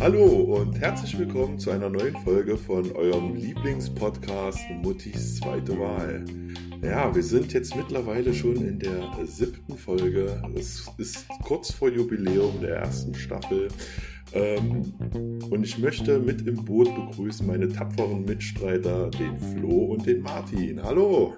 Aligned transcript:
Hallo 0.00 0.24
und 0.24 0.80
herzlich 0.80 1.18
willkommen 1.18 1.58
zu 1.58 1.70
einer 1.70 1.90
neuen 1.90 2.16
Folge 2.24 2.56
von 2.56 2.90
eurem 2.92 3.34
Lieblingspodcast 3.36 4.58
Muttis 4.82 5.36
zweite 5.36 5.78
Wahl. 5.78 6.24
Ja, 6.82 7.14
wir 7.14 7.22
sind 7.22 7.52
jetzt 7.52 7.76
mittlerweile 7.76 8.32
schon 8.32 8.56
in 8.56 8.78
der 8.78 9.10
siebten 9.24 9.76
Folge. 9.76 10.42
Es 10.56 10.90
ist 10.96 11.26
kurz 11.44 11.70
vor 11.70 11.90
Jubiläum 11.90 12.60
der 12.62 12.76
ersten 12.78 13.14
Staffel. 13.14 13.68
Ähm, 14.32 14.94
und 15.50 15.62
ich 15.62 15.76
möchte 15.76 16.18
mit 16.18 16.46
im 16.46 16.64
Boot 16.64 16.88
begrüßen 16.94 17.46
meine 17.46 17.68
tapferen 17.68 18.24
Mitstreiter, 18.24 19.10
den 19.10 19.38
Flo 19.38 19.92
und 19.92 20.06
den 20.06 20.22
Martin. 20.22 20.82
Hallo! 20.82 21.36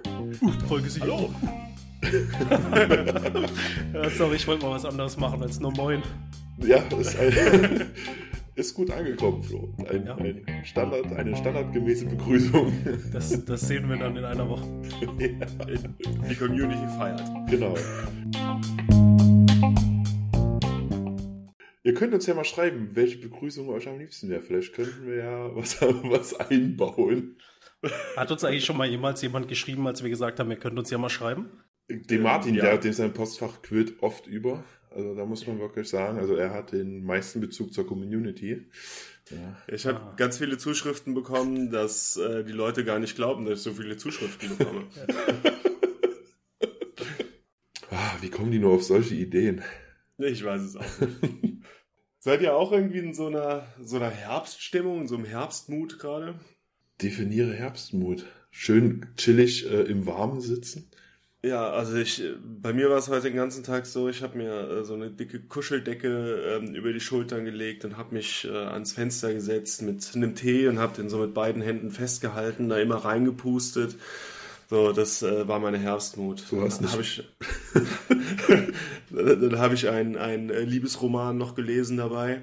Folge 0.67 0.89
7. 0.89 1.03
Hallo! 1.03 1.29
Ja, 3.93 4.09
sorry, 4.09 4.35
ich 4.35 4.47
wollte 4.47 4.65
mal 4.65 4.71
was 4.71 4.85
anderes 4.85 5.17
machen 5.17 5.41
als 5.41 5.59
nur 5.59 5.71
Moin. 5.73 6.01
Ja, 6.57 6.77
ist, 6.99 7.19
ein, 7.19 7.91
ist 8.55 8.73
gut 8.73 8.91
angekommen, 8.91 9.43
Flo. 9.43 9.73
Ein, 9.89 10.05
ja. 10.05 10.15
ein 10.15 10.45
Standard, 10.63 11.05
eine 11.13 11.35
standardgemäße 11.35 12.05
Begrüßung. 12.05 12.71
Das, 13.11 13.43
das 13.45 13.61
sehen 13.61 13.89
wir 13.89 13.97
dann 13.97 14.15
in 14.15 14.23
einer 14.23 14.47
Woche. 14.47 14.65
Ja. 15.19 15.45
Die 16.29 16.35
Community 16.35 16.87
feiert. 16.97 17.23
Genau. 17.49 17.75
Ihr 21.85 21.93
könnt 21.93 22.15
uns 22.15 22.25
ja 22.25 22.33
mal 22.33 22.45
schreiben, 22.45 22.89
welche 22.93 23.19
Begrüßung 23.19 23.69
euch 23.69 23.87
am 23.87 23.99
liebsten 23.99 24.27
wäre. 24.27 24.41
Vielleicht 24.41 24.73
könnten 24.73 25.05
wir 25.05 25.17
ja 25.17 25.55
was, 25.55 25.79
was 25.81 26.33
einbauen. 26.33 27.37
Hat 28.17 28.31
uns 28.31 28.43
eigentlich 28.43 28.65
schon 28.65 28.77
mal 28.77 28.87
jemals 28.87 29.21
jemand 29.21 29.47
geschrieben, 29.47 29.85
als 29.85 30.01
wir 30.01 30.09
gesagt 30.09 30.39
haben, 30.39 30.49
ihr 30.49 30.57
könnt 30.57 30.79
uns 30.79 30.89
ja 30.89 30.97
mal 30.97 31.09
schreiben? 31.09 31.51
Den 31.87 32.21
Martin, 32.23 32.55
ja. 32.55 32.63
der, 32.63 32.77
dem 32.79 32.93
sein 32.93 33.13
Postfach 33.13 33.61
quillt 33.61 34.01
oft 34.01 34.27
über. 34.27 34.63
Also 34.89 35.13
da 35.13 35.25
muss 35.25 35.45
man 35.45 35.59
wirklich 35.59 35.89
sagen, 35.89 36.17
also 36.17 36.35
er 36.35 36.51
hat 36.51 36.71
den 36.71 37.03
meisten 37.03 37.41
Bezug 37.41 37.73
zur 37.73 37.85
Community. 37.85 38.65
Ja. 39.29 39.57
Ich 39.67 39.85
habe 39.85 39.99
ah. 39.99 40.13
ganz 40.15 40.37
viele 40.37 40.57
Zuschriften 40.57 41.13
bekommen, 41.13 41.69
dass 41.69 42.15
äh, 42.17 42.43
die 42.43 42.53
Leute 42.53 42.85
gar 42.85 42.99
nicht 42.99 43.15
glauben, 43.15 43.45
dass 43.45 43.59
ich 43.59 43.63
so 43.63 43.73
viele 43.73 43.97
Zuschriften 43.97 44.57
bekomme. 44.57 44.87
ah, 47.91 48.15
wie 48.21 48.29
kommen 48.29 48.51
die 48.51 48.59
nur 48.59 48.73
auf 48.73 48.83
solche 48.83 49.15
Ideen? 49.15 49.61
Ich 50.17 50.43
weiß 50.43 50.61
es 50.61 50.75
auch 50.77 50.99
nicht. 51.01 51.63
Seid 52.19 52.41
ihr 52.41 52.55
auch 52.55 52.71
irgendwie 52.71 52.99
in 52.99 53.13
so 53.13 53.27
einer, 53.27 53.67
so 53.81 53.97
einer 53.97 54.09
Herbststimmung, 54.09 55.01
in 55.01 55.07
so 55.07 55.15
einem 55.15 55.25
Herbstmut 55.25 55.99
gerade? 55.99 56.39
Definiere 57.01 57.53
Herbstmut. 57.53 58.25
Schön 58.49 59.07
chillig 59.17 59.69
äh, 59.69 59.81
im 59.81 60.07
Warmen 60.07 60.41
sitzen. 60.41 60.89
Ja, 61.45 61.69
also 61.69 61.95
ich, 61.95 62.23
bei 62.61 62.73
mir 62.73 62.89
war 62.89 62.97
es 62.97 63.07
heute 63.07 63.27
den 63.27 63.35
ganzen 63.35 63.63
Tag 63.63 63.85
so, 63.85 64.09
ich 64.09 64.23
habe 64.23 64.37
mir 64.37 64.69
äh, 64.69 64.83
so 64.83 64.95
eine 64.95 65.11
dicke 65.11 65.39
Kuscheldecke 65.39 66.59
ähm, 66.59 66.73
über 66.73 66.91
die 66.91 66.99
Schultern 66.99 67.45
gelegt 67.45 67.85
und 67.85 67.97
habe 67.97 68.15
mich 68.15 68.45
äh, 68.45 68.55
ans 68.55 68.93
Fenster 68.93 69.31
gesetzt 69.33 69.83
mit 69.83 70.09
einem 70.15 70.33
Tee 70.33 70.67
und 70.67 70.79
habe 70.79 70.95
den 70.95 71.09
so 71.09 71.19
mit 71.19 71.33
beiden 71.35 71.61
Händen 71.61 71.91
festgehalten, 71.91 72.69
da 72.69 72.79
immer 72.79 72.95
reingepustet 72.95 73.95
so, 74.69 74.91
das 74.91 75.21
äh, 75.21 75.47
war 75.47 75.59
meine 75.59 75.77
Herbstmut. 75.77 76.43
Du 76.49 76.61
hast 76.61 76.81
dann 76.81 76.91
habe 76.91 77.01
ich, 77.03 77.23
dann 79.11 79.59
habe 79.59 79.75
ich 79.75 79.87
einen, 79.89 80.17
einen 80.17 80.49
äh, 80.49 80.61
Liebesroman 80.61 81.37
noch 81.37 81.53
gelesen 81.53 81.97
dabei. 81.97 82.41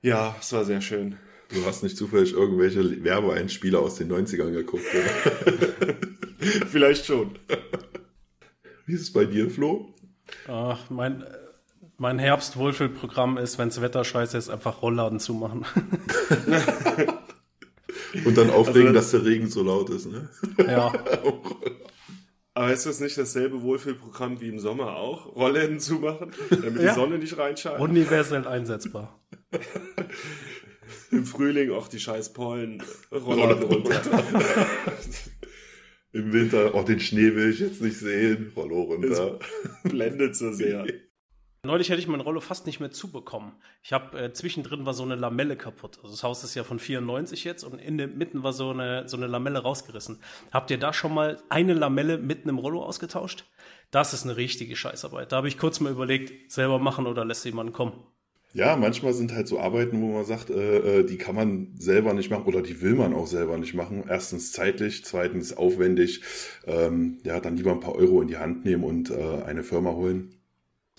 Ja, 0.00 0.36
es 0.40 0.52
war 0.52 0.64
sehr 0.64 0.80
schön. 0.80 1.16
Du 1.52 1.64
hast 1.64 1.82
nicht 1.82 1.96
zufällig 1.96 2.34
irgendwelche 2.34 3.02
Werbeeinspieler 3.02 3.80
aus 3.80 3.96
den 3.96 4.12
90ern 4.12 4.52
geguckt, 4.52 4.84
oder? 4.94 5.96
Vielleicht 6.70 7.06
schon. 7.06 7.36
Wie 8.88 8.94
ist 8.94 9.02
es 9.02 9.12
bei 9.12 9.26
dir, 9.26 9.50
Flo? 9.50 9.94
Ach, 10.48 10.88
mein, 10.88 11.22
mein 11.98 12.18
Herbst-Wohlfühlprogramm 12.18 13.36
ist, 13.36 13.58
wenn 13.58 13.68
das 13.68 13.82
Wetter 13.82 14.02
scheiße 14.02 14.38
ist, 14.38 14.48
einfach 14.48 14.80
Rollladen 14.80 15.20
zumachen. 15.20 15.66
Und 18.24 18.38
dann 18.38 18.48
aufregen, 18.48 18.88
also, 18.88 18.94
dass 18.94 19.10
der 19.10 19.26
Regen 19.26 19.50
so 19.50 19.62
laut 19.62 19.90
ist, 19.90 20.10
ne? 20.10 20.30
Ja. 20.56 20.90
Aber 22.54 22.72
ist 22.72 22.86
das 22.86 23.00
nicht 23.00 23.18
dasselbe 23.18 23.60
Wohlfühlprogramm 23.60 24.40
wie 24.40 24.48
im 24.48 24.58
Sommer 24.58 24.96
auch? 24.96 25.36
Rollläden 25.36 25.80
zumachen, 25.80 26.32
damit 26.48 26.80
ja. 26.80 26.88
die 26.88 26.94
Sonne 26.94 27.18
nicht 27.18 27.36
reinscheint? 27.36 27.80
Universell 27.80 28.46
einsetzbar. 28.46 29.20
Im 31.10 31.26
Frühling 31.26 31.72
auch 31.72 31.88
die 31.88 32.00
scheiß 32.00 32.32
Pollen, 32.32 32.82
Rollladen 33.12 33.64
runter. 33.64 34.00
Im 36.12 36.32
Winter, 36.32 36.74
oh, 36.74 36.82
den 36.82 37.00
Schnee 37.00 37.34
will 37.34 37.50
ich 37.50 37.60
jetzt 37.60 37.82
nicht 37.82 37.98
sehen, 37.98 38.52
Rollo 38.56 38.82
runter. 38.82 39.38
Es 39.84 39.90
blendet 39.90 40.36
so 40.36 40.52
sehr. 40.52 40.86
Neulich 41.64 41.90
hätte 41.90 42.00
ich 42.00 42.06
mein 42.06 42.20
Rollo 42.20 42.40
fast 42.40 42.66
nicht 42.66 42.78
mehr 42.78 42.92
zubekommen. 42.92 43.52
Ich 43.82 43.92
habe 43.92 44.18
äh, 44.18 44.32
zwischendrin 44.32 44.86
war 44.86 44.94
so 44.94 45.02
eine 45.02 45.16
Lamelle 45.16 45.56
kaputt. 45.56 45.98
Also 45.98 46.12
das 46.12 46.22
Haus 46.22 46.44
ist 46.44 46.54
ja 46.54 46.62
von 46.62 46.78
94 46.78 47.42
jetzt 47.42 47.64
und 47.64 47.78
in 47.78 47.98
der 47.98 48.06
mitten 48.06 48.44
war 48.44 48.52
so 48.52 48.70
eine 48.70 49.08
so 49.08 49.16
eine 49.16 49.26
Lamelle 49.26 49.58
rausgerissen. 49.58 50.22
Habt 50.52 50.70
ihr 50.70 50.78
da 50.78 50.92
schon 50.92 51.12
mal 51.12 51.42
eine 51.48 51.74
Lamelle 51.74 52.16
mitten 52.16 52.48
im 52.48 52.58
Rollo 52.58 52.84
ausgetauscht? 52.84 53.44
Das 53.90 54.14
ist 54.14 54.24
eine 54.24 54.36
richtige 54.36 54.76
Scheißarbeit. 54.76 55.32
Da 55.32 55.36
habe 55.36 55.48
ich 55.48 55.58
kurz 55.58 55.80
mal 55.80 55.90
überlegt, 55.90 56.52
selber 56.52 56.78
machen 56.78 57.06
oder 57.06 57.24
lässt 57.24 57.44
jemand 57.44 57.72
kommen. 57.72 58.04
Ja, 58.54 58.76
manchmal 58.76 59.12
sind 59.12 59.32
halt 59.34 59.46
so 59.46 59.60
Arbeiten, 59.60 60.00
wo 60.00 60.12
man 60.12 60.24
sagt, 60.24 60.50
äh, 60.50 61.00
äh, 61.00 61.04
die 61.04 61.18
kann 61.18 61.34
man 61.34 61.74
selber 61.78 62.14
nicht 62.14 62.30
machen 62.30 62.46
oder 62.46 62.62
die 62.62 62.80
will 62.80 62.94
man 62.94 63.14
auch 63.14 63.26
selber 63.26 63.58
nicht 63.58 63.74
machen. 63.74 64.04
Erstens 64.08 64.52
zeitlich, 64.52 65.04
zweitens 65.04 65.56
aufwendig. 65.56 66.22
Ähm, 66.66 67.18
ja, 67.24 67.40
dann 67.40 67.56
lieber 67.56 67.72
ein 67.72 67.80
paar 67.80 67.94
Euro 67.94 68.22
in 68.22 68.28
die 68.28 68.38
Hand 68.38 68.64
nehmen 68.64 68.84
und 68.84 69.10
äh, 69.10 69.42
eine 69.44 69.62
Firma 69.62 69.92
holen 69.92 70.38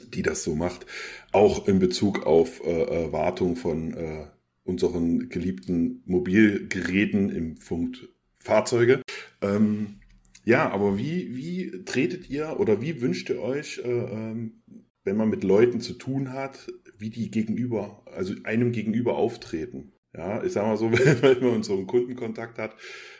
die 0.07 0.21
das 0.21 0.43
so 0.43 0.55
macht, 0.55 0.85
auch 1.31 1.67
in 1.67 1.79
Bezug 1.79 2.25
auf 2.25 2.63
äh, 2.65 2.83
äh, 2.83 3.11
Wartung 3.11 3.55
von 3.55 3.93
äh, 3.93 4.25
unseren 4.63 5.29
geliebten 5.29 6.03
Mobilgeräten 6.05 7.29
im 7.29 7.55
Punkt 7.55 8.09
Fahrzeuge. 8.39 9.01
Ähm, 9.41 9.99
ja, 10.45 10.69
aber 10.69 10.97
wie, 10.97 11.35
wie 11.35 11.83
tretet 11.83 12.29
ihr 12.29 12.59
oder 12.59 12.81
wie 12.81 13.01
wünscht 13.01 13.29
ihr 13.29 13.41
euch, 13.41 13.81
äh, 13.83 13.89
ähm, 13.89 14.61
wenn 15.03 15.17
man 15.17 15.29
mit 15.29 15.43
Leuten 15.43 15.81
zu 15.81 15.93
tun 15.93 16.33
hat, 16.33 16.67
wie 16.99 17.09
die 17.09 17.31
gegenüber, 17.31 18.03
also 18.05 18.33
einem 18.43 18.71
gegenüber 18.71 19.15
auftreten? 19.15 19.93
Ja, 20.13 20.43
ich 20.43 20.53
sag 20.53 20.65
mal 20.65 20.77
so, 20.77 20.91
wenn 20.91 21.43
man 21.43 21.63
so 21.63 21.73
einen 21.73 21.87
Kundenkontakt 21.87 22.57
hat, 22.57 22.75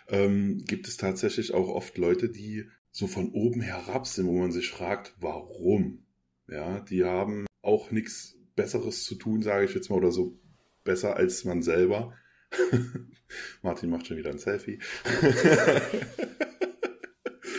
ähm, 0.08 0.64
gibt 0.66 0.88
es 0.88 0.98
tatsächlich 0.98 1.54
auch 1.54 1.70
oft 1.70 1.98
Leute, 1.98 2.30
die 2.30 2.66
so 2.92 3.08
von 3.08 3.32
oben 3.32 3.62
herab 3.62 4.08
sind, 4.08 4.28
wo 4.28 4.38
man 4.38 4.52
sich 4.52 4.70
fragt, 4.70 5.16
warum? 5.20 6.06
Ja, 6.48 6.80
die 6.80 7.04
haben 7.06 7.46
auch 7.62 7.92
nichts 7.92 8.36
Besseres 8.56 9.04
zu 9.04 9.16
tun, 9.16 9.42
sage 9.42 9.66
ich 9.66 9.74
jetzt 9.76 9.90
mal, 9.90 9.98
oder 9.98 10.12
so 10.12 10.40
besser 10.84 11.16
als 11.16 11.46
man 11.46 11.62
selber. 11.62 12.14
Martin 13.62 13.92
macht 13.92 14.08
schon 14.08 14.18
wieder 14.18 14.32
ein 14.32 14.40
Selfie. 14.40 14.80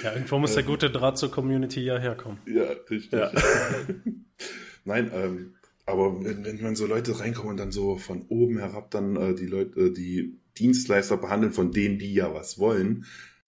ja, 0.02 0.12
irgendwo 0.12 0.38
muss 0.38 0.54
der 0.54 0.64
gute 0.64 0.90
Draht 0.90 1.16
zur 1.16 1.30
Community 1.30 1.80
ja 1.80 1.96
herkommen. 1.98 2.38
Ja, 2.46 2.64
richtig. 2.90 3.12
Ja. 3.12 3.30
Nein, 4.84 5.10
ähm, 5.14 5.54
aber 5.90 6.24
wenn, 6.24 6.44
wenn 6.44 6.62
man 6.62 6.76
so 6.76 6.86
Leute 6.86 7.18
reinkommen 7.20 7.52
und 7.52 7.56
dann 7.56 7.72
so 7.72 7.96
von 7.96 8.24
oben 8.28 8.58
herab 8.58 8.90
dann 8.90 9.16
äh, 9.16 9.34
die 9.34 9.46
Leute, 9.46 9.80
äh, 9.80 9.92
die 9.92 10.38
Dienstleister 10.58 11.16
behandeln, 11.16 11.52
von 11.52 11.72
denen 11.72 11.98
die 11.98 12.12
ja 12.14 12.34
was 12.34 12.58
wollen, 12.58 13.04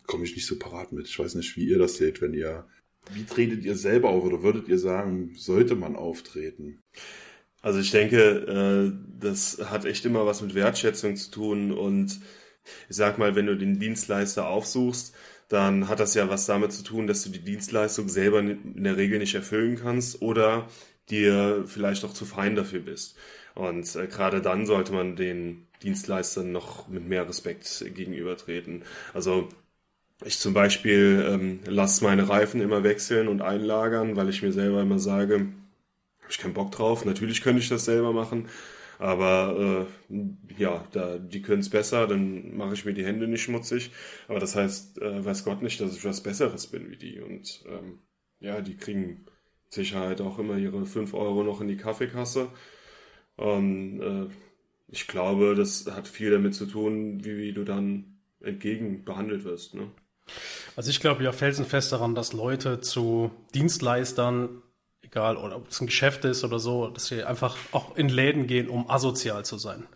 komme 0.07 0.25
ich 0.25 0.35
nicht 0.35 0.47
so 0.47 0.59
parat 0.59 0.93
mit. 0.93 1.09
Ich 1.09 1.19
weiß 1.19 1.35
nicht, 1.35 1.57
wie 1.57 1.69
ihr 1.69 1.79
das 1.79 1.97
seht, 1.97 2.21
wenn 2.21 2.35
ihr 2.35 2.67
wie 3.11 3.25
tretet 3.25 3.65
ihr 3.65 3.75
selber 3.75 4.11
auf 4.11 4.25
oder 4.25 4.43
würdet 4.43 4.69
ihr 4.69 4.79
sagen, 4.79 5.35
sollte 5.37 5.75
man 5.75 5.97
auftreten? 5.97 6.81
Also 7.61 7.79
ich 7.81 7.91
denke, 7.91 8.19
äh, 8.19 8.93
das 9.21 9.59
hat 9.71 9.85
echt 9.85 10.05
immer 10.05 10.27
was 10.27 10.43
mit 10.43 10.55
Wertschätzung 10.55 11.17
zu 11.17 11.31
tun 11.31 11.73
und 11.73 12.21
ich 12.89 12.97
sag 12.97 13.19
mal, 13.19 13.35
wenn 13.35 13.47
du 13.47 13.57
den 13.57 13.79
Dienstleister 13.79 14.49
aufsuchst, 14.49 15.15
dann 15.49 15.89
hat 15.89 16.01
das 16.01 16.15
ja 16.15 16.29
was 16.29 16.47
damit 16.47 16.73
zu 16.73 16.83
tun, 16.83 17.07
dass 17.07 17.25
du 17.25 17.31
die 17.31 17.45
Dienstleistung 17.45 18.09
selber 18.09 18.41
in 18.41 18.85
der 18.85 18.97
Regel 18.97 19.19
nicht 19.19 19.35
erfüllen 19.35 19.77
kannst 19.77 20.23
oder 20.23 20.69
dir 21.11 21.65
vielleicht 21.67 22.05
auch 22.05 22.13
zu 22.15 22.25
fein 22.25 22.57
dafür 22.57 22.81
bist. 22.81 23.17
Und 23.55 23.95
äh, 23.97 24.07
gerade 24.07 24.41
dann 24.43 24.67
sollte 24.67 24.93
man 24.93 25.17
den 25.17 25.67
Dienstleistern 25.83 26.53
noch 26.53 26.89
mit 26.89 27.07
mehr 27.09 27.29
Respekt 27.29 27.85
gegenübertreten. 27.95 28.85
Also 29.15 29.49
ich 30.25 30.39
zum 30.39 30.55
Beispiel 30.55 31.25
ähm, 31.29 31.61
lasse 31.67 32.05
meine 32.05 32.29
Reifen 32.29 32.61
immer 32.61 32.85
wechseln 32.85 33.29
und 33.29 33.43
einlagern, 33.43 34.17
weil 34.17 34.29
ich 34.29 34.43
mir 34.43 34.53
selber 34.53 34.81
immer 34.83 34.99
sage, 34.99 35.35
habe 36.21 36.31
ich 36.31 36.39
keinen 36.39 36.55
Bock 36.55 36.73
drauf. 36.73 37.05
Natürlich 37.05 37.43
könnte 37.43 37.63
ich 37.63 37.69
das 37.69 37.85
selber 37.85 38.13
machen, 38.13 38.49
aber 38.99 39.89
äh, 40.11 40.25
ja, 40.59 40.87
da, 40.93 41.19
die 41.19 41.43
können 41.43 41.61
es 41.61 41.71
besser, 41.71 42.07
dann 42.07 42.57
mache 42.57 42.75
ich 42.75 42.85
mir 42.85 42.95
die 42.95 43.05
Hände 43.05 43.29
nicht 43.29 43.43
schmutzig. 43.43 43.91
Aber 44.29 44.41
das 44.41 44.57
heißt, 44.57 45.01
äh, 45.03 45.25
weiß 45.25 45.45
Gott 45.45 45.63
nicht, 45.63 45.81
dass 45.81 45.97
ich 45.97 46.05
was 46.05 46.23
Besseres 46.23 46.67
bin 46.69 46.91
wie 46.91 46.97
die. 46.97 47.21
Und 47.21 47.65
ähm, 47.69 48.01
ja, 48.41 48.61
die 48.61 48.77
kriegen 48.77 49.27
Sicherheit 49.73 50.21
auch 50.21 50.39
immer 50.39 50.57
ihre 50.57 50.85
5 50.85 51.15
Euro 51.15 51.43
noch 51.43 51.61
in 51.61 51.69
die 51.69 51.77
Kaffeekasse. 51.77 52.49
Und 53.37 54.01
äh, 54.01 54.27
ich 54.89 55.07
glaube, 55.07 55.55
das 55.55 55.87
hat 55.91 56.07
viel 56.07 56.31
damit 56.31 56.55
zu 56.55 56.67
tun, 56.67 57.25
wie, 57.25 57.39
wie 57.39 57.53
du 57.53 57.65
dann 57.65 58.19
entgegen 58.41 59.05
behandelt 59.05 59.45
wirst. 59.45 59.75
Ne? 59.75 59.91
Also 60.77 60.91
ich 60.91 61.01
glaube 61.01 61.25
ja 61.25 61.33
felsenfest 61.33 61.93
daran, 61.93 62.15
dass 62.15 62.33
Leute 62.33 62.81
zu 62.81 63.31
Dienstleistern, 63.55 64.63
egal, 65.01 65.37
ob 65.37 65.69
es 65.69 65.81
ein 65.81 65.87
Geschäft 65.87 66.25
ist 66.25 66.45
oder 66.45 66.59
so, 66.59 66.89
dass 66.89 67.07
sie 67.07 67.25
einfach 67.25 67.57
auch 67.73 67.97
in 67.97 68.09
Läden 68.09 68.47
gehen, 68.47 68.69
um 68.69 68.91
asozial 68.91 69.45
zu 69.45 69.57
sein. 69.57 69.87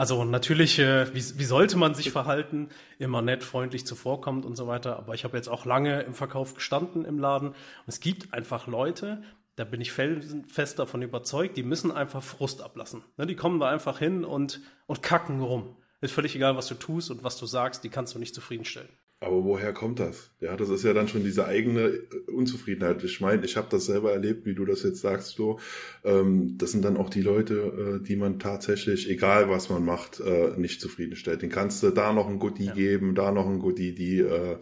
Also 0.00 0.24
natürlich, 0.24 0.78
äh, 0.78 1.14
wie, 1.14 1.38
wie 1.38 1.44
sollte 1.44 1.76
man 1.76 1.94
sich 1.94 2.10
verhalten? 2.10 2.70
Immer 2.98 3.20
nett, 3.20 3.44
freundlich 3.44 3.84
zuvorkommt 3.84 4.46
und 4.46 4.56
so 4.56 4.66
weiter. 4.66 4.96
Aber 4.96 5.12
ich 5.12 5.24
habe 5.24 5.36
jetzt 5.36 5.48
auch 5.48 5.66
lange 5.66 6.00
im 6.00 6.14
Verkauf 6.14 6.54
gestanden 6.54 7.04
im 7.04 7.18
Laden. 7.18 7.48
Und 7.48 7.56
es 7.86 8.00
gibt 8.00 8.32
einfach 8.32 8.66
Leute, 8.66 9.22
da 9.56 9.64
bin 9.64 9.82
ich 9.82 9.92
felsenfest 9.92 10.78
davon 10.78 11.02
überzeugt, 11.02 11.58
die 11.58 11.62
müssen 11.62 11.92
einfach 11.92 12.22
Frust 12.22 12.62
ablassen. 12.62 13.04
Ne, 13.18 13.26
die 13.26 13.36
kommen 13.36 13.60
da 13.60 13.68
einfach 13.68 13.98
hin 13.98 14.24
und, 14.24 14.62
und 14.86 15.02
kacken 15.02 15.42
rum. 15.42 15.76
Ist 16.00 16.14
völlig 16.14 16.34
egal, 16.34 16.56
was 16.56 16.68
du 16.68 16.76
tust 16.76 17.10
und 17.10 17.22
was 17.22 17.36
du 17.36 17.44
sagst, 17.44 17.84
die 17.84 17.90
kannst 17.90 18.14
du 18.14 18.18
nicht 18.18 18.34
zufriedenstellen. 18.34 18.88
Aber 19.22 19.44
woher 19.44 19.74
kommt 19.74 20.00
das? 20.00 20.30
Ja, 20.40 20.56
das 20.56 20.70
ist 20.70 20.82
ja 20.82 20.94
dann 20.94 21.06
schon 21.06 21.22
diese 21.22 21.46
eigene 21.46 21.92
Unzufriedenheit. 22.26 23.04
Ich 23.04 23.20
meine, 23.20 23.44
ich 23.44 23.58
habe 23.58 23.68
das 23.70 23.84
selber 23.84 24.12
erlebt, 24.12 24.46
wie 24.46 24.54
du 24.54 24.64
das 24.64 24.82
jetzt 24.82 25.02
sagst, 25.02 25.36
so. 25.36 25.60
Ähm, 26.04 26.56
das 26.56 26.72
sind 26.72 26.86
dann 26.86 26.96
auch 26.96 27.10
die 27.10 27.20
Leute, 27.20 28.00
äh, 28.00 28.06
die 28.06 28.16
man 28.16 28.38
tatsächlich, 28.38 29.10
egal 29.10 29.50
was 29.50 29.68
man 29.68 29.84
macht, 29.84 30.20
äh, 30.20 30.56
nicht 30.56 30.80
zufriedenstellt. 30.80 31.42
Den 31.42 31.50
kannst 31.50 31.82
du 31.82 31.90
da 31.90 32.14
noch 32.14 32.28
ein 32.28 32.38
Goodie 32.38 32.64
ja. 32.64 32.72
geben, 32.72 33.14
da 33.14 33.30
noch 33.30 33.46
ein 33.46 33.58
Goodie, 33.58 33.94
die 33.94 34.20
äh, 34.20 34.56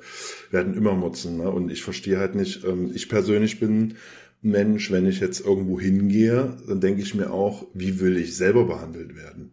werden 0.50 0.74
immer 0.74 0.94
mutzen. 0.94 1.36
Ne? 1.36 1.48
Und 1.48 1.70
ich 1.70 1.84
verstehe 1.84 2.18
halt 2.18 2.34
nicht, 2.34 2.64
ähm, 2.64 2.90
ich 2.92 3.08
persönlich 3.08 3.60
bin 3.60 3.94
Mensch, 4.42 4.90
wenn 4.90 5.06
ich 5.06 5.20
jetzt 5.20 5.38
irgendwo 5.38 5.78
hingehe, 5.78 6.56
dann 6.66 6.80
denke 6.80 7.02
ich 7.02 7.14
mir 7.14 7.30
auch, 7.32 7.66
wie 7.74 8.00
will 8.00 8.16
ich 8.16 8.36
selber 8.36 8.64
behandelt 8.64 9.14
werden? 9.14 9.52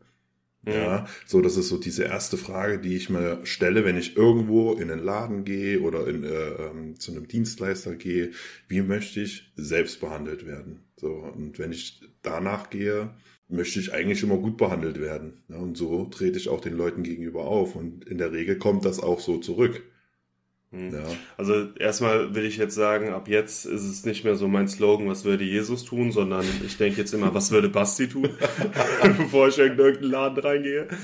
Ja, 0.68 1.06
so 1.26 1.42
das 1.42 1.58
ist 1.58 1.70
so 1.70 1.78
diese 1.78 2.04
erste 2.04 2.38
Frage, 2.38 2.80
die 2.80 2.96
ich 2.96 3.10
mir 3.10 3.40
stelle, 3.46 3.86
wenn 3.86 3.98
ich 3.98 4.18
irgendwo 4.18 4.74
in 4.74 4.90
einen 4.90 5.04
Laden 5.04 5.46
gehe 5.46 5.82
oder 5.82 6.08
in, 6.08 6.24
äh, 6.24 6.28
ähm, 6.30 7.00
zu 7.00 7.12
einem 7.12 7.28
Dienstleister 7.28 7.96
gehe. 7.96 8.32
Wie 8.68 8.82
möchte 8.82 9.22
ich 9.22 9.52
selbst 9.56 10.02
behandelt 10.02 10.46
werden? 10.46 10.80
So 10.98 11.10
und 11.10 11.60
wenn 11.60 11.72
ich 11.72 12.02
danach 12.24 12.70
gehe, 12.70 13.14
möchte 13.48 13.80
ich 13.80 13.94
eigentlich 13.94 14.24
immer 14.24 14.38
gut 14.38 14.58
behandelt 14.58 15.00
werden. 15.00 15.44
Ja, 15.50 15.58
und 15.58 15.78
so 15.78 16.06
trete 16.06 16.38
ich 16.38 16.50
auch 16.50 16.62
den 16.62 16.74
Leuten 16.74 17.04
gegenüber 17.04 17.46
auf 17.46 17.76
und 17.76 18.06
in 18.06 18.18
der 18.18 18.32
Regel 18.32 18.58
kommt 18.58 18.86
das 18.86 19.00
auch 19.00 19.20
so 19.20 19.38
zurück. 19.38 19.84
Hm. 20.72 20.94
Ja. 20.94 21.04
Also 21.38 21.68
erstmal 21.80 22.36
will 22.36 22.46
ich 22.46 22.58
jetzt 22.58 22.76
sagen, 22.76 23.10
ab 23.10 23.28
jetzt 23.28 23.66
ist 23.66 23.84
es 23.84 24.06
nicht 24.06 24.24
mehr 24.24 24.36
so 24.36 24.48
mein 24.48 24.68
Slogan, 24.68 25.08
was 25.08 25.26
würde 25.26 25.44
Jesus 25.44 25.86
tun, 25.86 26.12
sondern 26.12 26.46
ich 26.66 26.78
denke 26.78 27.00
jetzt 27.00 27.14
immer, 27.14 27.34
was 27.34 27.52
würde 27.52 27.70
Basti 27.70 28.10
tun, 28.10 28.30
bevor 29.18 29.48
ich 29.48 29.58
in 29.60 29.78
irgendeinen 29.78 30.12
Laden 30.12 30.40
reingehe. 30.40 30.88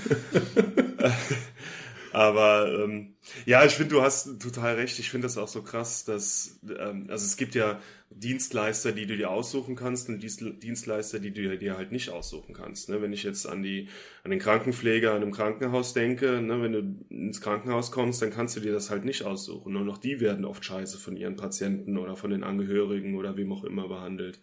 Aber 2.13 2.71
ähm, 2.83 3.15
ja, 3.45 3.65
ich 3.65 3.73
finde, 3.73 3.95
du 3.95 4.01
hast 4.01 4.41
total 4.41 4.75
recht. 4.75 4.99
Ich 4.99 5.09
finde 5.09 5.25
das 5.25 5.37
auch 5.37 5.47
so 5.47 5.61
krass, 5.61 6.03
dass 6.03 6.59
ähm, 6.67 7.07
also 7.09 7.25
es 7.25 7.37
gibt 7.37 7.55
ja 7.55 7.79
Dienstleister, 8.09 8.91
die 8.91 9.05
du 9.05 9.15
dir 9.15 9.29
aussuchen 9.31 9.75
kannst 9.75 10.09
und 10.09 10.21
Dienstleister, 10.21 11.19
die 11.19 11.31
du 11.31 11.57
dir 11.57 11.77
halt 11.77 11.93
nicht 11.93 12.09
aussuchen 12.09 12.53
kannst. 12.53 12.89
Ne? 12.89 13.01
Wenn 13.01 13.13
ich 13.13 13.23
jetzt 13.23 13.47
an 13.47 13.63
die 13.63 13.87
an 14.23 14.31
den 14.31 14.39
Krankenpfleger 14.39 15.11
an 15.11 15.21
einem 15.21 15.31
Krankenhaus 15.31 15.93
denke, 15.93 16.41
ne? 16.41 16.61
wenn 16.61 16.73
du 16.73 17.15
ins 17.15 17.39
Krankenhaus 17.39 17.91
kommst, 17.91 18.21
dann 18.21 18.31
kannst 18.31 18.57
du 18.57 18.59
dir 18.59 18.73
das 18.73 18.89
halt 18.89 19.05
nicht 19.05 19.23
aussuchen. 19.23 19.73
Nur 19.73 19.85
noch 19.85 19.97
die 19.97 20.19
werden 20.19 20.43
oft 20.43 20.65
scheiße 20.65 20.97
von 20.97 21.15
ihren 21.15 21.37
Patienten 21.37 21.97
oder 21.97 22.17
von 22.17 22.31
den 22.31 22.43
Angehörigen 22.43 23.15
oder 23.15 23.37
wem 23.37 23.53
auch 23.53 23.63
immer 23.63 23.87
behandelt. 23.87 24.39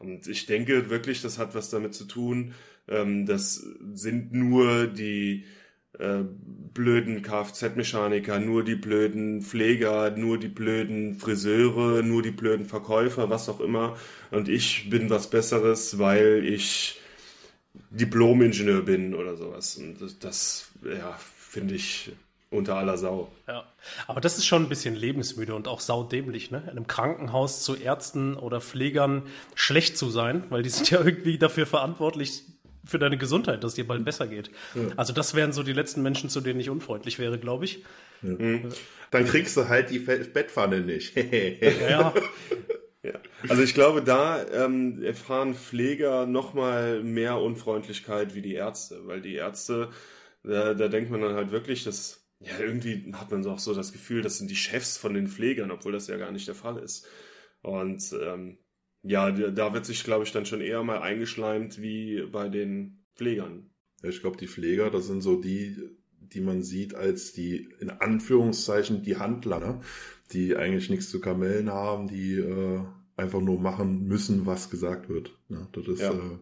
Und 0.00 0.26
ich 0.26 0.46
denke 0.46 0.90
wirklich, 0.90 1.22
das 1.22 1.38
hat 1.38 1.54
was 1.54 1.70
damit 1.70 1.94
zu 1.94 2.04
tun. 2.06 2.54
Ähm, 2.88 3.26
das 3.26 3.54
sind 3.94 4.32
nur 4.32 4.88
die 4.88 5.44
äh, 5.98 6.24
blöden 6.74 7.22
Kfz-Mechaniker, 7.22 8.40
nur 8.40 8.64
die 8.64 8.74
blöden 8.74 9.42
Pfleger, 9.42 10.10
nur 10.10 10.38
die 10.38 10.48
blöden 10.48 11.14
Friseure, 11.14 12.02
nur 12.02 12.22
die 12.22 12.32
blöden 12.32 12.66
Verkäufer, 12.66 13.30
was 13.30 13.48
auch 13.48 13.60
immer. 13.60 13.96
Und 14.30 14.48
ich 14.48 14.90
bin 14.90 15.08
was 15.08 15.30
Besseres, 15.30 15.98
weil 15.98 16.44
ich 16.44 17.00
Diplom-Ingenieur 17.90 18.82
bin 18.82 19.14
oder 19.14 19.36
sowas. 19.36 19.76
Und 19.76 20.00
das, 20.00 20.18
das 20.18 20.70
ja, 20.84 21.16
finde 21.18 21.74
ich 21.74 22.12
unter 22.50 22.76
aller 22.76 22.96
Sau. 22.96 23.30
Ja, 23.48 23.64
aber 24.06 24.20
das 24.20 24.38
ist 24.38 24.46
schon 24.46 24.62
ein 24.62 24.68
bisschen 24.68 24.94
lebensmüde 24.94 25.54
und 25.54 25.68
auch 25.68 25.80
saudämlich, 25.80 26.50
ne? 26.50 26.62
In 26.64 26.70
einem 26.70 26.86
Krankenhaus 26.86 27.62
zu 27.62 27.74
Ärzten 27.74 28.36
oder 28.36 28.60
Pflegern 28.60 29.24
schlecht 29.54 29.98
zu 29.98 30.10
sein, 30.10 30.44
weil 30.50 30.62
die 30.62 30.70
sind 30.70 30.90
ja 30.90 31.00
irgendwie 31.04 31.38
dafür 31.38 31.66
verantwortlich, 31.66 32.42
für 32.86 32.98
deine 32.98 33.18
Gesundheit, 33.18 33.62
dass 33.64 33.72
es 33.72 33.76
dir 33.76 33.86
bald 33.86 34.04
besser 34.04 34.26
geht. 34.26 34.50
Ja. 34.74 34.82
Also 34.96 35.12
das 35.12 35.34
wären 35.34 35.52
so 35.52 35.62
die 35.62 35.72
letzten 35.72 36.02
Menschen, 36.02 36.28
zu 36.30 36.40
denen 36.40 36.60
ich 36.60 36.70
unfreundlich 36.70 37.18
wäre, 37.18 37.38
glaube 37.38 37.64
ich. 37.64 37.84
Ja. 38.22 38.30
Mhm. 38.30 38.68
Dann 39.10 39.24
kriegst 39.26 39.56
du 39.56 39.68
halt 39.68 39.90
die 39.90 40.00
Bettpfanne 40.00 40.80
nicht. 40.80 41.16
ja. 41.88 42.12
Ja. 43.04 43.12
Also 43.48 43.62
ich 43.62 43.74
glaube, 43.74 44.02
da 44.02 44.44
ähm, 44.48 45.02
erfahren 45.02 45.54
Pfleger 45.54 46.24
noch 46.24 46.54
mal 46.54 47.02
mehr 47.02 47.38
Unfreundlichkeit 47.38 48.34
wie 48.34 48.40
die 48.40 48.54
Ärzte, 48.54 49.06
weil 49.06 49.20
die 49.20 49.34
Ärzte, 49.34 49.90
da, 50.42 50.72
da 50.72 50.88
denkt 50.88 51.10
man 51.10 51.20
dann 51.20 51.34
halt 51.34 51.50
wirklich, 51.50 51.84
dass 51.84 52.26
ja 52.40 52.58
irgendwie 52.58 53.12
hat 53.12 53.30
man 53.30 53.46
auch 53.46 53.58
so 53.58 53.74
das 53.74 53.92
Gefühl, 53.92 54.22
das 54.22 54.38
sind 54.38 54.50
die 54.50 54.56
Chefs 54.56 54.96
von 54.96 55.12
den 55.12 55.28
Pflegern, 55.28 55.70
obwohl 55.70 55.92
das 55.92 56.06
ja 56.06 56.16
gar 56.16 56.32
nicht 56.32 56.48
der 56.48 56.54
Fall 56.54 56.78
ist. 56.78 57.06
Und 57.60 58.02
ähm, 58.20 58.58
ja, 59.04 59.30
da 59.30 59.74
wird 59.74 59.84
sich, 59.84 60.02
glaube 60.02 60.24
ich, 60.24 60.32
dann 60.32 60.46
schon 60.46 60.60
eher 60.60 60.82
mal 60.82 61.00
eingeschleimt 61.00 61.80
wie 61.80 62.22
bei 62.32 62.48
den 62.48 63.04
Pflegern. 63.14 63.70
Ja, 64.02 64.08
ich 64.08 64.20
glaube, 64.20 64.38
die 64.38 64.48
Pfleger, 64.48 64.90
das 64.90 65.06
sind 65.06 65.20
so 65.20 65.40
die, 65.40 65.76
die 66.20 66.40
man 66.40 66.62
sieht 66.62 66.94
als 66.94 67.32
die, 67.32 67.68
in 67.80 67.90
Anführungszeichen, 67.90 69.02
die 69.02 69.18
Handler, 69.18 69.60
ne? 69.60 69.80
die 70.32 70.56
eigentlich 70.56 70.88
nichts 70.88 71.10
zu 71.10 71.20
Kamellen 71.20 71.70
haben, 71.70 72.08
die 72.08 72.34
äh, 72.36 72.80
einfach 73.16 73.40
nur 73.40 73.60
machen 73.60 74.08
müssen, 74.08 74.46
was 74.46 74.70
gesagt 74.70 75.10
wird. 75.10 75.36
Ne? 75.48 75.68
Das 75.72 75.86
ist 75.86 76.00
ja. 76.00 76.10
äh, 76.10 76.38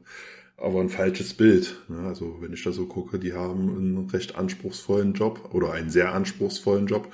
aber 0.56 0.80
ein 0.80 0.88
falsches 0.88 1.34
Bild. 1.34 1.82
Ne? 1.88 1.98
Also 1.98 2.38
wenn 2.40 2.52
ich 2.52 2.62
da 2.62 2.70
so 2.70 2.86
gucke, 2.86 3.18
die 3.18 3.32
haben 3.32 3.70
einen 3.70 4.10
recht 4.10 4.36
anspruchsvollen 4.36 5.14
Job 5.14 5.50
oder 5.52 5.72
einen 5.72 5.90
sehr 5.90 6.14
anspruchsvollen 6.14 6.86
Job, 6.86 7.12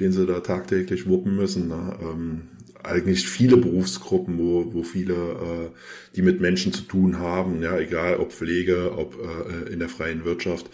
den 0.00 0.12
sie 0.12 0.26
da 0.26 0.40
tagtäglich 0.40 1.06
wuppen 1.06 1.36
müssen. 1.36 1.68
Ne? 1.68 1.98
Ähm, 2.00 2.48
eigentlich 2.86 3.28
viele 3.28 3.56
Berufsgruppen, 3.56 4.38
wo, 4.38 4.72
wo 4.72 4.82
viele, 4.82 5.14
äh, 5.14 5.70
die 6.16 6.22
mit 6.22 6.40
Menschen 6.40 6.72
zu 6.72 6.82
tun 6.82 7.18
haben, 7.18 7.62
ja, 7.62 7.78
egal 7.78 8.16
ob 8.16 8.32
Pflege, 8.32 8.96
ob 8.96 9.16
äh, 9.20 9.72
in 9.72 9.78
der 9.78 9.88
freien 9.88 10.24
Wirtschaft, 10.24 10.70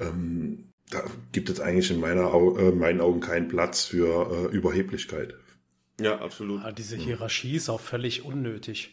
ähm, 0.00 0.66
da 0.90 1.02
gibt 1.32 1.50
es 1.50 1.60
eigentlich 1.60 1.90
in 1.90 2.00
meiner, 2.00 2.32
äh, 2.32 2.70
meinen 2.72 3.00
Augen 3.00 3.20
keinen 3.20 3.48
Platz 3.48 3.84
für 3.84 4.50
äh, 4.52 4.54
Überheblichkeit. 4.54 5.34
Ja, 6.00 6.20
absolut. 6.20 6.62
Ja, 6.62 6.72
diese 6.72 6.96
Hierarchie 6.96 7.56
ist 7.56 7.68
auch 7.68 7.80
völlig 7.80 8.24
unnötig. 8.24 8.92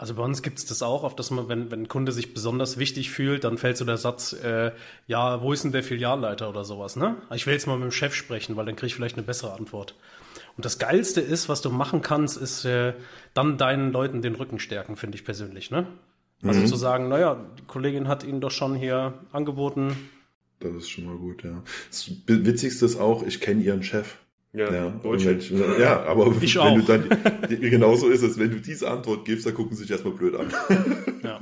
Also 0.00 0.14
bei 0.14 0.22
uns 0.22 0.40
gibt 0.40 0.58
es 0.58 0.64
das 0.64 0.82
auch, 0.82 1.04
auf 1.04 1.14
dass 1.14 1.30
man, 1.30 1.50
wenn, 1.50 1.70
wenn 1.70 1.82
ein 1.82 1.88
Kunde 1.88 2.12
sich 2.12 2.32
besonders 2.32 2.78
wichtig 2.78 3.10
fühlt, 3.10 3.44
dann 3.44 3.58
fällt 3.58 3.76
so 3.76 3.84
der 3.84 3.98
Satz, 3.98 4.32
äh, 4.32 4.72
ja, 5.06 5.42
wo 5.42 5.52
ist 5.52 5.62
denn 5.62 5.72
der 5.72 5.82
Filialleiter 5.82 6.48
oder 6.48 6.64
sowas, 6.64 6.96
ne? 6.96 7.16
Ich 7.34 7.46
will 7.46 7.52
jetzt 7.52 7.66
mal 7.66 7.76
mit 7.76 7.84
dem 7.84 7.92
Chef 7.92 8.14
sprechen, 8.14 8.56
weil 8.56 8.64
dann 8.64 8.76
kriege 8.76 8.86
ich 8.86 8.94
vielleicht 8.94 9.16
eine 9.16 9.26
bessere 9.26 9.52
Antwort. 9.52 9.94
Und 10.60 10.66
das 10.66 10.78
Geilste 10.78 11.22
ist, 11.22 11.48
was 11.48 11.62
du 11.62 11.70
machen 11.70 12.02
kannst, 12.02 12.36
ist 12.36 12.66
äh, 12.66 12.92
dann 13.32 13.56
deinen 13.56 13.92
Leuten 13.92 14.20
den 14.20 14.34
Rücken 14.34 14.58
stärken, 14.58 14.94
finde 14.96 15.16
ich 15.16 15.24
persönlich. 15.24 15.70
Ne? 15.70 15.86
Also 16.42 16.60
mhm. 16.60 16.66
zu 16.66 16.76
sagen, 16.76 17.08
naja, 17.08 17.46
die 17.58 17.62
Kollegin 17.62 18.08
hat 18.08 18.24
Ihnen 18.24 18.42
doch 18.42 18.50
schon 18.50 18.74
hier 18.74 19.14
angeboten. 19.32 19.96
Das 20.58 20.74
ist 20.74 20.90
schon 20.90 21.06
mal 21.06 21.16
gut, 21.16 21.44
ja. 21.44 21.62
Das 21.88 22.10
Witzigste 22.26 22.84
ist 22.84 23.00
auch, 23.00 23.22
ich 23.22 23.40
kenne 23.40 23.62
Ihren 23.62 23.82
Chef. 23.82 24.18
Ja, 24.52 24.70
ja, 24.70 24.92
wenn, 25.02 25.80
ja 25.80 26.02
aber 26.02 26.30
ich 26.42 26.56
wenn 26.56 26.60
auch. 26.60 26.74
du 26.74 26.82
dann, 26.82 27.58
genauso 27.58 28.10
ist 28.10 28.20
es, 28.20 28.38
wenn 28.38 28.50
du 28.50 28.60
diese 28.60 28.90
Antwort 28.90 29.24
gibst, 29.24 29.46
dann 29.46 29.54
gucken 29.54 29.74
sie 29.74 29.84
sich 29.84 29.90
erstmal 29.90 30.12
blöd 30.12 30.34
an. 30.34 30.52
Ja. 31.22 31.38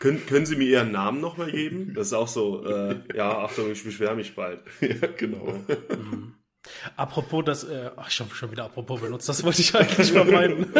können, 0.00 0.26
können 0.26 0.46
Sie 0.46 0.56
mir 0.56 0.66
Ihren 0.66 0.90
Namen 0.90 1.20
nochmal 1.20 1.52
geben? 1.52 1.92
Das 1.94 2.08
ist 2.08 2.12
auch 2.12 2.26
so, 2.26 2.64
äh, 2.64 2.96
ja, 3.14 3.38
Achtung, 3.38 3.70
ich 3.70 3.84
beschwere 3.84 4.16
mich 4.16 4.34
bald. 4.34 4.58
Ja, 4.80 5.06
genau. 5.16 5.54
Mhm. 5.90 6.34
Apropos 6.96 7.44
das, 7.44 7.64
äh, 7.64 7.90
ach, 7.96 8.10
schon, 8.10 8.30
schon 8.30 8.50
wieder 8.50 8.64
apropos 8.64 9.00
benutzt, 9.00 9.28
das 9.28 9.44
wollte 9.44 9.60
ich 9.60 9.74
eigentlich 9.74 10.12
vermeiden. 10.12 10.72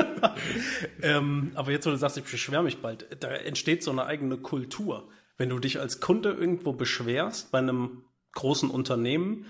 ähm, 1.03 1.53
aber 1.55 1.71
jetzt, 1.71 1.87
wo 1.87 1.91
du 1.91 1.97
sagst, 1.97 2.17
ich 2.17 2.25
beschwere 2.25 2.63
mich 2.63 2.81
bald, 2.81 3.07
da 3.21 3.29
entsteht 3.29 3.83
so 3.83 3.91
eine 3.91 4.07
eigene 4.07 4.39
Kultur. 4.39 5.09
Wenn 5.37 5.49
du 5.49 5.59
dich 5.59 5.81
als 5.81 6.01
Kunde 6.01 6.31
irgendwo 6.31 6.73
beschwerst 6.73 7.51
bei 7.53 7.59
einem 7.59 8.05
großen 8.33 8.71
Unternehmen, 8.71 9.47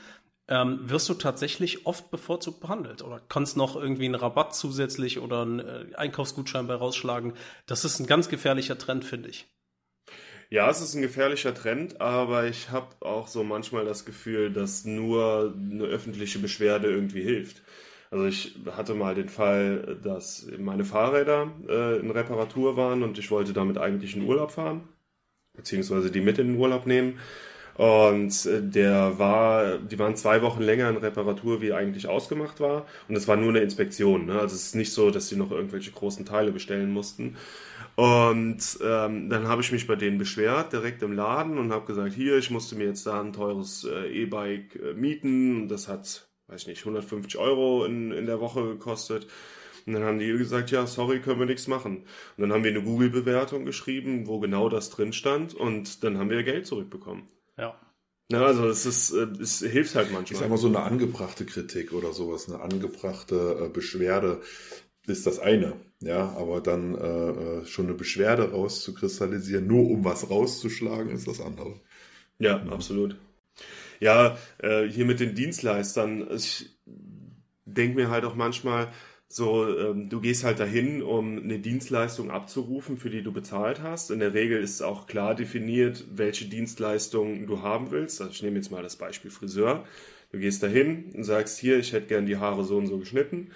ähm, 0.48 0.80
wirst 0.82 1.08
du 1.08 1.14
tatsächlich 1.14 1.86
oft 1.86 2.10
bevorzugt 2.10 2.60
behandelt 2.60 3.02
oder 3.02 3.20
kannst 3.20 3.56
noch 3.56 3.76
irgendwie 3.76 4.06
einen 4.06 4.14
Rabatt 4.16 4.54
zusätzlich 4.54 5.18
oder 5.20 5.42
einen 5.42 5.60
äh, 5.60 5.94
Einkaufsgutschein 5.96 6.66
bei 6.66 6.74
rausschlagen. 6.74 7.34
Das 7.66 7.84
ist 7.84 8.00
ein 8.00 8.06
ganz 8.06 8.28
gefährlicher 8.28 8.76
Trend, 8.76 9.04
finde 9.04 9.28
ich. 9.28 9.46
Ja, 10.52 10.68
es 10.68 10.82
ist 10.82 10.94
ein 10.94 11.00
gefährlicher 11.00 11.54
Trend, 11.54 11.98
aber 12.02 12.46
ich 12.46 12.68
habe 12.70 12.88
auch 13.00 13.26
so 13.26 13.42
manchmal 13.42 13.86
das 13.86 14.04
Gefühl, 14.04 14.52
dass 14.52 14.84
nur 14.84 15.54
eine 15.56 15.84
öffentliche 15.84 16.38
Beschwerde 16.40 16.88
irgendwie 16.90 17.22
hilft. 17.22 17.62
Also 18.10 18.26
ich 18.26 18.58
hatte 18.70 18.92
mal 18.92 19.14
den 19.14 19.30
Fall, 19.30 19.98
dass 20.02 20.46
meine 20.58 20.84
Fahrräder 20.84 21.50
äh, 21.70 22.00
in 22.00 22.10
Reparatur 22.10 22.76
waren 22.76 23.02
und 23.02 23.18
ich 23.18 23.30
wollte 23.30 23.54
damit 23.54 23.78
eigentlich 23.78 24.14
in 24.14 24.26
Urlaub 24.26 24.50
fahren, 24.50 24.86
beziehungsweise 25.56 26.10
die 26.10 26.20
mit 26.20 26.38
in 26.38 26.48
den 26.48 26.58
Urlaub 26.58 26.86
nehmen. 26.86 27.18
Und 27.76 28.46
äh, 28.46 28.62
der 28.62 29.18
war, 29.18 29.78
die 29.78 29.98
waren 29.98 30.16
zwei 30.16 30.42
Wochen 30.42 30.62
länger 30.62 30.90
in 30.90 30.96
Reparatur, 30.96 31.60
wie 31.62 31.72
eigentlich 31.72 32.06
ausgemacht 32.06 32.60
war. 32.60 32.86
Und 33.08 33.16
es 33.16 33.28
war 33.28 33.36
nur 33.36 33.50
eine 33.50 33.60
Inspektion. 33.60 34.26
Ne? 34.26 34.38
Also 34.38 34.54
es 34.54 34.66
ist 34.66 34.74
nicht 34.74 34.92
so, 34.92 35.10
dass 35.10 35.28
sie 35.28 35.36
noch 35.36 35.50
irgendwelche 35.50 35.90
großen 35.90 36.26
Teile 36.26 36.52
bestellen 36.52 36.90
mussten. 36.90 37.36
Und 37.94 38.78
ähm, 38.82 39.28
dann 39.28 39.48
habe 39.48 39.62
ich 39.62 39.72
mich 39.72 39.86
bei 39.86 39.96
denen 39.96 40.18
beschwert, 40.18 40.72
direkt 40.72 41.02
im 41.02 41.12
Laden, 41.12 41.58
und 41.58 41.72
habe 41.72 41.86
gesagt, 41.86 42.14
hier, 42.14 42.38
ich 42.38 42.50
musste 42.50 42.74
mir 42.74 42.86
jetzt 42.86 43.06
da 43.06 43.20
ein 43.20 43.32
teures 43.32 43.84
äh, 43.84 44.22
E-Bike 44.22 44.76
äh, 44.76 44.94
mieten. 44.94 45.68
Das 45.68 45.88
hat, 45.88 46.26
weiß 46.48 46.62
ich 46.62 46.66
nicht, 46.68 46.80
150 46.80 47.36
Euro 47.38 47.84
in, 47.84 48.12
in 48.12 48.26
der 48.26 48.40
Woche 48.40 48.62
gekostet. 48.64 49.26
Und 49.86 49.94
dann 49.94 50.04
haben 50.04 50.18
die 50.18 50.28
gesagt, 50.28 50.70
ja, 50.70 50.86
sorry, 50.86 51.20
können 51.20 51.40
wir 51.40 51.46
nichts 51.46 51.66
machen. 51.66 52.04
Und 52.36 52.42
dann 52.42 52.52
haben 52.52 52.64
wir 52.64 52.70
eine 52.70 52.82
Google-Bewertung 52.82 53.64
geschrieben, 53.64 54.26
wo 54.26 54.38
genau 54.38 54.68
das 54.68 54.90
drin 54.90 55.12
stand. 55.12 55.54
Und 55.54 56.04
dann 56.04 56.18
haben 56.18 56.30
wir 56.30 56.42
Geld 56.44 56.66
zurückbekommen. 56.66 57.28
Ja. 58.32 58.46
Also 58.46 58.66
es 58.68 58.86
ist, 58.86 59.12
äh, 59.12 59.26
es 59.40 59.60
hilft 59.60 59.94
halt 59.94 60.12
manchmal. 60.12 60.32
Ich 60.32 60.38
sag 60.38 60.48
mal 60.48 60.56
so 60.56 60.68
eine 60.68 60.80
angebrachte 60.80 61.44
Kritik 61.44 61.92
oder 61.92 62.12
sowas, 62.12 62.48
eine 62.48 62.60
angebrachte 62.60 63.66
äh, 63.66 63.68
Beschwerde 63.68 64.40
ist 65.06 65.26
das 65.26 65.40
eine, 65.40 65.74
ja, 66.00 66.28
aber 66.36 66.60
dann 66.60 66.94
äh, 66.94 67.30
äh 67.60 67.66
schon 67.66 67.86
eine 67.86 67.94
Beschwerde 67.94 68.52
rauszukristallisieren, 68.52 69.66
nur 69.66 69.90
um 69.90 70.04
was 70.04 70.30
rauszuschlagen, 70.30 71.10
ist 71.10 71.26
das 71.26 71.40
andere. 71.40 71.80
Ja, 72.38 72.64
ja. 72.64 72.72
absolut. 72.72 73.16
Ja, 74.00 74.38
äh, 74.58 74.84
hier 74.84 75.04
mit 75.04 75.20
den 75.20 75.34
Dienstleistern, 75.34 76.28
ich 76.34 76.70
denke 77.64 77.96
mir 77.96 78.10
halt 78.10 78.24
auch 78.24 78.34
manchmal, 78.34 78.92
so, 79.34 79.66
ähm, 79.78 80.10
du 80.10 80.20
gehst 80.20 80.44
halt 80.44 80.60
dahin, 80.60 81.02
um 81.02 81.38
eine 81.38 81.58
Dienstleistung 81.58 82.30
abzurufen, 82.30 82.98
für 82.98 83.08
die 83.08 83.22
du 83.22 83.32
bezahlt 83.32 83.80
hast. 83.80 84.10
In 84.10 84.20
der 84.20 84.34
Regel 84.34 84.62
ist 84.62 84.82
auch 84.82 85.06
klar 85.06 85.34
definiert, 85.34 86.04
welche 86.14 86.44
Dienstleistung 86.44 87.46
du 87.46 87.62
haben 87.62 87.90
willst. 87.90 88.20
Also 88.20 88.30
ich 88.30 88.42
nehme 88.42 88.56
jetzt 88.56 88.70
mal 88.70 88.82
das 88.82 88.96
Beispiel 88.96 89.30
Friseur. 89.30 89.86
Du 90.32 90.38
gehst 90.38 90.62
dahin 90.62 91.12
und 91.14 91.24
sagst, 91.24 91.58
hier, 91.58 91.78
ich 91.78 91.94
hätte 91.94 92.08
gern 92.08 92.26
die 92.26 92.36
Haare 92.36 92.62
so 92.64 92.76
und 92.76 92.88
so 92.88 92.98
geschnitten. 92.98 93.52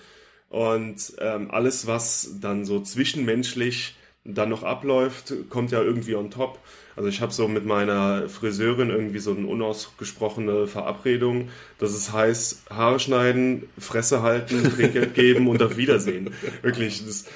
Und 0.48 1.12
ähm, 1.18 1.50
alles, 1.50 1.86
was 1.86 2.38
dann 2.40 2.64
so 2.64 2.80
zwischenmenschlich 2.80 3.96
dann 4.24 4.48
noch 4.48 4.62
abläuft, 4.62 5.34
kommt 5.50 5.72
ja 5.72 5.82
irgendwie 5.82 6.14
on 6.14 6.30
top. 6.30 6.58
Also 6.96 7.10
ich 7.10 7.20
habe 7.20 7.32
so 7.32 7.46
mit 7.46 7.66
meiner 7.66 8.28
Friseurin 8.28 8.88
irgendwie 8.88 9.18
so 9.18 9.32
eine 9.32 9.46
unausgesprochene 9.46 10.66
Verabredung, 10.66 11.50
dass 11.78 11.90
es 11.90 12.12
heißt, 12.12 12.70
Haare 12.70 12.98
schneiden, 12.98 13.68
Fresse 13.78 14.22
halten, 14.22 14.64
Trinkgeld 14.74 15.14
geben 15.14 15.46
und 15.46 15.62
auf 15.62 15.76
Wiedersehen. 15.76 16.30
Wirklich, 16.62 17.04
das, 17.04 17.26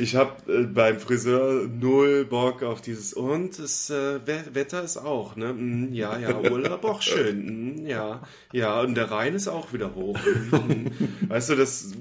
ich 0.00 0.16
habe 0.16 0.52
äh, 0.52 0.64
beim 0.64 0.98
Friseur 0.98 1.66
null 1.68 2.24
Bock 2.24 2.62
auf 2.62 2.80
dieses 2.80 3.12
und 3.12 3.58
das 3.58 3.90
äh, 3.90 4.20
Wetter 4.26 4.82
ist 4.82 4.96
auch, 4.96 5.36
ne? 5.36 5.52
Mm, 5.52 5.92
ja, 5.92 6.18
ja, 6.18 6.38
Urlaub 6.38 6.84
auch 6.84 7.02
schön. 7.02 7.82
Mm, 7.82 7.86
ja, 7.86 8.22
ja, 8.52 8.80
und 8.80 8.94
der 8.94 9.10
Rhein 9.10 9.34
ist 9.34 9.48
auch 9.48 9.72
wieder 9.72 9.94
hoch. 9.94 10.18
Mm, 10.52 10.86
weißt 11.28 11.50
du, 11.50 11.56
das, 11.56 11.92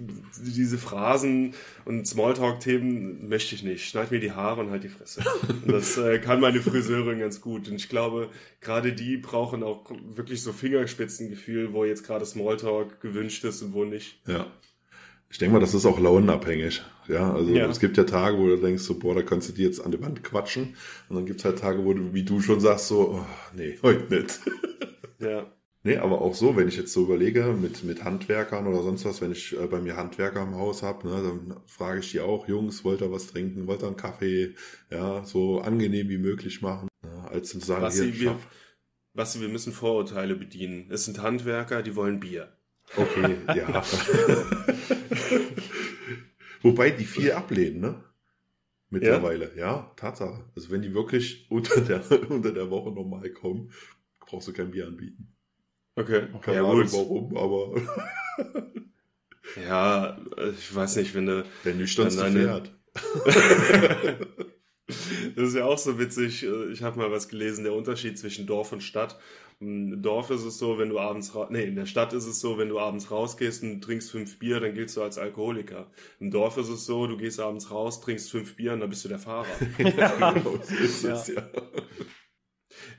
diese 0.42 0.77
Phrasen 0.77 1.54
und 1.86 2.08
Smalltalk-Themen 2.08 3.27
möchte 3.27 3.56
ich 3.56 3.63
nicht. 3.63 3.89
Schneid 3.89 4.12
mir 4.12 4.20
die 4.20 4.32
Haare 4.32 4.62
und 4.62 4.72
halt 4.72 4.84
die 4.84 4.89
Fresse. 4.89 5.24
Das 5.66 5.98
äh, 5.98 6.20
kann 6.20 6.39
meine 6.39 6.62
Friseurin 6.62 7.20
ganz 7.20 7.42
gut. 7.42 7.68
Und 7.68 7.75
ich 7.75 7.89
glaube, 7.89 8.30
gerade 8.62 8.94
die 8.94 9.18
brauchen 9.18 9.63
auch 9.63 9.92
wirklich 10.13 10.42
so 10.42 10.54
Fingerspitzengefühl, 10.54 11.74
wo 11.74 11.86
jetzt 11.86 12.06
gerade 12.06 12.25
Smalltalk 12.25 13.01
gewünscht 13.01 13.44
ist 13.44 13.62
und 13.62 13.74
wo 13.74 13.84
nicht. 13.84 14.20
Ja. 14.27 14.48
Ich 15.30 15.38
denke 15.38 15.56
mal, 15.56 15.60
das 15.60 15.74
ist 15.74 15.86
auch 15.86 16.00
launenabhängig. 16.00 16.84
Ja, 17.08 17.34
also 17.34 17.52
ja. 17.52 17.68
es 17.68 17.80
gibt 17.80 17.98
ja 17.98 18.04
Tage, 18.04 18.38
wo 18.38 18.48
du 18.48 18.58
denkst, 18.58 18.84
so, 18.84 19.00
boah, 19.00 19.16
da 19.16 19.22
kannst 19.22 19.50
du 19.50 19.54
dir 19.54 19.66
jetzt 19.66 19.84
an 19.84 19.92
die 19.92 20.02
Wand 20.02 20.24
quatschen. 20.24 20.76
Und 21.10 21.16
dann 21.16 21.26
gibt 21.26 21.40
es 21.40 21.46
halt 21.46 21.60
Tage, 21.60 21.86
wo 21.86 21.94
du, 21.94 22.14
wie 22.14 22.24
du 22.24 22.42
schon 22.42 22.60
sagst, 22.60 22.88
so, 22.88 23.20
oh, 23.20 23.26
nee, 23.56 23.78
heute 23.82 24.14
nicht. 24.14 24.40
ja. 25.20 25.52
Nee, 25.84 25.98
aber 25.98 26.22
auch 26.22 26.36
so, 26.36 26.58
wenn 26.58 26.68
ich 26.68 26.76
jetzt 26.76 26.92
so 26.92 27.04
überlege, 27.04 27.56
mit, 27.60 27.84
mit 27.84 28.04
Handwerkern 28.04 28.68
oder 28.68 28.84
sonst 28.84 29.06
was, 29.06 29.22
wenn 29.22 29.32
ich 29.32 29.58
äh, 29.58 29.68
bei 29.68 29.80
mir 29.80 29.96
Handwerker 29.96 30.44
im 30.44 30.56
Haus 30.56 30.84
habe, 30.84 31.08
ne, 31.08 31.22
dann 31.24 31.62
frage 31.66 32.02
ich 32.02 32.12
die 32.12 32.20
auch, 32.20 32.48
Jungs, 32.48 32.84
wollt 32.84 33.02
ihr 33.02 33.12
was 33.12 33.28
trinken, 33.28 33.68
wollt 33.68 33.84
ihr 33.84 33.88
einen 33.88 33.96
Kaffee, 33.96 34.56
ja, 34.92 35.24
so 35.24 35.62
angenehm 35.62 36.10
wie 36.10 36.18
möglich 36.18 36.62
machen, 36.62 36.90
ne, 37.04 37.30
als 37.30 37.50
zu 37.50 37.60
sagen, 37.60 37.84
was 37.84 37.94
hier, 37.94 38.04
sie, 38.04 38.20
wir, 38.20 38.38
was 39.14 39.40
wir 39.40 39.48
müssen 39.48 39.72
Vorurteile 39.72 40.36
bedienen. 40.36 40.88
Es 40.92 41.06
sind 41.06 41.22
Handwerker, 41.22 41.82
die 41.84 41.96
wollen 41.96 42.20
Bier. 42.20 42.52
Okay, 42.98 43.38
ja. 43.56 43.82
Wobei 46.62 46.92
die 46.92 47.06
viel 47.06 47.32
ablehnen, 47.32 47.80
ne? 47.82 48.04
Mittlerweile, 48.90 49.52
ja? 49.56 49.66
ja, 49.66 49.92
Tatsache. 49.96 50.46
Also 50.56 50.72
wenn 50.72 50.82
die 50.82 50.94
wirklich 50.94 51.48
unter 51.52 51.82
der, 51.82 52.04
unter 52.30 52.52
der 52.52 52.70
Woche 52.70 52.92
normal 52.92 53.30
kommen, 53.32 53.72
brauchst 54.20 54.48
du 54.48 54.54
kein 54.54 54.72
Bier 54.72 54.88
anbieten. 54.88 55.34
Okay. 55.96 56.28
Keine 56.42 56.58
ja, 56.58 56.64
Ahnung 56.64 56.84
gut. 56.84 56.94
warum, 56.94 57.38
aber. 57.38 57.82
ja, 59.68 60.18
ich 60.58 60.74
weiß 60.74 60.98
nicht, 60.98 61.16
wenn 61.16 61.26
du. 61.26 61.46
Der 61.66 61.74
nüchternste 61.74 62.24
eine... 62.24 62.44
fährt. 62.44 62.74
das 64.88 65.50
ist 65.50 65.56
ja 65.56 65.65
auch 65.65 65.77
so 65.77 66.00
witzig. 66.00 66.46
Ich 66.72 66.82
habe 66.82 66.98
mal 66.98 67.12
was 67.12 67.27
gelesen, 67.27 67.63
der 67.63 67.74
Unterschied 67.74 68.17
zwischen 68.17 68.48
Dorf 68.48 68.72
und 68.72 68.82
Stadt. 68.82 69.20
Im 69.60 70.01
Dorf 70.03 70.29
ist 70.29 70.44
es 70.44 70.60
so, 70.60 70.77
wenn 70.77 70.89
du 70.89 71.00
abends 71.00 71.34
ra 71.34 71.48
nee, 71.50 71.63
in 71.63 71.75
der 71.75 71.88
Stadt 71.88 72.13
ist 72.13 72.27
es 72.27 72.39
so, 72.39 72.60
wenn 72.60 72.70
du 72.70 72.79
abends 72.79 73.10
rausgehst 73.10 73.63
und 73.63 73.82
trinkst 73.82 74.12
fünf 74.12 74.38
Bier, 74.38 74.60
dann 74.60 74.75
giltst 74.75 74.96
du 74.96 75.01
als 75.01 75.17
Alkoholiker. 75.17 75.91
Im 76.20 76.29
Dorf 76.29 76.58
ist 76.58 76.70
es 76.70 76.86
so, 76.86 77.08
du 77.08 77.17
gehst 77.17 77.39
abends 77.39 77.72
raus, 77.72 78.00
trinkst 78.01 78.29
fünf 78.29 78.56
Bier 78.56 78.74
und 78.74 78.82
dann 78.82 78.89
bist 78.89 79.03
du 79.03 79.10
der 79.10 79.20
Fahrer. 79.20 79.48
ja, 79.79 80.34
genau, 80.34 80.60
so 80.63 80.75
ist 80.75 81.03
ja. 81.03 81.15
es, 81.15 81.27
ja. 81.27 81.50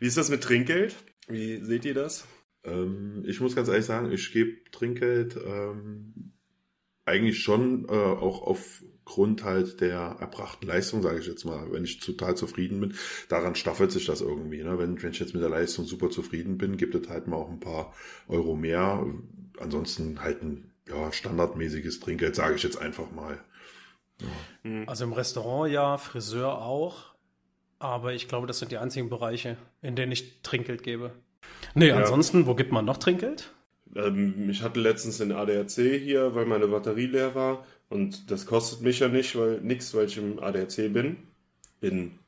Wie 0.01 0.07
ist 0.07 0.17
das 0.17 0.31
mit 0.31 0.43
Trinkgeld? 0.43 0.97
Wie 1.29 1.65
seht 1.65 1.85
ihr 1.85 1.95
das? 1.95 2.27
Ähm, 2.65 3.23
ich 3.25 3.41
muss 3.41 3.55
ganz 3.55 3.69
ehrlich 3.69 3.85
sagen, 3.85 4.11
ich 4.11 4.33
gebe 4.33 4.69
Trinkgeld 4.73 5.37
ähm, 5.37 6.33
eigentlich 7.05 7.41
schon 7.41 7.85
äh, 7.89 7.93
auch 7.93 8.43
auf 8.43 8.83
Grund 9.09 9.43
halt 9.43 9.81
der 9.81 10.17
erbrachten 10.21 10.67
Leistung, 10.67 11.03
sage 11.03 11.19
ich 11.19 11.27
jetzt 11.27 11.45
mal, 11.45 11.73
wenn 11.73 11.83
ich 11.83 11.99
total 11.99 12.37
zufrieden 12.37 12.79
bin, 12.79 12.95
daran 13.31 13.55
staffelt 13.55 13.91
sich 13.91 14.05
das 14.05 14.21
irgendwie. 14.21 14.63
Ne? 14.63 14.79
Wenn, 14.79 15.03
wenn 15.03 15.11
ich 15.13 15.19
jetzt 15.19 15.33
mit 15.33 15.43
der 15.43 15.49
Leistung 15.49 15.87
super 15.87 16.11
zufrieden 16.11 16.59
bin, 16.59 16.77
gibt 16.77 16.95
es 16.95 17.09
halt 17.09 17.27
mal 17.27 17.37
auch 17.37 17.49
ein 17.49 17.59
paar 17.59 17.95
Euro 18.29 18.55
mehr. 18.55 19.05
Ansonsten 19.59 20.21
halt 20.21 20.43
ein 20.43 20.71
ja, 20.87 21.11
standardmäßiges 21.11 22.01
Trinkgeld, 22.01 22.37
sage 22.37 22.57
ich 22.57 22.63
jetzt 22.63 22.79
einfach 22.79 23.11
mal. 23.11 23.41
Ja. 24.21 24.71
Mhm. 24.71 24.89
Also 24.89 25.05
im 25.05 25.15
Restaurant 25.15 25.73
ja, 25.73 25.97
Friseur 25.97 26.61
auch, 26.61 27.15
aber 27.79 28.13
ich 28.13 28.29
glaube, 28.29 28.47
das 28.47 28.59
sind 28.59 28.73
die 28.73 28.79
einzigen 28.79 29.09
Bereiche, 29.09 29.57
in 29.81 29.97
denen 29.97 30.13
ich 30.13 30.43
Trinkgeld 30.43 30.83
gebe. 30.83 31.13
Nee, 31.75 31.89
ja. 31.89 31.97
ansonsten, 31.97 32.47
wo 32.47 32.55
gibt 32.55 32.73
man 32.73 32.85
noch 32.85 32.99
Trinkgeld? 32.99 33.55
Ähm, 33.97 34.51
ich 34.51 34.63
hatte 34.63 34.81
letztens 34.81 35.17
den 35.17 35.33
ADAC 35.33 35.71
hier, 35.71 36.35
weil 36.35 36.45
meine 36.45 36.69
Batterie 36.69 37.07
leer 37.07 37.35
war 37.35 37.65
und 37.89 38.31
das 38.31 38.47
kostet 38.47 38.83
mich 38.83 39.01
ja 39.01 39.09
nicht, 39.09 39.37
weil 39.37 39.61
nichts, 39.61 39.95
weil 39.95 40.07
ich 40.07 40.19
im 40.19 40.39
ADAC 40.39 40.93
bin. 40.93 41.17
In 41.81 42.19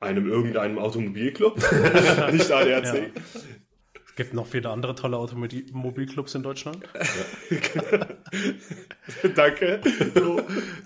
einem 0.00 0.28
irgendeinem 0.28 0.78
Automobilclub, 0.78 1.56
nicht 2.32 2.50
ADAC. 2.50 2.94
Ja. 2.94 3.22
Es 4.12 4.16
gibt 4.16 4.34
noch 4.34 4.46
viele 4.46 4.68
andere 4.68 4.94
tolle 4.94 5.16
Automobilclubs 5.16 6.34
in 6.34 6.42
Deutschland. 6.42 6.84
Ja. 7.50 8.06
Danke, 9.34 9.80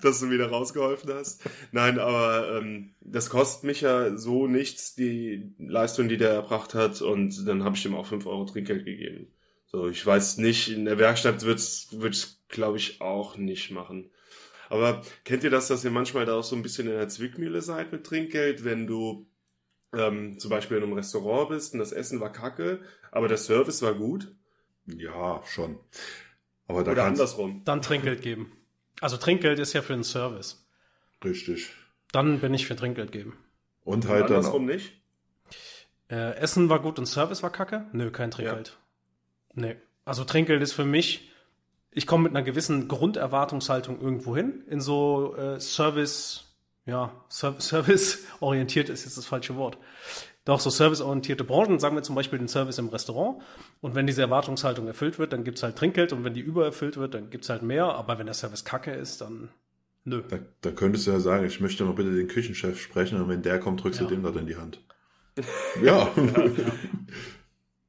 dass 0.00 0.20
du 0.20 0.30
wieder 0.30 0.48
rausgeholfen 0.48 1.12
hast. 1.12 1.42
Nein, 1.72 1.98
aber 1.98 2.60
ähm, 2.60 2.94
das 3.00 3.28
kostet 3.28 3.64
mich 3.64 3.80
ja 3.80 4.16
so 4.16 4.46
nichts, 4.46 4.94
die 4.94 5.52
Leistung, 5.58 6.08
die 6.08 6.18
der 6.18 6.30
erbracht 6.30 6.74
hat. 6.74 7.02
Und 7.02 7.48
dann 7.48 7.64
habe 7.64 7.74
ich 7.74 7.84
ihm 7.84 7.96
auch 7.96 8.06
5 8.06 8.26
Euro 8.26 8.44
Trinkgeld 8.44 8.84
gegeben. 8.84 9.26
So, 9.66 9.88
ich 9.88 10.06
weiß 10.06 10.38
nicht, 10.38 10.68
in 10.68 10.84
der 10.84 10.98
Werkstatt 10.98 11.42
wird's, 11.44 11.88
wird's, 11.90 12.44
glaube 12.48 12.78
ich, 12.78 13.00
auch 13.00 13.36
nicht 13.36 13.72
machen. 13.72 14.08
Aber 14.68 15.02
kennt 15.24 15.44
ihr 15.44 15.50
das, 15.50 15.68
dass 15.68 15.84
ihr 15.84 15.90
manchmal 15.90 16.26
da 16.26 16.34
auch 16.34 16.44
so 16.44 16.56
ein 16.56 16.62
bisschen 16.62 16.88
in 16.88 16.94
der 16.94 17.08
Zwickmühle 17.08 17.62
seid 17.62 17.92
mit 17.92 18.04
Trinkgeld, 18.04 18.64
wenn 18.64 18.86
du 18.86 19.26
ähm, 19.94 20.38
zum 20.38 20.50
Beispiel 20.50 20.76
in 20.76 20.82
einem 20.82 20.92
Restaurant 20.92 21.50
bist 21.50 21.72
und 21.72 21.78
das 21.78 21.92
Essen 21.92 22.20
war 22.20 22.32
kacke, 22.32 22.80
aber 23.10 23.28
der 23.28 23.38
Service 23.38 23.82
war 23.82 23.94
gut? 23.94 24.34
Ja, 24.86 25.42
schon. 25.44 25.78
Aber 26.68 26.84
da 26.84 26.92
Oder 26.92 27.04
andersrum. 27.04 27.62
Dann 27.64 27.82
Trinkgeld 27.82 28.22
geben. 28.22 28.52
Also 29.00 29.16
Trinkgeld 29.16 29.58
ist 29.58 29.72
ja 29.72 29.82
für 29.82 29.92
einen 29.92 30.04
Service. 30.04 30.66
Richtig. 31.24 31.70
Dann 32.12 32.40
bin 32.40 32.54
ich 32.54 32.66
für 32.66 32.76
Trinkgeld 32.76 33.12
geben. 33.12 33.36
Und, 33.84 34.04
und 34.04 34.10
halt 34.10 34.24
andersrum 34.24 34.66
dann 34.66 34.76
auch. 34.76 34.80
nicht? 34.80 35.00
Äh, 36.08 36.36
Essen 36.36 36.68
war 36.68 36.80
gut 36.80 36.98
und 36.98 37.06
Service 37.06 37.42
war 37.42 37.50
kacke? 37.50 37.86
Nö, 37.92 38.10
kein 38.10 38.30
Trinkgeld. 38.30 38.68
Ja. 39.54 39.62
Nee. 39.62 39.76
Also 40.04 40.24
Trinkgeld 40.24 40.62
ist 40.62 40.72
für 40.72 40.84
mich 40.84 41.30
ich 41.96 42.06
komme 42.06 42.24
mit 42.24 42.36
einer 42.36 42.44
gewissen 42.44 42.88
Grunderwartungshaltung 42.88 44.00
irgendwo 44.02 44.36
hin, 44.36 44.62
in 44.68 44.82
so 44.82 45.34
äh, 45.34 45.58
Service, 45.58 46.54
ja, 46.84 47.24
Service-orientiert 47.30 48.90
ist 48.90 49.06
jetzt 49.06 49.16
das 49.16 49.24
falsche 49.24 49.56
Wort. 49.56 49.78
Doch 50.44 50.60
so 50.60 50.68
serviceorientierte 50.68 51.42
Branchen, 51.42 51.78
sagen 51.78 51.96
wir 51.96 52.02
zum 52.02 52.14
Beispiel 52.14 52.38
den 52.38 52.48
Service 52.48 52.76
im 52.76 52.88
Restaurant. 52.88 53.42
Und 53.80 53.94
wenn 53.94 54.06
diese 54.06 54.20
Erwartungshaltung 54.20 54.86
erfüllt 54.86 55.18
wird, 55.18 55.32
dann 55.32 55.42
gibt's 55.42 55.62
halt 55.62 55.76
Trinkgeld 55.76 56.12
und 56.12 56.22
wenn 56.22 56.34
die 56.34 56.42
übererfüllt 56.42 56.98
wird, 56.98 57.14
dann 57.14 57.30
gibt's 57.30 57.48
halt 57.48 57.62
mehr. 57.62 57.86
Aber 57.86 58.18
wenn 58.18 58.26
der 58.26 58.34
Service 58.34 58.66
kacke 58.66 58.92
ist, 58.92 59.22
dann 59.22 59.48
nö. 60.04 60.22
Da, 60.28 60.38
da 60.60 60.72
könntest 60.72 61.06
du 61.06 61.12
ja 61.12 61.18
sagen, 61.18 61.46
ich 61.46 61.60
möchte 61.62 61.82
noch 61.82 61.94
bitte 61.94 62.14
den 62.14 62.28
Küchenchef 62.28 62.78
sprechen 62.78 63.18
und 63.20 63.30
wenn 63.30 63.40
der 63.40 63.58
kommt, 63.58 63.82
drückst 63.82 64.00
ja. 64.00 64.06
du 64.06 64.14
dem 64.14 64.22
dort 64.22 64.36
in 64.36 64.46
die 64.46 64.56
Hand. 64.56 64.84
ja. 65.82 66.12
ja, 66.16 66.44
ja. 66.44 66.72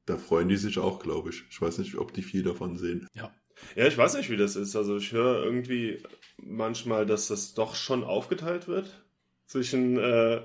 da 0.06 0.16
freuen 0.16 0.48
die 0.48 0.56
sich 0.56 0.78
auch, 0.78 0.98
glaube 0.98 1.28
ich. 1.28 1.44
Ich 1.50 1.60
weiß 1.60 1.76
nicht, 1.76 1.96
ob 1.96 2.14
die 2.14 2.22
viel 2.22 2.42
davon 2.42 2.78
sehen. 2.78 3.06
Ja. 3.12 3.30
Ja, 3.76 3.86
ich 3.86 3.96
weiß 3.96 4.14
nicht, 4.16 4.30
wie 4.30 4.36
das 4.36 4.56
ist. 4.56 4.76
Also 4.76 4.96
ich 4.96 5.12
höre 5.12 5.42
irgendwie 5.44 6.02
manchmal, 6.38 7.06
dass 7.06 7.28
das 7.28 7.54
doch 7.54 7.74
schon 7.74 8.04
aufgeteilt 8.04 8.68
wird 8.68 9.02
zwischen 9.46 9.98
äh, 9.98 10.40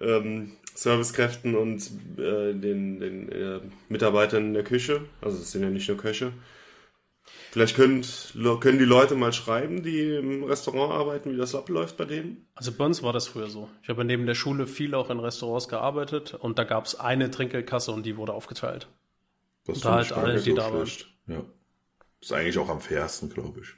ähm, 0.00 0.52
Servicekräften 0.74 1.56
und 1.56 1.82
äh, 2.18 2.54
den, 2.54 3.00
den 3.00 3.28
äh, 3.32 3.60
Mitarbeitern 3.88 4.46
in 4.46 4.54
der 4.54 4.64
Küche. 4.64 5.02
Also 5.20 5.38
es 5.38 5.52
sind 5.52 5.62
ja 5.62 5.70
nicht 5.70 5.88
nur 5.88 5.96
Köche. 5.98 6.32
Vielleicht 7.50 7.76
könnt, 7.76 8.34
können 8.60 8.78
die 8.78 8.84
Leute 8.84 9.14
mal 9.14 9.32
schreiben, 9.32 9.82
die 9.82 10.14
im 10.16 10.44
Restaurant 10.44 10.92
arbeiten, 10.92 11.32
wie 11.32 11.36
das 11.36 11.54
abläuft 11.54 11.96
bei 11.96 12.04
denen. 12.04 12.46
Also 12.54 12.72
bei 12.72 12.84
uns 12.84 13.02
war 13.02 13.12
das 13.12 13.26
früher 13.28 13.48
so. 13.48 13.70
Ich 13.82 13.88
habe 13.88 14.04
neben 14.04 14.26
der 14.26 14.34
Schule 14.34 14.66
viel 14.66 14.94
auch 14.94 15.10
in 15.10 15.20
Restaurants 15.20 15.68
gearbeitet 15.68 16.34
und 16.34 16.58
da 16.58 16.64
gab 16.64 16.84
es 16.86 16.98
eine 16.98 17.30
Trinkgeldkasse 17.30 17.92
und 17.92 18.04
die 18.04 18.16
wurde 18.16 18.32
aufgeteilt. 18.32 18.88
Das 19.64 19.76
Und 19.76 19.82
finde 19.82 19.96
halt 19.96 20.12
alle, 20.12 20.34
nicht 20.34 20.46
die 20.46 20.50
so 20.50 20.56
da 20.56 20.72
waren. 20.72 20.86
schlecht. 20.86 21.08
Ja. 21.26 21.44
Ist 22.20 22.32
eigentlich 22.32 22.58
auch 22.58 22.68
am 22.68 22.80
fairsten, 22.80 23.28
glaube 23.30 23.60
ich. 23.60 23.74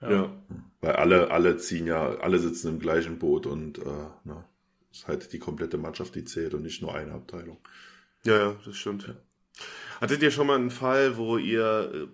Ja. 0.00 0.10
Ja. 0.10 0.42
Weil 0.80 0.92
alle, 0.92 1.30
alle 1.30 1.56
ziehen 1.58 1.86
ja, 1.86 2.16
alle 2.16 2.38
sitzen 2.38 2.68
im 2.68 2.78
gleichen 2.80 3.18
Boot 3.18 3.46
und 3.46 3.78
äh, 3.78 4.06
na, 4.24 4.44
ist 4.90 5.06
halt 5.08 5.32
die 5.32 5.38
komplette 5.38 5.78
Mannschaft, 5.78 6.14
die 6.14 6.24
zählt 6.24 6.54
und 6.54 6.62
nicht 6.62 6.82
nur 6.82 6.94
eine 6.94 7.12
Abteilung. 7.12 7.58
Ja, 8.24 8.36
ja, 8.36 8.56
das 8.64 8.76
stimmt. 8.76 9.14
Hattet 10.00 10.22
ihr 10.22 10.30
schon 10.32 10.48
mal 10.48 10.56
einen 10.56 10.70
Fall, 10.70 11.16
wo 11.16 11.38
ihr 11.38 12.08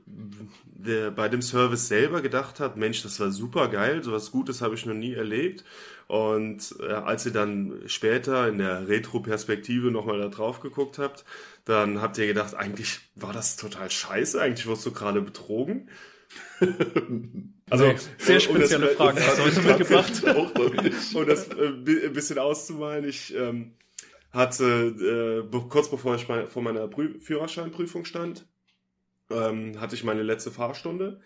äh, 0.87 1.11
bei 1.11 1.29
dem 1.29 1.41
Service 1.43 1.89
selber 1.89 2.21
gedacht 2.21 2.61
habt, 2.61 2.77
Mensch, 2.77 3.03
das 3.03 3.19
war 3.19 3.31
super 3.31 3.69
geil, 3.69 4.03
sowas 4.05 4.31
Gutes 4.31 4.61
habe 4.61 4.75
ich 4.75 4.85
noch 4.85 4.95
nie 4.95 5.15
erlebt. 5.15 5.65
Und 6.07 6.75
äh, 6.81 6.93
als 6.93 7.25
ihr 7.27 7.33
dann 7.33 7.83
später 7.87 8.49
in 8.49 8.59
der 8.59 8.89
Retro-Perspektive 8.89 9.91
nochmal 9.91 10.19
da 10.19 10.29
drauf 10.29 10.61
geguckt 10.61 10.99
habt, 10.99 11.25
dann 11.65 12.01
habt 12.03 12.17
ihr 12.19 12.27
gedacht, 12.27 12.55
eigentlich 12.55 13.01
war 13.15 13.33
das 13.33 13.57
total 13.57 13.91
scheiße, 13.91 14.41
eigentlich 14.41 14.67
wurdest 14.67 14.87
du 14.87 14.93
gerade 14.93 15.21
betrogen. 15.23 15.89
Also, 17.71 17.85
um- 17.87 17.97
sehr 18.19 18.37
um 18.37 18.41
spezielle 18.41 18.87
das- 18.87 18.97
Fragen 18.97 19.19
hast 19.21 19.39
du 19.39 19.43
heute 19.43 19.61
mitgebracht. 19.63 20.23
Um 21.15 21.27
das 21.27 21.49
äh, 21.49 21.67
ein 21.67 22.13
bisschen 22.15 22.39
auszumalen, 22.39 23.07
ich 23.07 23.35
ähm, 23.35 23.73
hatte 24.31 25.47
äh, 25.53 25.59
kurz 25.69 25.91
bevor 25.91 26.15
ich 26.15 26.29
mein, 26.29 26.49
vor 26.49 26.63
meiner 26.63 26.87
Prü 26.89 27.19
Führerscheinprüfung 27.21 28.05
stand, 28.05 28.47
ähm, 29.31 29.81
hatte 29.81 29.95
ich 29.95 30.05
meine 30.05 30.23
letzte 30.23 30.51
Fahrstunde 30.51 31.21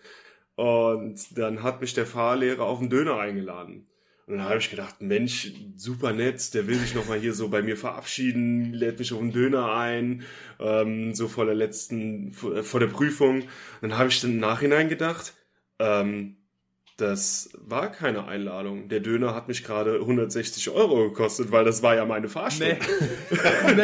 und 0.55 1.37
dann 1.37 1.63
hat 1.63 1.81
mich 1.81 1.93
der 1.93 2.05
Fahrlehrer 2.05 2.63
auf 2.63 2.79
einen 2.79 2.89
Döner 2.89 3.17
eingeladen. 3.17 3.87
Und 4.25 4.37
dann 4.37 4.45
habe 4.45 4.59
ich 4.59 4.69
gedacht, 4.69 5.01
Mensch, 5.01 5.51
super 5.75 6.13
nett, 6.13 6.53
der 6.53 6.65
will 6.67 6.75
sich 6.75 6.95
nochmal 6.95 7.19
hier 7.19 7.33
so 7.33 7.49
bei 7.49 7.61
mir 7.61 7.75
verabschieden, 7.75 8.73
lädt 8.73 8.99
mich 8.99 9.11
auf 9.11 9.19
einen 9.19 9.33
Döner 9.33 9.73
ein, 9.75 10.23
ähm, 10.61 11.13
so 11.13 11.27
vor 11.27 11.45
der 11.45 11.55
letzten, 11.55 12.31
vor, 12.31 12.63
vor 12.63 12.79
der 12.79 12.87
Prüfung. 12.87 13.43
Dann 13.81 13.97
habe 13.97 14.07
ich 14.09 14.21
dann 14.21 14.31
im 14.31 14.39
Nachhinein 14.39 14.87
gedacht, 14.87 15.33
ähm, 15.79 16.37
das 17.03 17.49
war 17.57 17.91
keine 17.91 18.27
Einladung. 18.27 18.87
Der 18.87 19.01
Döner 19.01 19.35
hat 19.35 19.47
mich 19.49 19.63
gerade 19.63 19.95
160 19.99 20.69
Euro 20.69 21.09
gekostet, 21.09 21.51
weil 21.51 21.65
das 21.65 21.83
war 21.83 21.95
ja 21.95 22.05
meine 22.05 22.29
Fahrstunde. 22.29 22.77
Nee. 23.75 23.83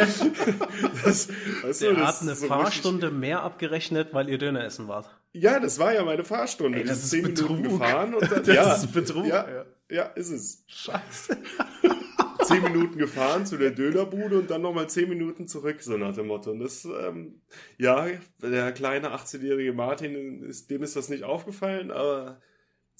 Das, 1.04 1.28
weißt 1.62 1.80
du, 1.82 1.84
Der 1.86 1.94
das 1.94 2.16
hat 2.16 2.22
eine 2.22 2.34
so 2.34 2.46
Fahrstunde 2.46 3.10
mehr 3.10 3.42
abgerechnet, 3.42 4.12
weil 4.12 4.28
ihr 4.28 4.38
Döner 4.38 4.64
essen 4.64 4.88
wart. 4.88 5.06
Richtig, 5.06 5.42
ja, 5.42 5.60
das 5.60 5.78
war 5.78 5.92
ja 5.94 6.04
meine 6.04 6.24
Fahrstunde. 6.24 6.78
Ey, 6.78 6.84
das 6.84 6.98
ist 6.98 7.10
sind 7.10 7.24
zehn 7.24 7.34
Minuten 7.34 7.62
Betrug. 7.62 7.80
gefahren 7.80 8.14
und 8.14 8.30
dann, 8.30 8.42
Das 8.44 8.54
ja, 8.54 8.74
ist 8.74 8.92
Betrug. 8.92 9.26
Ja, 9.26 9.46
ja, 9.90 10.02
ist 10.04 10.30
es. 10.30 10.64
Scheiße. 10.66 11.36
Zehn 12.44 12.62
Minuten 12.64 12.98
gefahren 12.98 13.46
zu 13.46 13.58
der 13.58 13.70
Dönerbude 13.70 14.38
und 14.38 14.50
dann 14.50 14.62
nochmal 14.62 14.88
zehn 14.88 15.08
Minuten 15.08 15.46
zurück, 15.46 15.82
so 15.82 15.96
nach 15.96 16.14
dem 16.14 16.26
Motto. 16.26 16.50
Und 16.50 16.60
das, 16.60 16.84
ähm, 16.84 17.42
ja, 17.78 18.06
der 18.42 18.72
kleine 18.72 19.14
18-jährige 19.14 19.72
Martin, 19.72 20.42
ist, 20.42 20.70
dem 20.70 20.82
ist 20.82 20.96
das 20.96 21.10
nicht 21.10 21.22
aufgefallen, 21.22 21.90
aber 21.92 22.40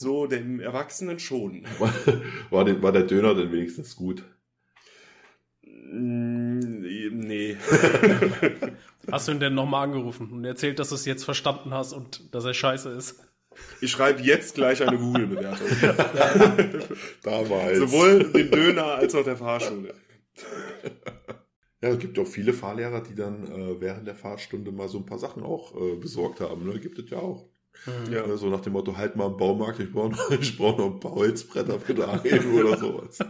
so 0.00 0.26
dem 0.26 0.60
Erwachsenen 0.60 1.18
schon. 1.18 1.64
War, 2.50 2.64
den, 2.64 2.82
war 2.82 2.92
der 2.92 3.04
Döner 3.04 3.34
denn 3.34 3.52
wenigstens 3.52 3.94
gut? 3.96 4.24
Mm, 5.62 6.40
Nee. 7.30 7.56
Hast 9.10 9.28
du 9.28 9.32
ihn 9.32 9.40
denn 9.40 9.54
nochmal 9.54 9.84
angerufen 9.84 10.30
und 10.30 10.44
erzählt, 10.44 10.78
dass 10.78 10.90
du 10.90 10.94
es 10.94 11.04
jetzt 11.04 11.24
verstanden 11.24 11.72
hast 11.72 11.92
und 11.92 12.34
dass 12.34 12.44
er 12.44 12.54
scheiße 12.54 12.90
ist? 12.90 13.20
Ich 13.80 13.90
schreibe 13.90 14.22
jetzt 14.22 14.54
gleich 14.54 14.82
eine 14.82 14.98
Google-Bewertung. 14.98 15.66
Damals. 17.22 17.78
Sowohl 17.78 18.24
den 18.32 18.50
Döner 18.50 18.86
als 18.94 19.14
auch 19.14 19.24
der 19.24 19.36
Fahrschule. 19.36 19.94
Ja, 21.82 21.88
es 21.90 21.98
gibt 21.98 22.18
auch 22.18 22.26
viele 22.26 22.52
Fahrlehrer, 22.52 23.02
die 23.02 23.14
dann 23.14 23.46
äh, 23.46 23.80
während 23.80 24.06
der 24.06 24.14
Fahrstunde 24.14 24.70
mal 24.70 24.88
so 24.88 24.98
ein 24.98 25.06
paar 25.06 25.18
Sachen 25.18 25.42
auch 25.42 25.74
äh, 25.74 25.96
besorgt 25.96 26.40
haben. 26.40 26.66
Ne? 26.66 26.78
Gibt 26.78 26.98
es 26.98 27.10
ja 27.10 27.18
auch. 27.18 27.48
Ja. 27.86 28.26
Ja. 28.26 28.36
So 28.36 28.48
nach 28.48 28.60
dem 28.60 28.72
Motto, 28.72 28.96
halt 28.96 29.16
mal 29.16 29.26
im 29.26 29.36
Baumarkt, 29.36 29.80
ich 29.80 29.92
brauche 29.92 30.10
noch, 30.10 30.30
ich 30.40 30.56
brauch 30.56 30.78
noch 30.78 30.86
ein 30.86 31.00
paar 31.00 31.14
Holzbretter 31.14 31.80
für 31.80 31.94
daheim 31.94 32.54
oder 32.54 32.76
sowas. 32.76 33.18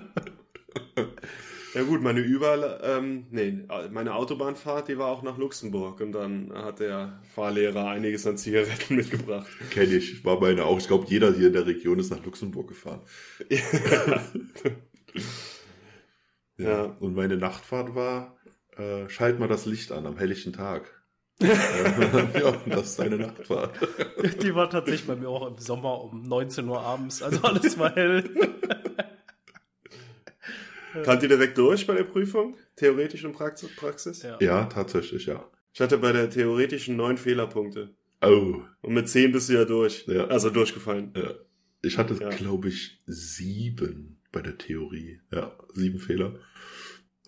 Ja 1.72 1.84
gut, 1.84 2.02
meine 2.02 2.18
Über, 2.18 2.82
ähm, 2.82 3.26
nee, 3.30 3.60
meine 3.92 4.16
Autobahnfahrt, 4.16 4.88
die 4.88 4.98
war 4.98 5.06
auch 5.06 5.22
nach 5.22 5.38
Luxemburg 5.38 6.00
und 6.00 6.10
dann 6.10 6.52
hat 6.52 6.80
der 6.80 7.20
Fahrlehrer 7.32 7.86
einiges 7.86 8.26
an 8.26 8.36
Zigaretten 8.36 8.96
mitgebracht. 8.96 9.46
Kenne 9.70 9.94
ich, 9.94 10.24
war 10.24 10.40
meine 10.40 10.64
auch. 10.64 10.78
Ich 10.78 10.88
glaube, 10.88 11.06
jeder 11.08 11.32
hier 11.32 11.46
in 11.46 11.52
der 11.52 11.66
Region 11.66 12.00
ist 12.00 12.10
nach 12.10 12.24
Luxemburg 12.24 12.66
gefahren. 12.66 13.02
Ja. 13.48 14.20
Ja. 16.58 16.84
Und 16.98 17.14
meine 17.14 17.36
Nachtfahrt 17.36 17.94
war, 17.94 18.36
äh, 18.76 19.08
schalt 19.08 19.38
mal 19.38 19.48
das 19.48 19.66
Licht 19.66 19.92
an 19.92 20.06
am 20.06 20.18
helllichen 20.18 20.52
Tag. 20.52 20.99
Ja, 21.42 22.52
das 22.66 22.90
ist 22.90 22.98
deine 22.98 23.16
Nachtfahrt. 23.16 23.72
Die 24.42 24.54
war 24.54 24.68
tatsächlich 24.68 25.06
bei 25.06 25.16
mir 25.16 25.28
auch 25.28 25.46
im 25.48 25.58
Sommer 25.58 26.00
um 26.02 26.22
19 26.22 26.68
Uhr 26.68 26.80
abends. 26.80 27.22
Also 27.22 27.42
alles 27.42 27.78
war 27.78 27.94
hell. 27.94 28.24
Kannt 31.04 31.22
ihr 31.22 31.28
direkt 31.28 31.56
durch 31.56 31.86
bei 31.86 31.94
der 31.94 32.04
Prüfung? 32.04 32.56
Theoretisch 32.76 33.24
und 33.24 33.36
Prax- 33.36 33.64
Praxis? 33.76 34.22
Ja. 34.22 34.36
Ja, 34.40 34.64
tatsächlich, 34.66 35.26
ja. 35.26 35.48
Ich 35.72 35.80
hatte 35.80 35.98
bei 35.98 36.12
der 36.12 36.28
theoretischen 36.30 36.96
neun 36.96 37.16
Fehlerpunkte. 37.16 37.94
Oh, 38.22 38.60
Und 38.82 38.94
mit 38.94 39.08
zehn 39.08 39.32
bist 39.32 39.48
du 39.48 39.54
ja 39.54 39.64
durch. 39.64 40.04
Ja. 40.08 40.26
Also 40.26 40.50
durchgefallen. 40.50 41.12
ja. 41.16 41.34
Ich 41.82 41.96
hatte, 41.96 42.14
Ja. 42.20 42.28
glaube 42.28 42.68
ich, 42.68 43.00
sieben 43.06 44.20
bei 44.32 44.42
der 44.42 44.58
Theorie. 44.58 45.20
Ja, 45.32 45.56
sieben 45.72 45.98
Fehler. 45.98 46.34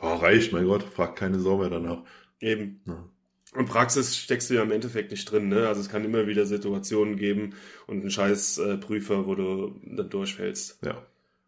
Oh, 0.00 0.14
reicht, 0.16 0.52
mein 0.52 0.66
Gott, 0.66 0.82
fragt 0.82 1.18
keine 1.18 1.40
Sau 1.40 1.56
mehr 1.56 1.70
danach. 1.70 2.02
Eben. 2.40 2.82
Ja. 2.86 3.08
Und 3.54 3.66
Praxis 3.68 4.16
steckst 4.16 4.48
du 4.50 4.54
ja 4.54 4.62
im 4.62 4.70
Endeffekt 4.72 5.10
nicht 5.10 5.30
drin, 5.30 5.48
ne? 5.48 5.68
Also 5.68 5.80
es 5.82 5.88
kann 5.90 6.04
immer 6.04 6.26
wieder 6.26 6.46
Situationen 6.46 7.16
geben 7.16 7.54
und 7.86 8.00
einen 8.00 8.10
scheiß 8.10 8.58
äh, 8.58 8.78
Prüfer, 8.78 9.26
wo 9.26 9.34
du 9.34 9.78
dann 9.84 10.08
durchfällst. 10.08 10.82
Ja, 10.84 11.06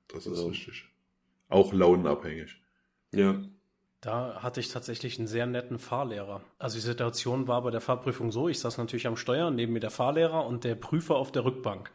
das 0.09 0.27
ist 0.27 0.37
So. 0.38 0.49
richtig. 0.49 0.85
Auch 1.49 1.73
launenabhängig. 1.73 2.57
Ja. 3.12 3.43
Da 4.01 4.43
hatte 4.43 4.61
ich 4.61 4.69
tatsächlich 4.69 5.19
einen 5.19 5.27
sehr 5.27 5.47
netten 5.47 5.79
Fahrlehrer. 5.79 6.43
Also 6.59 6.77
die 6.77 6.83
Situation 6.85 7.49
war 7.49 7.62
bei 7.62 7.71
der 7.71 7.81
Fahrprüfung 7.81 8.31
so, 8.33 8.49
ich 8.49 8.61
saß 8.61 8.77
natürlich 8.77 9.07
am 9.07 9.17
Steuer, 9.17 9.51
neben 9.51 9.73
mir 9.73 9.81
der 9.81 9.90
Fahrlehrer 9.90 10.47
und 10.47 10.64
der 10.64 10.75
Prüfer 10.75 11.17
auf 11.17 11.33
der 11.33 11.45
Rückbank. 11.47 11.90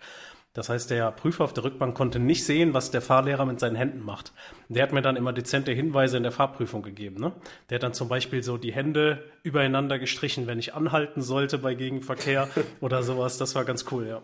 Das 0.59 0.67
heißt, 0.67 0.89
der 0.89 1.13
Prüfer 1.13 1.45
auf 1.45 1.53
der 1.53 1.63
Rückbank 1.63 1.95
konnte 1.95 2.19
nicht 2.19 2.43
sehen, 2.43 2.73
was 2.73 2.91
der 2.91 3.01
Fahrlehrer 3.01 3.45
mit 3.45 3.61
seinen 3.61 3.77
Händen 3.77 4.03
macht. 4.03 4.33
Der 4.67 4.83
hat 4.83 4.91
mir 4.91 5.01
dann 5.01 5.15
immer 5.15 5.31
dezente 5.31 5.71
Hinweise 5.71 6.17
in 6.17 6.23
der 6.23 6.33
Fahrprüfung 6.33 6.81
gegeben. 6.81 7.17
Ne? 7.17 7.31
Der 7.69 7.75
hat 7.75 7.83
dann 7.83 7.93
zum 7.93 8.09
Beispiel 8.09 8.43
so 8.43 8.57
die 8.57 8.73
Hände 8.73 9.23
übereinander 9.41 9.99
gestrichen, 9.99 10.47
wenn 10.47 10.59
ich 10.59 10.73
anhalten 10.73 11.21
sollte 11.21 11.59
bei 11.59 11.75
Gegenverkehr 11.75 12.49
oder 12.81 13.03
sowas. 13.03 13.37
Das 13.37 13.55
war 13.55 13.63
ganz 13.63 13.85
cool, 13.89 14.05
ja. 14.05 14.21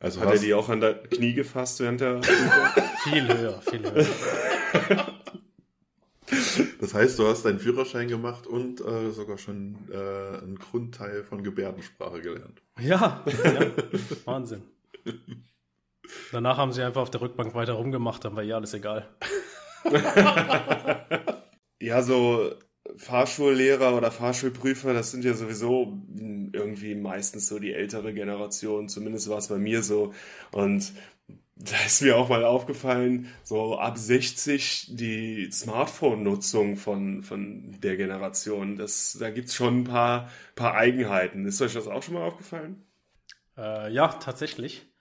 Also 0.00 0.18
Hat 0.20 0.30
er 0.30 0.32
hast, 0.32 0.42
die 0.42 0.52
auch 0.52 0.68
an 0.68 0.80
der 0.80 0.94
Knie 0.94 1.32
gefasst 1.32 1.78
während 1.78 2.00
der 2.00 2.14
Prüfung? 2.18 2.84
Viel 3.04 3.28
höher, 3.28 3.62
viel 3.62 3.82
höher. 3.84 4.06
das 6.80 6.92
heißt, 6.92 7.20
du 7.20 7.28
hast 7.28 7.44
deinen 7.44 7.60
Führerschein 7.60 8.08
gemacht 8.08 8.48
und 8.48 8.80
äh, 8.80 9.12
sogar 9.12 9.38
schon 9.38 9.76
äh, 9.92 10.38
einen 10.42 10.58
Grundteil 10.58 11.22
von 11.22 11.44
Gebärdensprache 11.44 12.20
gelernt. 12.20 12.60
Ja, 12.80 13.22
ja, 13.44 13.70
Wahnsinn. 14.24 14.62
Danach 16.30 16.56
haben 16.58 16.72
sie 16.72 16.82
einfach 16.82 17.02
auf 17.02 17.10
der 17.10 17.20
Rückbank 17.20 17.54
weiter 17.54 17.74
rumgemacht, 17.74 18.24
dann 18.24 18.36
war 18.36 18.42
ja 18.42 18.56
alles 18.56 18.74
egal. 18.74 19.08
Ja, 21.80 22.02
so 22.02 22.52
Fahrschullehrer 22.96 23.96
oder 23.96 24.12
Fahrschulprüfer, 24.12 24.94
das 24.94 25.10
sind 25.10 25.24
ja 25.24 25.34
sowieso 25.34 25.98
irgendwie 26.52 26.94
meistens 26.94 27.48
so 27.48 27.58
die 27.58 27.72
ältere 27.72 28.14
Generation, 28.14 28.88
zumindest 28.88 29.28
war 29.28 29.38
es 29.38 29.48
bei 29.48 29.58
mir 29.58 29.82
so. 29.82 30.14
Und 30.52 30.92
da 31.56 31.76
ist 31.86 32.02
mir 32.02 32.16
auch 32.16 32.28
mal 32.28 32.44
aufgefallen, 32.44 33.28
so 33.44 33.78
ab 33.78 33.98
60 33.98 34.96
die 34.96 35.50
Smartphone-Nutzung 35.52 36.76
von, 36.76 37.22
von 37.22 37.80
der 37.80 37.96
Generation, 37.96 38.76
das, 38.76 39.16
da 39.18 39.30
gibt's 39.30 39.54
schon 39.54 39.80
ein 39.80 39.84
paar, 39.84 40.30
paar 40.56 40.74
Eigenheiten. 40.74 41.46
Ist 41.46 41.62
euch 41.62 41.74
das 41.74 41.88
auch 41.88 42.02
schon 42.02 42.14
mal 42.14 42.26
aufgefallen? 42.26 42.84
Äh, 43.56 43.90
ja, 43.92 44.08
tatsächlich. 44.08 44.91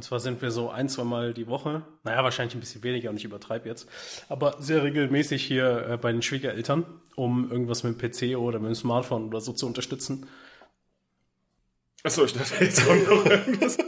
Und 0.00 0.04
zwar 0.04 0.18
sind 0.18 0.40
wir 0.40 0.50
so 0.50 0.70
ein, 0.70 0.88
zwei 0.88 1.04
Mal 1.04 1.34
die 1.34 1.46
Woche, 1.46 1.82
naja, 2.04 2.24
wahrscheinlich 2.24 2.54
ein 2.54 2.60
bisschen 2.60 2.82
weniger 2.82 3.10
und 3.10 3.18
ich 3.18 3.24
übertreibe 3.26 3.68
jetzt, 3.68 3.86
aber 4.30 4.56
sehr 4.58 4.82
regelmäßig 4.82 5.44
hier 5.44 5.88
äh, 5.90 5.96
bei 5.98 6.10
den 6.10 6.22
Schwiegereltern, 6.22 6.86
um 7.16 7.50
irgendwas 7.50 7.82
mit 7.82 8.00
dem 8.00 8.32
PC 8.32 8.38
oder 8.38 8.58
mit 8.60 8.68
dem 8.68 8.74
Smartphone 8.74 9.26
oder 9.26 9.42
so 9.42 9.52
zu 9.52 9.66
unterstützen. 9.66 10.26
Achso, 12.02 12.24
ich 12.24 12.32
dachte 12.32 12.64
jetzt 12.64 12.80
auch 12.88 12.94
noch 12.94 13.26
irgendwas. 13.26 13.76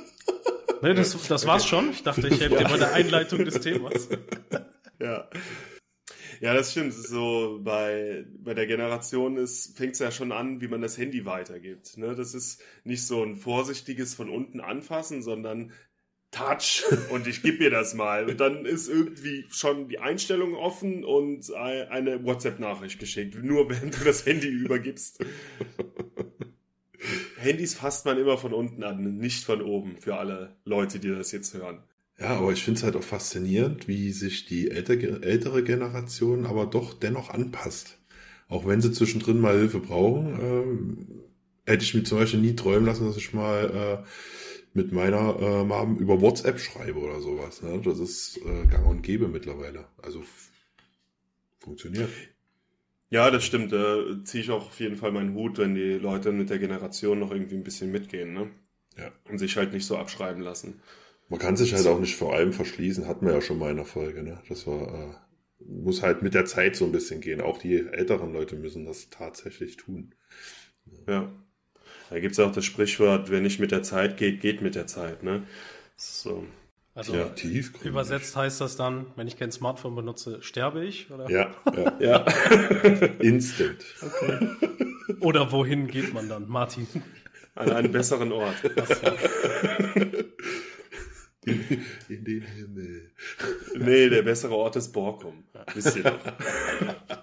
Nee, 0.83 0.95
das, 0.95 1.17
das 1.29 1.47
war's 1.47 1.65
schon. 1.65 1.93
Ich 1.93 2.03
dachte, 2.03 2.27
ich 2.27 2.41
helfe 2.41 2.57
dir 2.57 2.65
bei 2.65 2.77
der 2.77 2.93
Einleitung 2.93 3.45
des 3.47 3.59
Themas. 3.61 4.09
Ja. 5.01 5.29
Ja, 6.43 6.55
das 6.55 6.73
stimmt. 6.73 6.93
So 6.93 7.61
bei, 7.63 8.27
bei 8.39 8.53
der 8.53 8.67
Generation 8.67 9.37
fängt 9.47 9.93
es 9.93 10.01
ja 10.01 10.11
schon 10.11 10.33
an, 10.33 10.61
wie 10.61 10.67
man 10.67 10.83
das 10.83 10.99
Handy 10.99 11.25
weitergibt. 11.25 11.97
Ne? 11.97 12.17
Das 12.17 12.35
ist 12.35 12.61
nicht 12.83 13.07
so 13.07 13.23
ein 13.23 13.37
vorsichtiges 13.37 14.15
von 14.15 14.29
unten 14.29 14.61
anfassen, 14.61 15.23
sondern 15.23 15.73
Touch 16.33 16.83
und 17.11 17.29
ich 17.29 17.43
gebe 17.43 17.63
mir 17.63 17.71
das 17.71 17.95
mal. 17.95 18.29
Und 18.29 18.41
dann 18.41 18.65
ist 18.65 18.89
irgendwie 18.89 19.45
schon 19.51 19.89
die 19.89 20.01
Einstellung 20.01 20.55
offen 20.55 21.05
und 21.05 21.53
eine 21.55 22.25
WhatsApp-Nachricht 22.25 22.99
geschickt, 22.99 23.37
nur 23.43 23.71
wenn 23.71 23.93
du 23.93 24.05
das 24.05 24.27
Handy 24.27 24.49
übergibst. 24.49 25.25
Handys 27.37 27.75
fasst 27.75 28.07
man 28.07 28.19
immer 28.19 28.39
von 28.39 28.53
unten 28.53 28.83
an, 28.83 29.19
nicht 29.19 29.45
von 29.45 29.61
oben, 29.61 29.97
für 29.99 30.17
alle 30.17 30.57
Leute, 30.65 30.99
die 30.99 31.09
das 31.09 31.33
jetzt 31.33 31.55
hören. 31.55 31.83
Ja, 32.19 32.39
aber 32.39 32.53
ich 32.53 32.63
finde 32.63 32.79
es 32.79 32.85
halt 32.85 32.97
auch 32.97 33.03
faszinierend, 33.03 33.89
wie 33.89 34.13
sich 34.13 34.47
die 34.47 34.71
ältere, 34.71 35.23
ältere 35.23 35.65
Generation 35.65 36.47
aber 36.47 36.67
doch 36.67 36.95
dennoch 36.95 37.31
anpasst. 37.31 37.99
Auch 38.49 38.67
wenn 38.67 38.81
sie 38.81 38.93
zwischendrin 38.93 39.41
mal 39.41 39.59
Hilfe 39.59 39.81
brauchen, 39.81 41.09
äh, 41.67 41.71
hätte 41.71 41.85
ich 41.85 41.95
mir 41.95 42.05
zum 42.05 42.19
Beispiel 42.19 42.41
nie 42.41 42.55
träumen 42.55 42.87
lassen, 42.87 43.07
dass 43.07 43.17
ich 43.17 43.33
mal 43.33 44.03
äh, 44.05 44.09
mit 44.75 44.93
meiner 44.93 45.39
äh, 45.39 45.65
Mom 45.65 45.99
über 45.99 46.21
WhatsApp 46.21 46.59
schreibe 46.59 46.99
oder 47.01 47.21
sowas. 47.21 47.63
Ne? 47.63 47.81
Das 47.85 47.99
ist 47.99 48.39
äh, 48.39 48.67
gang 48.67 48.87
und 48.87 49.03
gäbe 49.03 49.29
mittlerweile. 49.29 49.87
Also 50.01 50.23
funktioniert. 51.59 52.11
Ja, 53.11 53.31
das 53.31 53.45
stimmt. 53.45 53.73
Da 53.73 54.03
ziehe 54.25 54.43
ich 54.43 54.51
auch 54.51 54.67
auf 54.69 54.81
jeden 54.81 54.97
Fall 54.97 55.13
meinen 55.13 55.35
Hut, 55.35 55.59
wenn 55.59 55.75
die 55.75 55.99
Leute 55.99 56.33
mit 56.33 56.49
der 56.49 56.59
Generation 56.59 57.19
noch 57.19 57.31
irgendwie 57.31 57.57
ein 57.57 57.65
bisschen 57.65 57.93
mitgehen, 57.93 58.33
ne? 58.33 58.51
Ja. 58.97 59.13
Und 59.29 59.39
sich 59.39 59.57
halt 59.57 59.73
nicht 59.73 59.87
so 59.87 59.97
abschreiben 59.97 60.43
lassen. 60.43 60.81
Man 61.29 61.39
kann 61.39 61.57
sich 61.57 61.75
halt 61.75 61.87
auch 61.87 62.01
nicht 62.01 62.17
vor 62.17 62.35
allem 62.35 62.53
verschließen, 62.53 63.07
hatten 63.07 63.27
wir 63.27 63.35
ja 63.35 63.41
schon 63.41 63.59
mal 63.59 63.71
in 63.71 63.77
der 63.77 63.87
Folge, 63.87 64.23
ne? 64.23 64.43
Das 64.49 64.67
war, 64.67 64.83
äh, 64.83 65.15
muss 65.65 66.03
halt 66.03 66.23
mit 66.23 66.35
der 66.35 66.47
Zeit 66.47 66.77
so 66.77 66.87
ein 66.87 66.93
bisschen 66.93 67.21
gehen. 67.21 67.41
Auch 67.41 67.59
die 67.59 67.77
älteren 67.79 68.33
Leute 68.33 68.57
müssen 68.57 68.87
das 68.87 69.11
tatsächlich 69.11 69.77
tun. 69.77 70.15
Ja. 71.07 71.33
Da 72.13 72.21
gibt 72.21 72.33
es 72.33 72.41
auch 72.41 72.53
das 72.53 72.67
Sprichwort, 72.67 73.31
wer 73.31 73.41
nicht 73.41 73.59
mit 73.59 73.71
der 73.71 73.83
Zeit 73.83 74.19
geht, 74.19 74.43
geht 74.43 74.61
mit 74.61 74.75
der 74.75 74.87
Zeit, 74.87 75.23
ne? 75.23 75.45
So. 75.97 76.45
Also 76.95 77.15
ja, 77.15 77.31
übersetzt 77.85 78.37
heißt 78.37 78.61
das 78.61 78.77
dann, 78.77 79.07
wenn 79.17 79.27
ich 79.27 79.39
kein 79.39 79.51
Smartphone 79.51 79.95
benutze, 79.95 80.43
sterbe 80.43 80.85
ich? 80.85 81.11
Oder? 81.11 81.31
Ja, 81.31 81.55
ja. 81.75 81.97
ja. 82.01 82.17
Instant. 83.21 83.83
Okay. 84.03 84.47
Oder 85.21 85.53
wohin 85.53 85.87
geht 85.87 86.13
man 86.13 86.29
dann, 86.29 86.49
Martin? 86.49 86.87
An 87.55 87.71
einen 87.71 87.91
besseren 87.91 88.31
Ort. 88.31 88.57
In, 91.47 91.65
in 92.11 92.25
den 92.25 92.43
Himmel. 92.43 93.11
Nee, 93.75 94.11
der 94.11 94.23
bessere 94.23 94.55
Ort 94.55 94.77
ist 94.77 94.93
Borkum. 94.93 95.45
Wisst 95.73 95.97
ihr 95.97 96.03
doch. 96.03 96.19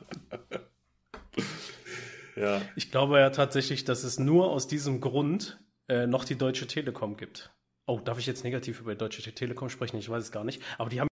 ja. 2.40 2.62
Ich 2.76 2.92
glaube 2.92 3.20
ja 3.20 3.30
tatsächlich, 3.30 3.86
dass 3.86 4.04
es 4.04 4.20
nur 4.20 4.50
aus 4.50 4.68
diesem 4.68 5.02
Grund 5.02 5.60
äh, 5.88 6.08
noch 6.08 6.24
die 6.24 6.38
Deutsche 6.38 6.68
Telekom 6.68 7.18
gibt. 7.18 7.52
Oh, 7.86 8.00
darf 8.00 8.20
ich 8.20 8.28
jetzt 8.28 8.44
negativ 8.44 8.80
über 8.82 8.94
die 8.94 8.98
Deutsche 9.00 9.34
Telekom 9.34 9.70
sprechen? 9.70 9.98
Ich 9.98 10.10
weiß 10.10 10.24
es 10.24 10.32
gar 10.32 10.44
nicht. 10.44 10.62
Aber 10.78 10.90
die 10.90 11.02
haben, 11.02 11.10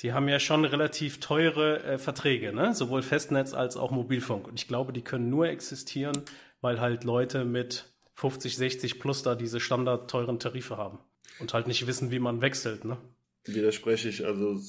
die 0.00 0.12
haben 0.12 0.28
ja 0.28 0.38
schon 0.38 0.64
relativ 0.64 1.20
teure 1.20 1.82
äh, 1.82 1.98
Verträge, 1.98 2.52
ne? 2.52 2.74
sowohl 2.74 3.02
Festnetz 3.02 3.54
als 3.54 3.76
auch 3.76 3.90
Mobilfunk. 3.90 4.46
Und 4.46 4.60
ich 4.60 4.68
glaube, 4.68 4.92
die 4.92 5.02
können 5.02 5.30
nur 5.30 5.48
existieren, 5.48 6.22
weil 6.60 6.80
halt 6.80 7.04
Leute 7.04 7.44
mit 7.44 7.92
50, 8.14 8.56
60 8.56 9.00
plus 9.00 9.22
da 9.22 9.34
diese 9.34 9.60
standard 9.60 10.10
teuren 10.10 10.38
Tarife 10.38 10.76
haben. 10.76 10.98
Und 11.40 11.54
halt 11.54 11.66
nicht 11.66 11.86
wissen, 11.86 12.10
wie 12.10 12.18
man 12.18 12.42
wechselt. 12.42 12.84
Ne? 12.84 12.98
Widerspreche 13.44 14.08
ich. 14.08 14.24
Also 14.24 14.60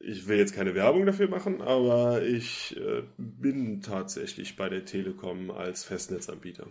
ich 0.00 0.28
will 0.28 0.38
jetzt 0.38 0.54
keine 0.54 0.74
Werbung 0.74 1.06
dafür 1.06 1.28
machen, 1.28 1.60
aber 1.60 2.22
ich 2.22 2.76
äh, 2.76 3.02
bin 3.16 3.80
tatsächlich 3.80 4.56
bei 4.56 4.68
der 4.68 4.84
Telekom 4.84 5.50
als 5.50 5.84
Festnetzanbieter. 5.84 6.66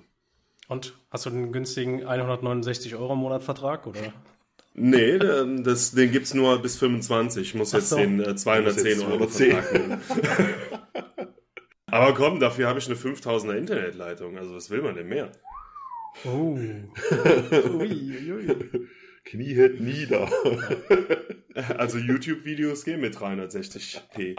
Und 0.68 0.98
hast 1.10 1.26
du 1.26 1.30
den 1.30 1.52
günstigen 1.52 2.06
169 2.06 2.96
Euro 2.96 3.13
im 3.13 3.20
Monat 3.20 3.44
Vertrag 3.44 3.88
oder? 3.88 4.13
Nee, 4.74 5.18
das, 5.18 5.92
den 5.92 6.12
gibt 6.12 6.28
es 6.28 6.34
nur 6.34 6.62
bis 6.62 6.78
25. 6.78 7.42
Ich 7.42 7.56
muss 7.56 7.72
jetzt 7.72 7.90
so. 7.90 7.96
den 7.96 8.20
äh, 8.20 8.36
210 8.36 9.02
Euro 9.02 9.28
Vertrag 9.28 9.74
nehmen. 9.74 10.02
Aber 11.88 12.13
komm, 12.13 12.40
dafür 12.40 12.68
habe 12.68 12.80
ich 12.80 12.86
eine 12.86 12.96
5000er 12.96 13.56
Internetleitung. 13.56 14.38
Also 14.38 14.54
was 14.56 14.70
will 14.70 14.82
man 14.82 14.96
denn 14.96 15.08
mehr? 15.08 15.32
Oh. 16.26 16.58
ui, 17.80 18.32
ui. 18.32 18.88
Knie 19.28 19.56
hält 19.56 19.82
nieder. 19.82 20.30
also 21.78 21.98
YouTube-Videos 21.98 22.86
gehen 22.86 23.02
mit 23.02 23.16
360p. 23.16 24.36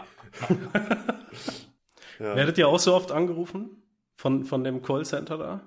ja. 2.19 2.35
Werdet 2.35 2.57
ihr 2.57 2.67
auch 2.67 2.79
so 2.79 2.95
oft 2.95 3.11
angerufen 3.11 3.83
von, 4.15 4.45
von 4.45 4.63
dem 4.63 4.81
Callcenter 4.81 5.37
da? 5.37 5.61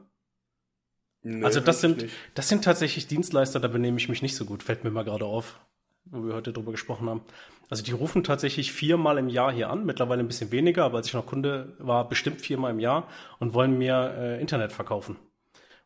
Nee, 1.23 1.45
also 1.45 1.61
das 1.61 1.81
sind, 1.81 2.07
das 2.35 2.49
sind 2.49 2.65
tatsächlich 2.65 3.07
Dienstleister, 3.07 3.61
da 3.61 3.69
benehme 3.69 3.97
ich 3.97 4.09
mich 4.09 4.23
nicht 4.23 4.35
so 4.35 4.45
gut, 4.45 4.65
fällt 4.65 4.83
mir 4.83 4.91
mal 4.91 5.05
gerade 5.05 5.25
auf, 5.25 5.61
wo 6.07 6.27
wir 6.27 6.35
heute 6.35 6.53
drüber 6.53 6.73
gesprochen 6.73 7.09
haben. 7.09 7.23
Also 7.71 7.85
die 7.85 7.93
rufen 7.93 8.25
tatsächlich 8.25 8.73
viermal 8.73 9.19
im 9.19 9.29
Jahr 9.29 9.53
hier 9.53 9.71
an, 9.71 9.87
mittlerweile 9.87 10.21
ein 10.21 10.27
bisschen 10.27 10.51
weniger, 10.51 10.85
aber 10.85 10.97
als 10.97 11.07
ich 11.07 11.15
noch 11.15 11.27
Kunde 11.27 11.77
war, 11.79 12.09
bestimmt 12.09 12.41
viermal 12.41 12.73
im 12.73 12.81
Jahr 12.81 13.09
und 13.39 13.55
wollen 13.55 13.79
mir 13.79 14.15
äh, 14.19 14.41
Internet 14.41 14.73
verkaufen. 14.73 15.17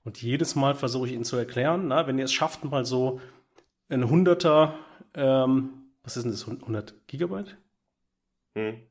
Und 0.06 0.22
jedes 0.22 0.54
Mal 0.54 0.76
versuche 0.76 1.08
ich 1.08 1.14
ihnen 1.14 1.24
zu 1.24 1.36
erklären, 1.36 1.88
na, 1.88 2.06
wenn 2.06 2.16
ihr 2.16 2.26
es 2.26 2.32
schafft, 2.32 2.64
mal 2.64 2.84
so 2.84 3.20
ein 3.88 4.08
Hunderter, 4.08 4.78
ähm, 5.14 5.90
was 6.04 6.16
ist 6.16 6.22
denn 6.22 6.30
das, 6.30 6.46
100 6.46 6.94
Gigabyte? 7.08 7.56
Hm. 8.54 8.82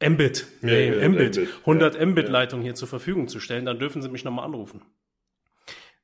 Mbit, 0.00 0.46
nee, 0.62 0.90
ja, 0.96 1.08
Mbit, 1.08 1.38
Mbit, 1.38 1.48
100 1.62 1.96
ja, 1.96 2.06
Mbit 2.06 2.28
Leitung 2.28 2.62
hier 2.62 2.76
zur 2.76 2.86
Verfügung 2.86 3.26
zu 3.26 3.40
stellen, 3.40 3.66
dann 3.66 3.80
dürfen 3.80 4.00
sie 4.00 4.08
mich 4.08 4.22
nochmal 4.22 4.44
anrufen. 4.44 4.82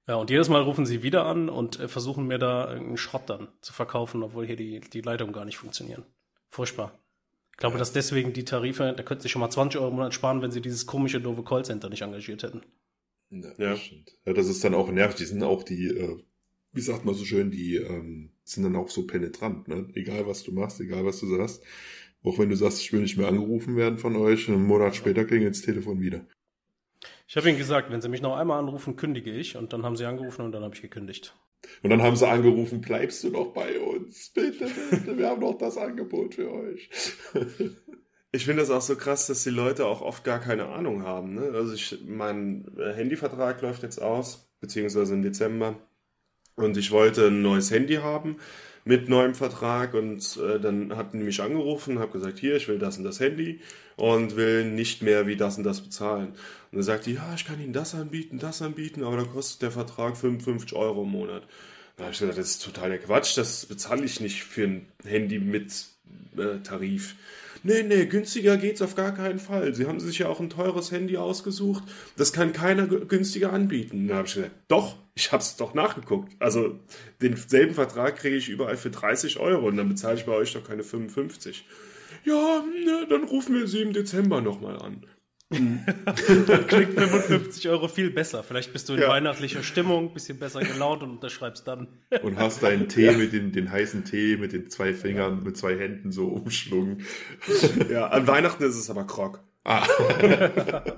Ja, 0.09 0.17
und 0.17 0.31
jedes 0.31 0.49
Mal 0.49 0.63
rufen 0.63 0.85
sie 0.85 1.05
wieder 1.05 1.27
an 1.27 1.49
und 1.49 1.79
äh, 1.79 1.87
versuchen 1.87 2.27
mir 2.27 2.39
da 2.39 2.69
irgendeinen 2.69 2.97
Schrott 2.97 3.31
dann 3.31 3.47
zu 3.61 3.73
verkaufen, 3.73 4.25
obwohl 4.25 4.47
hier 4.47 4.57
die, 4.57 4.81
die 4.81 5.01
Leitungen 5.01 5.33
gar 5.33 5.45
nicht 5.45 5.59
funktionieren. 5.59 6.05
Furchtbar. 6.51 6.99
Ich 7.53 7.59
glaube, 7.59 7.75
ja. 7.75 7.79
dass 7.79 7.93
deswegen 7.93 8.33
die 8.33 8.45
Tarife, 8.45 8.95
da 8.97 9.03
könnten 9.05 9.23
sie 9.23 9.29
schon 9.29 9.41
mal 9.41 9.51
20 9.51 9.81
Euro 9.81 9.91
im 9.91 9.97
Monat 9.97 10.13
sparen, 10.13 10.43
wenn 10.43 10.51
sie 10.51 10.61
dieses 10.61 10.87
komische 10.87 11.21
doofe 11.21 11.45
Callcenter 11.45 11.89
nicht 11.89 12.03
engagiert 12.03 12.43
hätten. 12.43 12.63
Ja, 13.31 13.53
ja. 13.59 13.71
Das, 13.71 13.91
ja 14.25 14.33
das 14.33 14.49
ist 14.49 14.65
dann 14.65 14.75
auch 14.75 14.91
nervig. 14.91 15.17
Die 15.17 15.25
sind 15.25 15.43
auch 15.43 15.63
die, 15.63 15.87
äh, 15.87 16.19
wie 16.73 16.81
sagt 16.81 17.05
man 17.05 17.15
so 17.15 17.25
schön, 17.25 17.51
die 17.51 17.77
ähm, 17.77 18.31
sind 18.45 18.65
dann 18.65 18.77
auch 18.77 18.89
so 18.89 19.07
penetrant, 19.07 19.69
ne? 19.69 19.89
Egal 19.95 20.27
was 20.27 20.43
du 20.43 20.53
machst, 20.53 20.81
egal 20.81 21.05
was 21.05 21.21
du 21.21 21.27
sagst. 21.27 21.63
Auch 22.23 22.39
wenn 22.39 22.49
du 22.49 22.57
sagst, 22.57 22.81
ich 22.81 22.93
will 22.93 23.01
nicht 23.01 23.17
mehr 23.17 23.29
angerufen 23.29 23.77
werden 23.77 23.99
von 23.99 24.17
euch, 24.17 24.49
einen 24.49 24.65
Monat 24.65 24.97
später 24.97 25.25
klingelt 25.25 25.55
das 25.55 25.63
Telefon 25.63 26.01
wieder. 26.01 26.27
Ich 27.29 27.37
habe 27.37 27.49
ihnen 27.49 27.59
gesagt, 27.59 27.91
wenn 27.91 28.01
sie 28.01 28.09
mich 28.09 28.23
noch 28.23 28.37
einmal 28.37 28.59
anrufen, 28.59 28.97
kündige 28.97 29.33
ich. 29.33 29.57
Und 29.57 29.73
dann 29.73 29.85
haben 29.85 29.97
sie 29.97 30.07
angerufen 30.07 30.43
und 30.43 30.53
dann 30.53 30.63
habe 30.63 30.75
ich 30.75 30.83
gekündigt. 30.83 31.37
Und 31.83 31.91
dann 31.91 32.03
haben 32.03 32.17
sie 32.17 32.29
angerufen, 32.29 32.81
bleibst 32.81 33.25
du 33.25 33.31
noch 33.31 33.53
bei 33.53 33.79
uns? 33.81 34.31
Bitte, 34.31 34.69
bitte, 34.91 35.19
wir 35.19 35.29
haben 35.29 35.41
noch 35.41 35.59
das 35.59 35.77
Angebot 35.77 36.35
für 36.35 36.51
euch. 36.53 36.89
Ich 38.33 38.45
finde 38.45 38.63
das 38.63 38.71
auch 38.71 38.83
so 38.83 38.97
krass, 38.97 39.27
dass 39.27 39.45
die 39.45 39.51
Leute 39.51 39.87
auch 39.87 40.03
oft 40.03 40.25
gar 40.25 40.41
keine 40.41 40.67
Ahnung 40.67 41.05
haben. 41.05 41.35
Ne? 41.35 41.53
Also 41.55 41.73
ich, 41.75 41.99
mein 42.07 42.67
Handyvertrag 42.77 43.63
läuft 43.63 43.83
jetzt 43.83 44.03
aus, 44.03 44.51
beziehungsweise 44.61 45.15
im 45.15 45.23
Dezember. 45.23 45.77
Und 46.57 46.77
ich 46.77 46.91
wollte 46.91 47.29
ein 47.29 47.43
neues 47.43 47.71
Handy 47.71 47.97
haben 47.97 48.37
mit 48.87 49.09
neuem 49.09 49.35
Vertrag 49.35 49.95
und 49.95 50.39
äh, 50.39 50.61
dann 50.61 50.97
hatten 50.97 51.19
die 51.19 51.25
mich 51.25 51.43
angerufen, 51.43 51.99
habe 51.99 52.13
gesagt, 52.13 52.39
hier, 52.39 52.55
ich 52.55 52.69
will 52.69 52.79
das 52.79 52.97
und 52.99 53.05
das 53.05 53.19
Handy 53.19 53.61
und 53.97 54.37
will 54.37 54.65
nicht 54.65 55.03
mehr 55.03 55.27
wie 55.27 55.37
das 55.37 55.59
und 55.59 55.65
das 55.65 55.81
bezahlen. 55.81 56.29
Und 56.29 56.37
dann 56.73 56.83
sagt 56.85 57.07
die, 57.07 57.15
ja, 57.15 57.35
ich 57.35 57.45
kann 57.45 57.61
Ihnen 57.61 57.73
das 57.73 57.97
anbieten, 57.97 58.39
das 58.39 58.63
anbieten, 58.63 59.03
aber 59.03 59.17
dann 59.17 59.31
kostet 59.31 59.63
der 59.63 59.73
Vertrag 59.73 60.17
55 60.17 60.75
Euro 60.75 61.03
im 61.03 61.11
Monat. 61.11 61.43
Da 61.97 62.05
habe 62.05 62.13
ich 62.13 62.21
gesagt, 62.21 62.39
das 62.39 62.51
ist 62.51 62.65
totaler 62.65 62.99
Quatsch, 62.99 63.37
das 63.37 63.67
bezahle 63.67 64.05
ich 64.05 64.21
nicht 64.21 64.45
für 64.45 64.65
ein 64.65 64.87
Handy 65.05 65.41
mit 65.41 65.73
äh, 66.37 66.59
Tarif. 66.63 67.17
Nee, 67.67 67.83
nee, 67.83 68.07
günstiger 68.07 68.57
geht's 68.57 68.81
auf 68.81 68.95
gar 68.95 69.13
keinen 69.13 69.41
Fall. 69.41 69.75
Sie 69.75 69.87
haben 69.87 69.99
sich 69.99 70.21
ja 70.21 70.29
auch 70.29 70.39
ein 70.39 70.51
teures 70.51 70.93
Handy 70.93 71.17
ausgesucht. 71.17 71.83
Das 72.17 72.33
kann 72.33 72.53
keiner 72.53 72.87
günstiger 72.87 73.53
anbieten. 73.53 74.07
Da 74.07 74.17
habe 74.17 74.29
ich 74.29 74.35
gesagt, 74.35 74.53
doch, 74.69 74.97
ich 75.17 75.33
habe 75.33 75.43
es 75.43 75.57
doch 75.57 75.75
nachgeguckt. 75.75 76.33
Also 76.39 76.79
denselben 77.21 77.75
Vertrag 77.75 78.17
kriege 78.19 78.37
ich 78.37 78.49
überall 78.49 78.77
für 78.77 78.91
30 78.91 79.41
Euro 79.41 79.67
und 79.67 79.77
dann 79.77 79.89
bezahle 79.89 80.17
ich 80.17 80.27
bei 80.27 80.33
euch 80.33 80.53
doch 80.53 80.63
keine 80.63 80.85
55. 80.85 81.67
Ja, 82.25 82.65
ne, 82.85 83.07
dann 83.09 83.25
rufen 83.25 83.57
wir 83.57 83.67
Sie 83.67 83.83
im 83.83 83.93
Dezember 83.93 84.41
nochmal 84.41 84.79
an. 84.79 85.05
Dann 85.49 86.67
klingt 86.67 86.95
55 86.95 87.69
Euro 87.69 87.87
viel 87.87 88.11
besser. 88.11 88.43
Vielleicht 88.43 88.73
bist 88.73 88.89
du 88.89 88.95
in 88.95 89.01
Ja. 89.03 89.09
weihnachtlicher 89.09 89.63
Stimmung, 89.63 90.13
bisschen 90.13 90.39
besser 90.41 90.61
gelaunt 90.61 91.03
und 91.05 91.11
unterschreibst 91.11 91.69
dann. 91.69 91.87
Und 92.23 92.37
hast 92.37 92.63
deinen 92.65 92.89
Tee 92.89 93.13
mit 93.13 93.33
den, 93.33 93.53
den 93.53 93.71
heißen 93.71 94.05
Tee 94.05 94.37
mit 94.37 94.53
den 94.53 94.71
zwei 94.71 94.93
Fingern, 94.93 95.45
mit 95.45 95.57
zwei 95.57 95.79
Händen 95.79 96.11
so 96.11 96.27
umschlungen. 96.29 97.05
Ja, 97.89 98.09
an 98.09 98.27
Weihnachten 98.27 98.65
ist 98.65 98.77
es 98.77 98.91
aber 98.91 99.07
Krog. 99.07 99.41
Ah. 99.65 99.87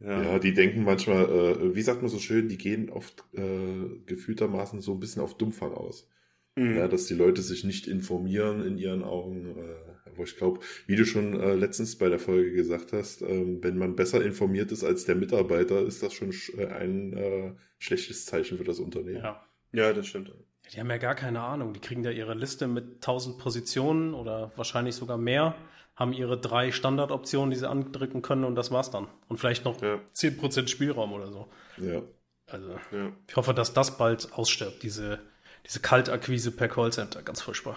Ja. 0.00 0.22
Ja, 0.22 0.38
die 0.38 0.52
denken 0.52 0.84
manchmal, 0.84 1.24
äh, 1.24 1.74
wie 1.74 1.80
sagt 1.80 2.02
man 2.02 2.10
so 2.10 2.18
schön, 2.18 2.48
die 2.48 2.58
gehen 2.58 2.90
oft 2.90 3.24
äh, 3.32 3.88
gefühltermaßen 4.04 4.82
so 4.82 4.92
ein 4.92 5.00
bisschen 5.00 5.22
auf 5.22 5.36
Dummfang 5.38 5.72
aus. 5.72 6.10
Mhm. 6.56 6.76
Ja, 6.76 6.88
dass 6.88 7.06
die 7.06 7.14
Leute 7.14 7.40
sich 7.40 7.64
nicht 7.64 7.86
informieren 7.86 8.62
in 8.66 8.76
ihren 8.76 9.02
Augen. 9.02 9.56
Äh, 9.56 9.93
aber 10.14 10.24
ich 10.24 10.36
glaube, 10.36 10.60
wie 10.86 10.96
du 10.96 11.04
schon 11.04 11.38
äh, 11.40 11.54
letztens 11.54 11.96
bei 11.96 12.08
der 12.08 12.18
Folge 12.18 12.52
gesagt 12.52 12.92
hast, 12.92 13.22
ähm, 13.22 13.62
wenn 13.62 13.76
man 13.76 13.96
besser 13.96 14.24
informiert 14.24 14.72
ist 14.72 14.84
als 14.84 15.04
der 15.04 15.14
Mitarbeiter, 15.16 15.80
ist 15.82 16.02
das 16.02 16.12
schon 16.14 16.32
sch 16.32 16.50
äh, 16.56 16.66
ein 16.66 17.12
äh, 17.16 17.52
schlechtes 17.78 18.26
Zeichen 18.26 18.58
für 18.58 18.64
das 18.64 18.78
Unternehmen. 18.78 19.22
Ja. 19.22 19.44
ja, 19.72 19.92
das 19.92 20.06
stimmt. 20.06 20.32
Die 20.72 20.80
haben 20.80 20.88
ja 20.90 20.96
gar 20.96 21.14
keine 21.14 21.40
Ahnung. 21.40 21.74
Die 21.74 21.80
kriegen 21.80 22.02
da 22.02 22.10
ihre 22.10 22.34
Liste 22.34 22.66
mit 22.66 22.94
1000 22.96 23.38
Positionen 23.38 24.14
oder 24.14 24.52
wahrscheinlich 24.56 24.94
sogar 24.94 25.18
mehr, 25.18 25.54
haben 25.94 26.12
ihre 26.12 26.40
drei 26.40 26.72
Standardoptionen, 26.72 27.50
die 27.50 27.56
sie 27.56 27.68
andrücken 27.68 28.22
können 28.22 28.44
und 28.44 28.54
das 28.54 28.70
war's 28.70 28.90
dann. 28.90 29.06
Und 29.28 29.38
vielleicht 29.38 29.64
noch 29.64 29.80
Ja. 29.82 30.00
10% 30.14 30.68
Spielraum 30.68 31.12
oder 31.12 31.30
so. 31.30 31.48
Ja. 31.76 32.02
Also 32.46 32.70
Ja. 32.92 33.12
ich 33.28 33.36
hoffe, 33.36 33.52
dass 33.54 33.74
das 33.74 33.98
bald 33.98 34.32
ausstirbt, 34.32 34.82
diese, 34.82 35.18
diese 35.66 35.80
Kaltakquise 35.80 36.50
per 36.50 36.68
Callcenter. 36.68 37.22
Ganz 37.22 37.42
furchtbar. 37.42 37.76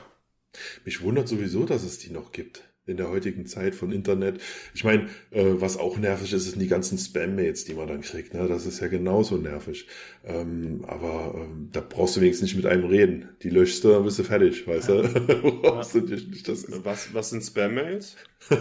Mich 0.86 1.02
wundert 1.02 1.28
sowieso, 1.28 1.66
dass 1.66 1.84
es 1.84 2.00
die 2.00 2.12
noch 2.12 2.32
gibt 2.32 2.64
in 2.88 2.98
der 2.98 3.10
heutigen 3.10 3.46
Zeit 3.46 3.76
von 3.76 3.92
Internet. 3.92 4.42
Ich 4.74 4.84
meine, 4.84 5.08
äh, 5.32 5.44
was 5.60 5.78
auch 5.78 5.98
nervig 5.98 6.32
ist, 6.32 6.46
sind 6.46 6.60
die 6.60 6.68
ganzen 6.68 6.98
Spam-Mails, 6.98 7.66
die 7.66 7.74
man 7.74 7.88
dann 7.88 8.02
kriegt. 8.02 8.34
Ne? 8.34 8.48
Das 8.48 8.66
ist 8.66 8.80
ja 8.80 8.88
genauso 8.88 9.36
nervig. 9.36 9.88
Ähm, 10.24 10.86
aber 10.88 11.36
ähm, 11.36 11.70
da 11.74 11.82
brauchst 11.82 12.16
du 12.16 12.22
wenigstens 12.22 12.48
nicht 12.48 12.56
mit 12.56 12.66
einem 12.66 12.86
reden. 12.86 13.30
Die 13.44 13.50
löschst 13.50 13.84
du, 13.84 13.90
dann 13.90 14.06
bist 14.06 14.20
du 14.20 14.24
fertig, 14.24 14.66
weißt 14.66 14.90
du? 14.90 15.04
Brauchst 15.62 15.96
du 15.96 16.02
dich 16.02 16.28
nicht, 16.30 16.48
das 16.48 16.66
Was, 16.84 17.14
was 17.14 17.30
sind 17.30 17.44
Spam-Mails? 17.44 18.16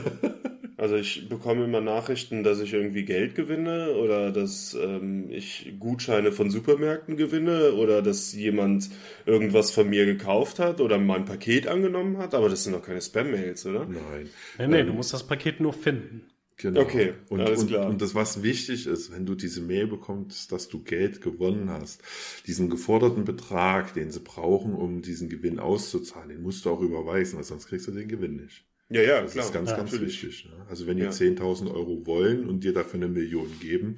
also 0.77 0.97
ich 0.97 1.29
bekomme 1.29 1.65
immer 1.65 1.81
Nachrichten, 1.81 2.43
dass 2.43 2.61
ich 2.61 2.75
irgendwie 2.75 3.05
Geld 3.05 3.35
gewinne 3.35 3.95
oder 3.95 4.31
dass 4.31 4.75
ähm, 4.75 5.31
ich 5.31 5.75
Gutscheine 5.79 6.33
von 6.33 6.51
Supermärkten 6.51 7.17
gewinne 7.17 7.73
oder 7.73 8.03
dass 8.03 8.33
jemand 8.33 8.91
irgendwas 9.25 9.71
von 9.71 9.89
mir 9.89 10.05
gekauft 10.05 10.59
hat 10.59 10.81
oder 10.81 10.99
mein 10.99 11.25
Paket 11.25 11.67
angenommen 11.67 12.19
hat, 12.19 12.35
aber 12.35 12.51
das 12.51 12.65
sind 12.65 12.75
doch 12.75 12.83
keine 12.83 13.01
Spam-Mails, 13.01 13.65
oder? 13.67 13.87
Nein. 13.87 14.29
Nee, 14.59 14.67
nee, 14.67 14.81
Ähm, 14.81 14.87
du 14.89 14.93
musst 14.93 15.15
das 15.15 15.27
Paket 15.27 15.61
nur 15.61 15.73
finden. 15.73 16.27
Genau. 16.59 16.81
Okay, 16.81 17.13
und, 17.29 17.41
alles 17.41 17.61
und, 17.61 17.69
klar. 17.69 17.89
Und 17.89 18.01
das, 18.01 18.15
was 18.15 18.43
wichtig 18.43 18.87
ist, 18.87 19.13
wenn 19.13 19.27
du 19.27 19.35
diese 19.35 19.61
Mail 19.61 19.87
bekommst, 19.87 20.53
dass 20.53 20.69
du 20.69 20.83
Geld 20.83 21.21
gewonnen 21.21 21.69
hast, 21.71 22.03
diesen 22.47 22.71
geforderten 22.71 23.25
Betrag, 23.25 23.93
den 23.93 24.11
sie 24.11 24.21
brauchen, 24.21 24.75
um 24.75 25.03
diesen 25.03 25.29
Gewinn 25.29 25.59
auszuzahlen, 25.59 26.31
den 26.31 26.43
musst 26.43 26.65
du 26.65 26.71
auch 26.71 26.81
überweisen, 26.81 27.37
weil 27.37 27.45
sonst 27.45 27.67
kriegst 27.67 27.87
du 27.87 27.93
den 27.93 28.09
Gewinn 28.09 28.37
nicht. 28.37 28.65
Ja, 28.89 29.03
ja, 29.03 29.23
Das 29.23 29.33
klar. 29.33 29.47
ist 29.47 29.53
ganz, 29.53 29.71
Ja, 29.71 29.77
ganz 29.77 29.93
natürlich. 29.93 30.23
wichtig. 30.23 30.49
Ne? 30.51 30.65
Also 30.69 30.87
wenn 30.87 30.97
die 30.97 31.03
Ja. 31.05 31.11
10.000 31.11 31.71
Euro 31.73 32.07
wollen 32.07 32.49
und 32.49 32.61
dir 32.65 32.73
dafür 32.73 32.95
eine 32.95 33.09
Million 33.09 33.51
geben, 33.61 33.97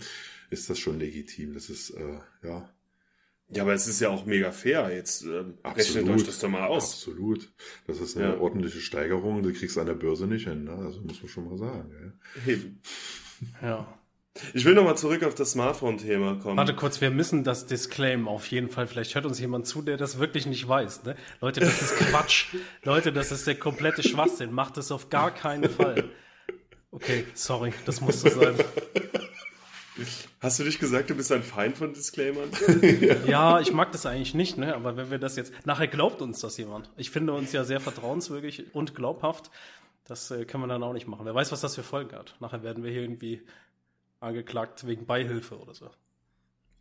ist 0.51 0.71
das 0.71 0.79
schon 0.79 0.99
legitim. 0.99 1.53
Das 1.55 1.69
ist, 1.71 1.91
äh, 1.91 2.19
ja, 2.43 2.71
Ja, 3.51 3.63
aber 3.63 3.73
es 3.75 3.87
ist 3.89 4.01
ja 4.01 4.11
auch 4.11 4.27
mega 4.27 4.53
fair. 4.53 4.91
Jetzt 4.95 5.23
ähm, 5.25 5.55
rechnet 5.65 6.07
euch 6.09 6.23
das 6.25 6.39
doch 6.39 6.49
mal 6.51 6.67
aus. 6.67 6.93
absolut. 6.93 7.51
Das 7.87 7.99
ist 8.01 8.17
eine 8.17 8.35
Ja. 8.35 8.39
ordentliche 8.39 8.81
Steigerung, 8.81 9.43
die 9.43 9.53
kriegst 9.53 9.77
du 9.77 9.81
an 9.81 9.87
der 9.87 9.95
Börse 9.95 10.27
nicht 10.27 10.47
hin. 10.49 10.65
Ne? 10.65 10.73
Also 10.73 11.01
muss 11.01 11.23
man 11.23 11.29
schon 11.31 11.49
mal 11.49 11.57
sagen. 11.59 11.91
Ja? 12.47 12.53
Eben. 12.53 12.81
Ja. 13.63 13.99
Ich 14.55 14.65
will 14.65 14.75
nochmal 14.75 14.97
zurück 14.97 15.25
auf 15.25 15.35
das 15.35 15.53
Smartphone-Thema 15.53 16.37
kommen. 16.37 16.57
Warte 16.57 16.75
kurz, 16.75 17.01
wir 17.01 17.11
müssen 17.11 17.45
das 17.45 17.67
Disclaim 17.67 18.29
auf 18.29 18.47
jeden 18.47 18.69
Fall. 18.69 18.87
Vielleicht 18.87 19.15
hört 19.15 19.27
uns 19.27 19.39
jemand 19.39 19.67
zu, 19.67 19.83
der 19.83 19.97
das 19.97 20.19
wirklich 20.19 20.47
nicht 20.47 20.69
weiß. 20.69 21.05
Ne? 21.05 21.17
Leute, 21.41 21.61
das 21.61 21.83
ist 21.83 21.97
Quatsch. 21.97 22.47
Leute, 22.83 23.13
das 23.13 23.33
ist 23.33 23.47
der 23.47 23.57
komplette 23.57 24.03
Schwachsinn. 24.03 24.53
Macht 24.53 24.77
das 24.77 24.93
auf 24.93 25.11
gar 25.11 25.31
keinen 25.33 25.69
Fall. 25.71 26.05
Okay, 26.91 27.25
sorry, 27.35 27.73
das 27.85 28.01
musste 28.01 28.31
sein. 28.31 28.55
Hast 30.41 30.61
du 30.61 30.65
nicht 30.65 30.79
gesagt, 30.79 31.11
du 31.11 31.15
bist 31.15 31.33
ein 31.33 31.43
Feind 31.43 31.77
von 31.77 31.93
Disclaimern? 31.93 32.51
Ja, 33.27 33.61
ich 33.61 33.73
mag 33.73 33.93
das 33.93 34.07
eigentlich 34.07 34.35
nicht, 34.35 34.57
ne? 34.57 34.75
aber 34.75 34.97
wenn 34.97 35.11
wir 35.11 35.19
das 35.19 35.37
jetzt. 35.37 35.53
Nachher 35.67 35.89
glaubt 35.89 36.23
uns 36.23 36.41
das 36.41 36.57
jemand. 36.57 36.91
Ich 36.97 37.11
finde 37.11 37.33
uns 37.33 37.53
ja 37.53 37.65
sehr 37.65 37.81
vertrauenswürdig 37.81 38.75
und 38.75 38.95
glaubhaft. 38.95 39.51
Das 40.05 40.31
äh, 40.31 40.45
kann 40.45 40.61
man 40.61 40.71
dann 40.71 40.83
auch 40.83 40.93
nicht 40.93 41.07
machen. 41.07 41.27
Wer 41.27 41.35
weiß, 41.35 41.53
was 41.53 41.61
das 41.61 41.75
für 41.75 41.83
Folgen 41.83 42.17
hat. 42.17 42.37
Nachher 42.41 42.63
werden 42.63 42.83
wir 42.85 42.91
hier 42.91 43.03
irgendwie 43.03 43.43
angeklagt 44.21 44.87
wegen 44.87 45.07
Beihilfe 45.07 45.59
oder 45.59 45.75
so. 45.75 45.91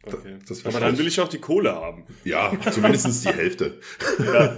Okay. 0.03 0.37
Das 0.47 0.65
aber 0.65 0.79
dann 0.79 0.97
will 0.97 1.07
ich 1.07 1.19
auch 1.19 1.27
die 1.27 1.39
Kohle 1.39 1.73
haben. 1.75 2.05
Ja, 2.23 2.53
zumindest 2.71 3.25
die 3.25 3.33
Hälfte. 3.33 3.79
Ja. 4.19 4.57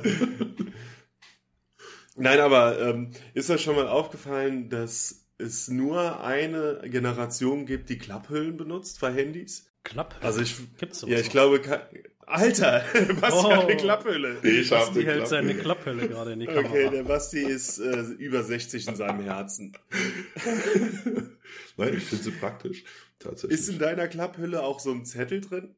Nein, 2.15 2.39
aber 2.42 2.80
ähm, 2.80 3.12
ist 3.34 3.50
euch 3.50 3.62
schon 3.63 3.76
mal 3.76 3.88
aufgefallen, 3.88 4.70
dass 4.70 5.26
es 5.38 5.70
nur 5.70 6.22
eine 6.22 6.82
Generation 6.84 7.65
gibt, 7.65 7.89
die 7.89 7.98
Klapphüllen 7.98 8.58
benutzt 8.58 9.00
bei 9.00 9.13
Handys? 9.13 9.72
Klapp. 9.84 10.15
Also 10.22 10.42
ich, 10.42 10.58
Gibt's 10.78 11.00
sowas 11.00 11.13
ja, 11.13 11.20
ich 11.20 11.28
noch? 11.28 11.32
glaube, 11.32 11.89
Alter, 12.30 12.84
Basti 13.22 13.39
Oh. 13.46 13.52
hat 13.52 13.63
eine 13.65 13.78
Klapphülle. 13.78 14.38
Ich 14.44 14.70
Basti 14.70 15.00
eine 15.02 15.10
hält 15.12 15.28
seine 15.28 15.56
Klapphülle 15.56 16.08
gerade 16.08 16.34
in 16.34 16.39
die 16.42 16.46
Kamera. 16.46 16.65
Okay, 16.70 16.89
der 16.92 17.04
Basti 17.04 17.42
ist 17.42 17.80
äh, 17.80 18.02
über 18.20 18.44
60 18.44 18.88
in 18.88 18.96
seinem 18.96 19.22
Herzen. 19.24 19.76
Nein, 21.78 21.94
ich 21.98 22.04
finde 22.04 22.24
sie 22.24 22.32
praktisch. 22.32 22.84
Tatsächlich. 23.20 23.60
Ist 23.60 23.70
in 23.70 23.80
deiner 23.80 24.08
Klapphülle 24.08 24.62
auch 24.63 24.80
so 24.80 24.92
ein 24.92 25.06
Zettel 25.06 25.42
drin? 25.42 25.76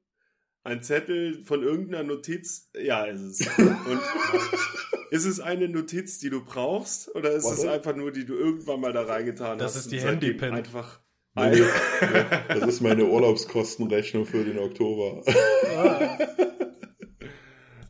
Ein 0.64 0.84
Zettel 0.84 1.44
von 1.44 1.64
irgendeiner 1.64 2.04
Notiz? 2.04 2.70
Ja, 2.80 3.06
ist 3.06 3.22
es. 3.42 3.48
Und 3.58 4.00
ist 5.12 5.26
es 5.26 5.40
eine 5.40 5.68
Notiz, 5.70 6.20
die 6.20 6.30
du 6.30 6.44
brauchst? 6.44 7.16
Oder 7.16 7.32
ist 7.32 7.46
es 7.46 7.60
Warte. 7.60 7.72
einfach 7.72 7.96
nur, 7.96 8.12
die 8.12 8.26
du 8.26 8.36
irgendwann 8.36 8.80
mal 8.82 8.94
da 8.94 9.04
reingetan 9.04 9.58
Das 9.58 9.76
hast? 9.76 9.86
ist 9.86 9.92
die 9.92 10.02
Handypin. 10.02 10.54
Einfach. 10.54 11.00
Meine, 11.34 11.60
ja, 11.60 11.68
das 12.50 12.68
ist 12.68 12.82
meine 12.82 13.06
Urlaubskostenrechnung 13.06 14.26
für 14.26 14.44
den 14.44 14.60
Oktober. 14.60 15.24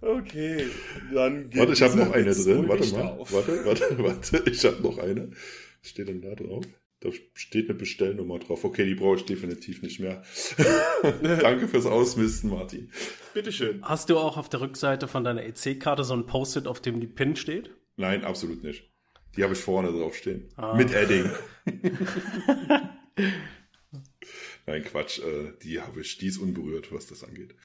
Okay, 0.02 0.68
dann 1.14 1.50
geht 1.50 1.60
Warte, 1.60 1.74
ich 1.74 1.82
habe 1.82 1.98
noch 1.98 2.12
eine 2.12 2.34
drin. 2.34 2.68
Warte 2.68 2.92
mal. 2.94 3.08
auf. 3.08 3.32
Warte, 3.34 3.66
warte, 3.66 4.04
warte. 4.04 4.44
Ich 4.50 4.66
habe 4.66 4.82
noch 4.82 4.98
eine. 4.98 5.32
Was 5.82 5.90
steht 5.90 6.08
denn 6.08 6.22
da 6.22 6.36
drauf? 6.36 6.66
Da 7.02 7.10
steht 7.34 7.70
eine 7.70 7.78
Bestellnummer 7.78 8.38
drauf. 8.40 8.64
Okay, 8.64 8.86
die 8.86 8.94
brauche 8.96 9.18
ich 9.18 9.26
definitiv 9.26 9.82
nicht 9.82 10.00
mehr. 10.00 10.22
Danke 11.24 11.68
fürs 11.68 11.88
Ausmisten, 11.88 12.52
Martin. 12.52 12.92
Bitteschön. 13.34 13.82
Hast 13.84 14.10
du 14.12 14.18
auch 14.20 14.38
auf 14.38 14.50
der 14.50 14.62
Rückseite 14.62 15.08
von 15.08 15.24
deiner 15.24 15.44
EC-Karte 15.44 16.04
so 16.04 16.14
ein 16.14 16.28
Post-it, 16.28 16.68
auf 16.68 16.80
dem 16.80 17.00
die 17.00 17.08
PIN 17.08 17.36
steht? 17.36 17.72
Nein, 17.96 18.24
absolut 18.24 18.64
nicht. 18.64 18.92
Die 19.36 19.44
habe 19.44 19.54
ich 19.54 19.60
vorne 19.60 19.92
drauf 19.92 20.16
stehen. 20.16 20.50
Ah. 20.58 20.76
Mit 20.76 20.94
Edding. 20.94 21.30
Nein, 24.66 24.84
Quatsch. 24.84 25.20
Äh, 25.20 25.54
die 25.64 25.82
habe 25.82 26.02
ich, 26.02 26.18
die 26.18 26.28
ist 26.28 26.38
unberührt, 26.38 26.92
was 26.92 27.08
das 27.08 27.24
angeht. 27.24 27.56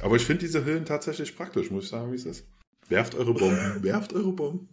Aber 0.00 0.16
ich 0.16 0.24
finde 0.24 0.40
diese 0.40 0.64
Hüllen 0.64 0.84
tatsächlich 0.84 1.36
praktisch, 1.36 1.70
muss 1.70 1.84
ich 1.84 1.90
sagen, 1.90 2.12
wie 2.12 2.16
es 2.16 2.26
ist. 2.26 2.46
Werft 2.88 3.14
eure 3.14 3.34
Bomben, 3.34 3.82
werft 3.82 4.12
eure 4.12 4.32
Bomben. 4.32 4.68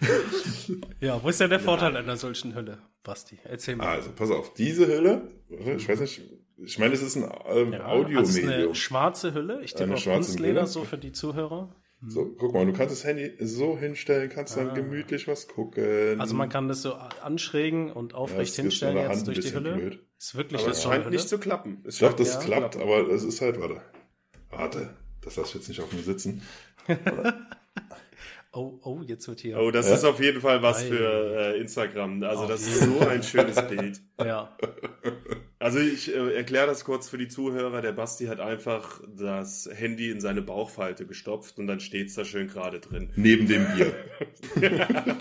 Ja, 1.00 1.22
wo 1.22 1.28
ist 1.28 1.40
denn 1.40 1.50
der 1.50 1.60
Vorteil 1.60 1.96
einer 1.96 2.16
solchen 2.16 2.54
Hülle, 2.54 2.78
Basti? 3.02 3.38
Erzähl 3.44 3.76
mal. 3.76 3.86
Also, 3.86 4.10
pass 4.12 4.30
auf, 4.30 4.54
diese 4.54 4.86
Hülle, 4.86 5.30
ich 5.48 5.88
weiß 5.88 6.00
nicht, 6.00 6.22
ich 6.56 6.78
meine, 6.78 6.94
es 6.94 7.02
ist 7.02 7.16
ein 7.16 7.30
ähm, 7.46 7.72
ja, 7.72 7.84
also 7.84 8.02
es 8.20 8.30
ist 8.30 8.36
Audiomedium. 8.36 8.64
eine 8.64 8.74
schwarze 8.74 9.34
Hülle. 9.34 9.62
Ich 9.62 9.76
Eine 9.76 9.94
auf 9.94 10.04
Kunstleder, 10.04 10.66
so 10.66 10.84
für 10.84 10.98
die 10.98 11.12
Zuhörer. 11.12 11.74
So, 12.06 12.26
guck 12.38 12.54
mal, 12.54 12.64
du 12.64 12.72
kannst 12.72 12.92
das 12.92 13.04
Handy 13.04 13.32
so 13.40 13.76
hinstellen, 13.76 14.28
kannst 14.30 14.56
dann 14.56 14.70
Ah. 14.70 14.74
gemütlich 14.74 15.26
was 15.26 15.48
gucken. 15.48 16.20
Also 16.20 16.34
man 16.36 16.48
kann 16.48 16.68
das 16.68 16.82
so 16.82 16.94
anschrägen 16.94 17.90
und 17.90 18.12
Ja, 18.12 18.18
aufrecht 18.18 18.50
ist 18.50 18.56
hinstellen 18.56 18.96
jetzt 18.96 19.26
durch 19.26 19.40
die 19.40 19.52
Hülle. 19.52 19.74
blöd. 19.74 20.06
Ist 20.16 20.36
wirklich 20.36 20.60
Aber 20.62 20.70
es 20.70 20.82
scheint 20.82 21.04
Hülle. 21.06 21.16
nicht 21.16 21.28
zu 21.28 21.38
klappen. 21.38 21.82
Es 21.84 21.94
Ich 21.94 21.98
glaube, 22.00 22.16
scheint- 22.18 22.28
das 22.28 22.34
Ja. 22.34 22.40
klappt, 22.58 22.76
aber 22.76 23.08
es 23.10 23.24
ist 23.24 23.40
halt, 23.40 23.60
warte. 23.60 23.82
Warte, 24.50 24.96
das 25.22 25.36
lass 25.36 25.48
ich 25.48 25.54
jetzt 25.56 25.68
nicht 25.68 25.80
auf 25.80 25.92
mir 25.92 26.02
sitzen. 26.02 26.42
Oh, 28.58 28.80
oh, 28.82 29.02
jetzt 29.06 29.28
wird 29.28 29.38
hier. 29.38 29.56
Oh, 29.60 29.70
das 29.70 29.88
Ja? 29.88 29.94
ist 29.94 30.04
auf 30.04 30.20
jeden 30.20 30.40
Fall 30.40 30.62
was 30.62 30.82
Ei. 30.82 30.88
für 30.88 31.54
äh, 31.54 31.60
Instagram. 31.60 32.24
Also 32.24 32.42
Auf 32.42 32.48
das 32.48 32.62
ist 32.66 32.80
so 32.80 32.98
ein 33.06 33.22
schönes 33.22 33.68
Bild. 33.68 34.00
Ja. 34.18 34.58
Also 35.60 35.78
ich 35.78 36.12
äh, 36.12 36.34
erkläre 36.34 36.66
das 36.66 36.84
kurz 36.84 37.08
für 37.08 37.18
die 37.18 37.28
Zuhörer. 37.28 37.82
Der 37.82 37.92
Basti 37.92 38.26
hat 38.26 38.40
einfach 38.40 39.00
das 39.16 39.70
Handy 39.72 40.10
in 40.10 40.20
seine 40.20 40.42
Bauchfalte 40.42 41.06
gestopft 41.06 41.60
und 41.60 41.68
dann 41.68 41.78
steht's 41.78 42.14
da 42.14 42.24
schön 42.24 42.48
gerade 42.48 42.80
drin. 42.80 43.12
Neben 43.14 43.46
dem 43.46 43.64
Bier. 43.76 43.94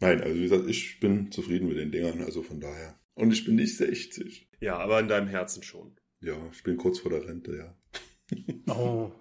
Nein, 0.00 0.20
also 0.20 0.34
wie 0.34 0.42
gesagt, 0.42 0.68
ich 0.68 1.00
bin 1.00 1.32
zufrieden 1.32 1.68
mit 1.68 1.78
den 1.78 1.90
Dingern, 1.92 2.22
also 2.24 2.42
von 2.42 2.60
daher. 2.60 3.00
Und 3.14 3.32
ich 3.32 3.46
bin 3.46 3.54
nicht 3.56 3.74
60. 3.78 4.50
Ja, 4.60 4.76
aber 4.76 5.00
in 5.00 5.08
deinem 5.08 5.28
Herzen 5.28 5.62
schon. 5.62 5.96
Ja, 6.20 6.36
ich 6.52 6.62
bin 6.62 6.76
kurz 6.76 6.98
vor 6.98 7.10
der 7.10 7.26
Rente, 7.26 7.56
ja. 7.56 8.74
Oh. 8.74 9.12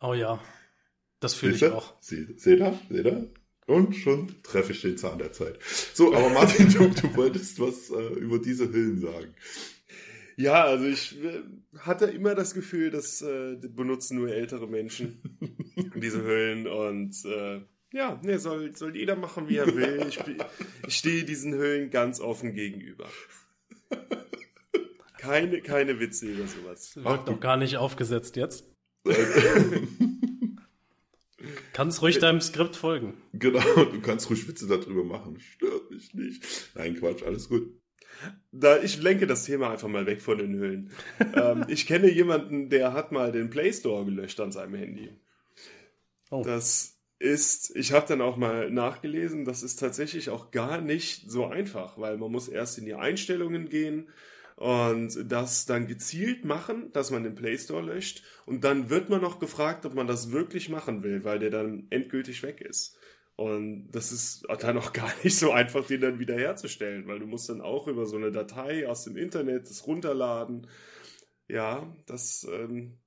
Oh 0.00 0.14
ja. 0.14 0.40
Das 1.24 1.32
fühle 1.32 1.54
ich 1.54 1.60
Seht 1.60 1.70
ihr? 1.70 1.74
auch. 1.74 1.94
Seht 2.02 2.28
ihr? 2.28 2.78
Seht 2.90 3.06
ihr? 3.06 3.30
Und 3.66 3.96
schon 3.96 4.42
treffe 4.42 4.72
ich 4.72 4.82
den 4.82 4.98
Zahn 4.98 5.16
der 5.16 5.32
Zeit. 5.32 5.58
So, 5.94 6.14
aber 6.14 6.28
Martin, 6.28 6.68
du, 6.70 6.90
du 6.90 7.16
wolltest 7.16 7.58
was 7.58 7.88
äh, 7.88 8.18
über 8.18 8.38
diese 8.38 8.70
Hüllen 8.70 9.00
sagen. 9.00 9.34
Ja, 10.36 10.64
also 10.64 10.84
ich 10.84 11.18
äh, 11.24 11.40
hatte 11.78 12.04
immer 12.04 12.34
das 12.34 12.52
Gefühl, 12.52 12.90
dass 12.90 13.22
äh, 13.22 13.56
benutzen 13.56 14.18
nur 14.18 14.28
ältere 14.28 14.68
Menschen 14.68 15.38
diese 15.94 16.22
Hüllen 16.22 16.66
und 16.66 17.16
äh, 17.24 17.62
ja, 17.94 18.20
ne, 18.22 18.38
soll, 18.38 18.76
soll 18.76 18.94
jeder 18.94 19.16
machen, 19.16 19.48
wie 19.48 19.56
er 19.56 19.74
will. 19.74 20.04
Ich, 20.06 20.20
ich 20.86 20.94
stehe 20.94 21.24
diesen 21.24 21.54
Hüllen 21.54 21.88
ganz 21.88 22.20
offen 22.20 22.52
gegenüber. 22.52 23.08
Keine, 25.16 25.62
keine 25.62 26.00
Witze 26.00 26.26
über 26.26 26.46
sowas. 26.46 26.96
Wird 26.96 27.28
doch 27.28 27.40
gar 27.40 27.56
nicht 27.56 27.78
aufgesetzt 27.78 28.36
jetzt. 28.36 28.66
kannst 31.74 32.00
ruhig 32.00 32.18
deinem 32.18 32.40
Skript 32.40 32.76
folgen. 32.76 33.14
Genau, 33.34 33.60
du 33.84 34.00
kannst 34.00 34.30
ruhig 34.30 34.48
Witze 34.48 34.66
darüber 34.66 35.04
machen. 35.04 35.38
Stört 35.40 35.90
mich 35.90 36.14
nicht. 36.14 36.42
Nein, 36.74 36.96
Quatsch, 36.98 37.22
alles 37.22 37.50
gut. 37.50 37.78
Da, 38.52 38.80
ich 38.80 39.02
lenke 39.02 39.26
das 39.26 39.44
Thema 39.44 39.70
einfach 39.70 39.88
mal 39.88 40.06
weg 40.06 40.22
von 40.22 40.38
den 40.38 40.54
Hüllen. 40.54 40.90
ähm, 41.34 41.66
ich 41.68 41.86
kenne 41.86 42.10
jemanden, 42.10 42.70
der 42.70 42.94
hat 42.94 43.12
mal 43.12 43.32
den 43.32 43.50
Play 43.50 43.72
Store 43.72 44.04
gelöscht 44.04 44.40
an 44.40 44.52
seinem 44.52 44.74
Handy. 44.74 45.10
Oh. 46.30 46.42
Das 46.42 46.96
ist, 47.18 47.74
ich 47.76 47.92
habe 47.92 48.06
dann 48.06 48.20
auch 48.20 48.36
mal 48.36 48.70
nachgelesen, 48.70 49.44
das 49.44 49.62
ist 49.62 49.76
tatsächlich 49.76 50.30
auch 50.30 50.50
gar 50.52 50.80
nicht 50.80 51.30
so 51.30 51.46
einfach, 51.46 51.98
weil 51.98 52.18
man 52.18 52.30
muss 52.30 52.48
erst 52.48 52.78
in 52.78 52.84
die 52.84 52.94
Einstellungen 52.94 53.68
gehen 53.68 54.08
und 54.56 55.30
das 55.30 55.66
dann 55.66 55.86
gezielt 55.86 56.44
machen, 56.44 56.92
dass 56.92 57.10
man 57.10 57.24
den 57.24 57.34
Play 57.34 57.58
Store 57.58 57.82
löscht 57.82 58.22
und 58.46 58.64
dann 58.64 58.90
wird 58.90 59.08
man 59.08 59.20
noch 59.20 59.38
gefragt, 59.38 59.84
ob 59.86 59.94
man 59.94 60.06
das 60.06 60.30
wirklich 60.30 60.68
machen 60.68 61.02
will, 61.02 61.24
weil 61.24 61.38
der 61.38 61.50
dann 61.50 61.86
endgültig 61.90 62.42
weg 62.42 62.60
ist. 62.60 62.96
Und 63.36 63.90
das 63.90 64.12
ist 64.12 64.46
dann 64.60 64.78
auch 64.78 64.92
gar 64.92 65.10
nicht 65.24 65.36
so 65.36 65.50
einfach, 65.50 65.86
den 65.86 66.00
dann 66.00 66.18
wieder 66.18 66.36
herzustellen, 66.36 67.08
weil 67.08 67.18
du 67.18 67.26
musst 67.26 67.48
dann 67.48 67.60
auch 67.60 67.88
über 67.88 68.06
so 68.06 68.16
eine 68.16 68.30
Datei 68.30 68.88
aus 68.88 69.04
dem 69.04 69.16
Internet 69.16 69.68
das 69.68 69.86
runterladen. 69.86 70.68
Ja, 71.48 71.92
das 72.06 72.46
ähm, 72.50 72.98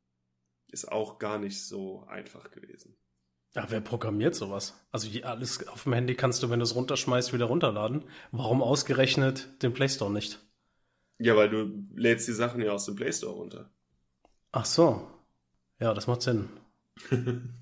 ist 0.70 0.92
auch 0.92 1.18
gar 1.18 1.40
nicht 1.40 1.64
so 1.64 2.04
einfach 2.08 2.52
gewesen. 2.52 2.98
Ja, 3.56 3.66
wer 3.70 3.82
programmiert 3.82 4.36
sowas? 4.36 4.86
Also 4.92 5.08
alles 5.24 5.66
auf 5.68 5.84
dem 5.84 5.94
Handy 5.94 6.14
kannst 6.14 6.44
du, 6.44 6.50
wenn 6.50 6.60
du 6.60 6.64
es 6.64 6.76
runterschmeißt, 6.76 7.34
wieder 7.34 7.46
runterladen. 7.46 8.04
Warum 8.32 8.62
ausgerechnet 8.62 9.64
den 9.64 9.74
Play 9.74 9.88
Store 9.88 10.12
nicht? 10.12 10.47
Ja, 11.20 11.36
weil 11.36 11.50
du 11.50 11.86
lädst 11.96 12.28
die 12.28 12.34
Sachen 12.34 12.62
ja 12.62 12.72
aus 12.72 12.86
dem 12.86 12.96
Play 12.96 13.12
Store 13.12 13.34
runter. 13.34 13.70
Ach 14.52 14.66
so. 14.66 15.08
Ja, 15.80 15.94
das 15.94 16.08
macht 16.08 16.22
Sinn. 16.22 16.50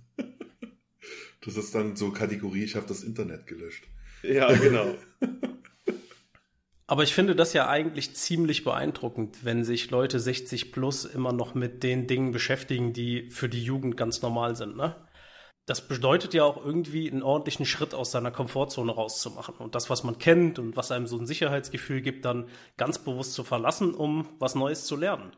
das 1.42 1.58
ist 1.58 1.76
dann 1.76 1.96
so 1.96 2.12
Kategorie, 2.12 2.64
ich 2.64 2.76
habe 2.76 2.88
das 2.88 3.04
Internet 3.04 3.48
gelöscht. 3.48 3.86
Ja, 4.24 4.52
genau. 4.54 4.96
Aber 6.88 7.04
ich 7.04 7.16
finde 7.16 7.36
das 7.36 7.54
ja 7.54 7.68
eigentlich 7.68 8.16
ziemlich 8.16 8.64
beeindruckend, 8.64 9.44
wenn 9.44 9.64
sich 9.64 9.90
Leute 9.90 10.20
60 10.20 10.72
plus 10.72 11.06
immer 11.06 11.34
noch 11.34 11.56
mit 11.56 11.82
den 11.82 12.06
Dingen 12.06 12.32
beschäftigen, 12.32 12.94
die 12.94 13.32
für 13.32 13.50
die 13.50 13.64
Jugend 13.64 13.98
ganz 13.98 14.22
normal 14.22 14.56
sind, 14.56 14.78
ne? 14.78 14.96
Das 15.66 15.88
bedeutet 15.88 16.34
ja 16.34 16.44
auch 16.44 16.64
irgendwie 16.64 17.10
einen 17.10 17.24
ordentlichen 17.24 17.66
Schritt 17.66 17.96
aus 17.96 18.12
seiner 18.12 18.32
Komfortzone 18.32 18.92
rauszumachen 18.92 19.56
und 19.56 19.74
das, 19.74 19.90
was 19.90 20.04
man 20.04 20.20
kennt 20.20 20.60
und 20.60 20.76
was 20.76 20.92
einem 20.92 21.08
so 21.08 21.18
ein 21.18 21.26
Sicherheitsgefühl 21.26 22.02
gibt, 22.02 22.26
dann 22.26 22.48
ganz 22.78 23.00
bewusst 23.00 23.34
zu 23.34 23.44
verlassen, 23.44 23.96
um 23.96 24.30
was 24.38 24.54
Neues 24.54 24.86
zu 24.86 24.96
lernen. 24.96 25.36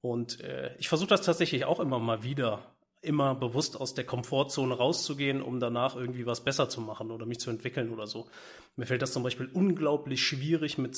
Und 0.00 0.40
äh, 0.40 0.76
ich 0.78 0.88
versuche 0.88 1.08
das 1.08 1.22
tatsächlich 1.22 1.64
auch 1.64 1.80
immer 1.80 1.98
mal 1.98 2.22
wieder, 2.22 2.76
immer 3.00 3.34
bewusst 3.34 3.80
aus 3.80 3.94
der 3.94 4.04
Komfortzone 4.04 4.74
rauszugehen, 4.74 5.42
um 5.42 5.58
danach 5.58 5.96
irgendwie 5.96 6.26
was 6.26 6.44
besser 6.44 6.68
zu 6.68 6.80
machen 6.80 7.10
oder 7.10 7.26
mich 7.26 7.40
zu 7.40 7.50
entwickeln 7.50 7.92
oder 7.92 8.06
so. 8.06 8.28
Mir 8.76 8.86
fällt 8.86 9.02
das 9.02 9.12
zum 9.12 9.24
Beispiel 9.24 9.50
unglaublich 9.52 10.24
schwierig, 10.24 10.78
mit, 10.78 10.96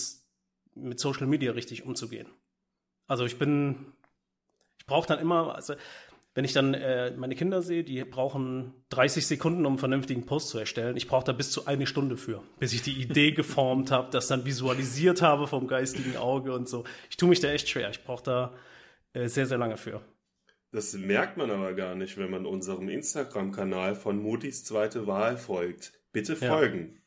mit 0.75 1.01
Social 1.01 1.27
Media 1.27 1.53
richtig 1.53 1.87
umzugehen. 1.87 2.29
Also 3.07 3.25
ich 3.25 3.39
bin, 3.39 3.95
ich 4.79 4.85
brauche 4.87 5.09
dann 5.09 5.19
immer, 5.19 5.55
also 5.55 5.75
wenn 6.35 6.45
ich 6.45 6.53
dann 6.53 6.75
äh, 6.75 7.11
meine 7.17 7.35
Kinder 7.35 7.61
sehe, 7.61 7.83
die 7.83 8.05
brauchen 8.05 8.73
30 8.91 9.27
Sekunden, 9.27 9.67
um 9.67 9.73
einen 9.73 9.79
vernünftigen 9.79 10.27
Post 10.27 10.49
zu 10.49 10.59
erstellen. 10.59 10.97
Ich 10.97 11.09
brauche 11.09 11.25
da 11.25 11.33
bis 11.33 11.51
zu 11.51 11.67
eine 11.67 11.87
Stunde 11.87 12.17
für, 12.17 12.43
bis 12.59 12.73
ich 12.73 12.83
die 12.83 13.01
Idee 13.01 13.33
geformt 13.33 13.91
habe, 13.91 14.11
das 14.11 14.29
dann 14.29 14.45
visualisiert 14.45 15.23
habe 15.23 15.49
vom 15.49 15.67
geistigen 15.67 16.17
Auge 16.17 16.53
und 16.53 16.69
so. 16.69 16.85
Ich 17.09 17.17
tue 17.17 17.29
mich 17.29 17.41
da 17.41 17.49
echt 17.49 17.69
schwer. 17.69 17.91
Ich 17.91 18.05
brauche 18.05 18.23
da 18.23 18.55
äh, 19.13 19.27
sehr, 19.27 19.47
sehr 19.47 19.59
lange 19.59 19.77
für. 19.77 20.03
Das 20.73 20.93
merkt 20.93 21.37
man 21.37 21.51
aber 21.51 21.75
gar 21.75 21.97
nicht, 21.97 22.17
wenn 22.17 22.31
man 22.31 22.47
unserem 22.47 22.89
Instagram-Kanal 22.89 23.97
von 23.97 24.23
Mutis 24.23 24.65
zweite 24.65 25.09
Wahl 25.09 25.37
folgt. 25.37 25.93
Bitte 26.13 26.37
folgen. 26.37 27.01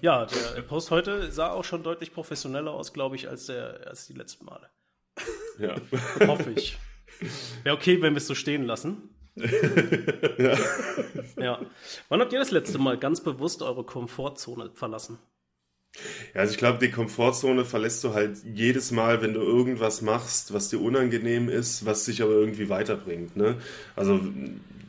Ja. 0.00 0.26
ja, 0.26 0.26
der 0.56 0.62
Post 0.62 0.90
heute 0.90 1.30
sah 1.30 1.52
auch 1.52 1.64
schon 1.64 1.84
deutlich 1.84 2.12
professioneller 2.12 2.72
aus, 2.72 2.92
glaube 2.92 3.14
ich, 3.14 3.28
als, 3.28 3.46
der, 3.46 3.86
als 3.86 4.06
die 4.08 4.12
letzten 4.12 4.44
Male. 4.44 4.68
Ja. 5.58 5.76
Hoffe 6.26 6.50
ich. 6.50 6.76
Wäre 7.62 7.76
okay, 7.76 8.00
wenn 8.02 8.14
wir 8.14 8.18
es 8.18 8.26
so 8.26 8.34
stehen 8.34 8.64
lassen. 8.64 9.10
ja. 10.38 10.58
ja. 11.36 11.60
Wann 12.08 12.20
habt 12.20 12.32
ihr 12.32 12.38
das 12.38 12.50
letzte 12.50 12.78
Mal 12.78 12.98
ganz 12.98 13.20
bewusst 13.22 13.62
eure 13.62 13.84
Komfortzone 13.84 14.70
verlassen? 14.74 15.18
Ja, 16.34 16.40
also 16.40 16.52
ich 16.52 16.58
glaube, 16.58 16.78
die 16.78 16.90
Komfortzone 16.90 17.64
verlässt 17.64 18.04
du 18.04 18.12
halt 18.14 18.38
jedes 18.44 18.90
Mal, 18.92 19.22
wenn 19.22 19.34
du 19.34 19.40
irgendwas 19.40 20.02
machst, 20.02 20.52
was 20.52 20.68
dir 20.68 20.80
unangenehm 20.80 21.48
ist, 21.48 21.86
was 21.86 22.04
dich 22.04 22.22
aber 22.22 22.32
irgendwie 22.32 22.68
weiterbringt. 22.68 23.36
Ne? 23.36 23.56
Also 23.94 24.20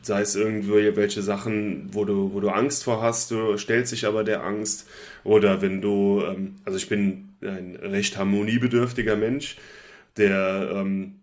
sei 0.02 0.20
es 0.22 0.36
irgendwelche 0.36 1.22
Sachen, 1.22 1.88
wo 1.92 2.04
du, 2.04 2.32
wo 2.32 2.40
du 2.40 2.50
Angst 2.50 2.84
vor 2.84 3.02
hast, 3.02 3.30
du 3.30 3.56
stellst 3.56 3.92
dich 3.92 4.06
aber 4.06 4.24
der 4.24 4.44
Angst. 4.44 4.88
Oder 5.24 5.62
wenn 5.62 5.80
du, 5.80 6.22
ähm, 6.26 6.56
also 6.64 6.78
ich 6.78 6.88
bin 6.88 7.30
ein 7.42 7.76
recht 7.76 8.16
harmoniebedürftiger 8.16 9.16
Mensch, 9.16 9.56
der 10.16 10.70
ähm, 10.74 11.20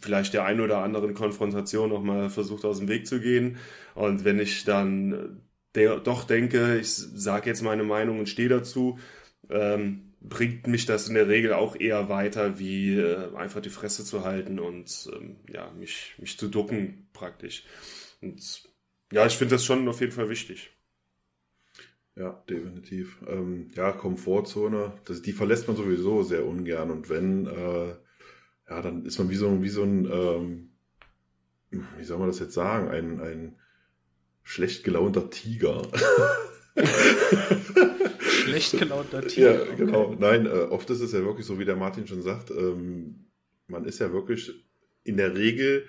vielleicht 0.00 0.34
der 0.34 0.44
ein 0.44 0.60
oder 0.60 0.78
anderen 0.78 1.14
Konfrontation 1.14 1.90
noch 1.90 2.02
mal 2.02 2.30
versucht 2.30 2.64
aus 2.64 2.78
dem 2.78 2.88
Weg 2.88 3.06
zu 3.06 3.20
gehen. 3.20 3.58
Und 3.94 4.24
wenn 4.24 4.38
ich 4.40 4.64
dann 4.64 5.42
de 5.74 6.00
doch 6.02 6.24
denke, 6.24 6.78
ich 6.78 6.90
sage 6.90 7.48
jetzt 7.50 7.62
meine 7.62 7.84
Meinung 7.84 8.18
und 8.18 8.28
stehe 8.28 8.48
dazu, 8.48 8.98
ähm, 9.50 10.12
bringt 10.20 10.66
mich 10.66 10.86
das 10.86 11.08
in 11.08 11.14
der 11.14 11.28
Regel 11.28 11.52
auch 11.52 11.76
eher 11.78 12.08
weiter, 12.08 12.58
wie 12.58 12.96
äh, 12.98 13.34
einfach 13.36 13.60
die 13.60 13.70
Fresse 13.70 14.04
zu 14.04 14.24
halten 14.24 14.58
und 14.60 15.10
ähm, 15.14 15.36
ja, 15.52 15.70
mich, 15.72 16.14
mich 16.18 16.38
zu 16.38 16.48
ducken 16.48 17.08
praktisch. 17.12 17.64
Und 18.20 18.68
ja, 19.12 19.26
ich 19.26 19.36
finde 19.36 19.54
das 19.56 19.64
schon 19.64 19.88
auf 19.88 20.00
jeden 20.00 20.12
Fall 20.12 20.28
wichtig. 20.28 20.70
Ja, 22.14 22.42
definitiv. 22.48 23.18
Ähm, 23.26 23.70
ja, 23.74 23.92
Komfortzone, 23.92 24.92
das, 25.04 25.22
die 25.22 25.32
verlässt 25.32 25.66
man 25.66 25.76
sowieso 25.76 26.22
sehr 26.22 26.44
ungern. 26.46 26.90
Und 26.90 27.08
wenn, 27.08 27.46
äh, 27.46 27.94
ja, 28.72 28.80
dann 28.80 29.04
ist 29.04 29.18
man 29.18 29.28
wie 29.28 29.34
so, 29.36 29.62
wie 29.62 29.68
so 29.68 29.82
ein, 29.82 30.08
ähm, 30.10 30.70
wie 31.98 32.04
soll 32.04 32.18
man 32.18 32.28
das 32.28 32.38
jetzt 32.38 32.54
sagen, 32.54 32.88
ein, 32.88 33.20
ein 33.20 33.56
schlecht 34.42 34.82
gelaunter 34.82 35.28
Tiger. 35.28 35.82
schlecht 38.20 38.78
gelaunter 38.78 39.26
Tiger. 39.26 39.66
Ja, 39.66 39.74
genau. 39.74 40.04
Okay. 40.06 40.16
Nein, 40.20 40.46
äh, 40.46 40.68
oft 40.70 40.88
ist 40.88 41.02
es 41.02 41.12
ja 41.12 41.22
wirklich 41.22 41.44
so, 41.44 41.58
wie 41.58 41.66
der 41.66 41.76
Martin 41.76 42.06
schon 42.06 42.22
sagt, 42.22 42.50
ähm, 42.50 43.26
man 43.66 43.84
ist 43.84 43.98
ja 43.98 44.10
wirklich 44.12 44.64
in 45.04 45.18
der 45.18 45.36
Regel 45.36 45.86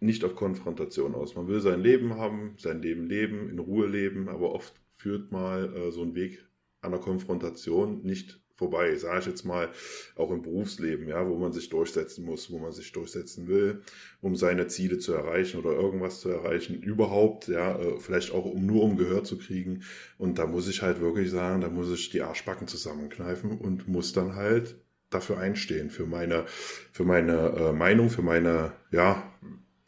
nicht 0.00 0.24
auf 0.24 0.34
Konfrontation 0.34 1.14
aus. 1.14 1.34
Man 1.34 1.46
will 1.46 1.60
sein 1.60 1.82
Leben 1.82 2.14
haben, 2.14 2.54
sein 2.56 2.80
Leben 2.80 3.06
leben, 3.06 3.50
in 3.50 3.58
Ruhe 3.58 3.86
leben, 3.86 4.30
aber 4.30 4.52
oft 4.54 4.72
führt 4.96 5.30
mal 5.30 5.74
äh, 5.76 5.90
so 5.92 6.02
ein 6.02 6.14
Weg 6.14 6.42
an 6.80 6.92
der 6.92 7.00
Konfrontation 7.00 8.00
nicht 8.02 8.40
vorbei, 8.58 8.96
sage 8.96 9.20
ich 9.20 9.26
jetzt 9.26 9.44
mal, 9.44 9.70
auch 10.16 10.30
im 10.32 10.42
Berufsleben, 10.42 11.08
ja, 11.08 11.26
wo 11.26 11.36
man 11.36 11.52
sich 11.52 11.70
durchsetzen 11.70 12.24
muss, 12.24 12.50
wo 12.50 12.58
man 12.58 12.72
sich 12.72 12.92
durchsetzen 12.92 13.46
will, 13.46 13.82
um 14.20 14.34
seine 14.34 14.66
Ziele 14.66 14.98
zu 14.98 15.14
erreichen 15.14 15.60
oder 15.60 15.70
irgendwas 15.70 16.20
zu 16.20 16.28
erreichen, 16.28 16.82
überhaupt, 16.82 17.46
ja, 17.46 17.78
äh, 17.78 17.98
vielleicht 18.00 18.32
auch 18.32 18.44
um 18.44 18.66
nur 18.66 18.82
um 18.82 18.96
Gehör 18.96 19.22
zu 19.22 19.38
kriegen. 19.38 19.84
Und 20.18 20.38
da 20.38 20.46
muss 20.46 20.68
ich 20.68 20.82
halt 20.82 21.00
wirklich 21.00 21.30
sagen, 21.30 21.60
da 21.60 21.70
muss 21.70 21.90
ich 21.90 22.10
die 22.10 22.22
Arschbacken 22.22 22.66
zusammenkneifen 22.66 23.58
und 23.58 23.86
muss 23.86 24.12
dann 24.12 24.34
halt 24.34 24.76
dafür 25.08 25.38
einstehen, 25.38 25.88
für 25.88 26.04
meine, 26.04 26.44
für 26.92 27.04
meine 27.04 27.50
äh, 27.56 27.72
Meinung, 27.72 28.10
für 28.10 28.22
meine, 28.22 28.72
ja, 28.90 29.32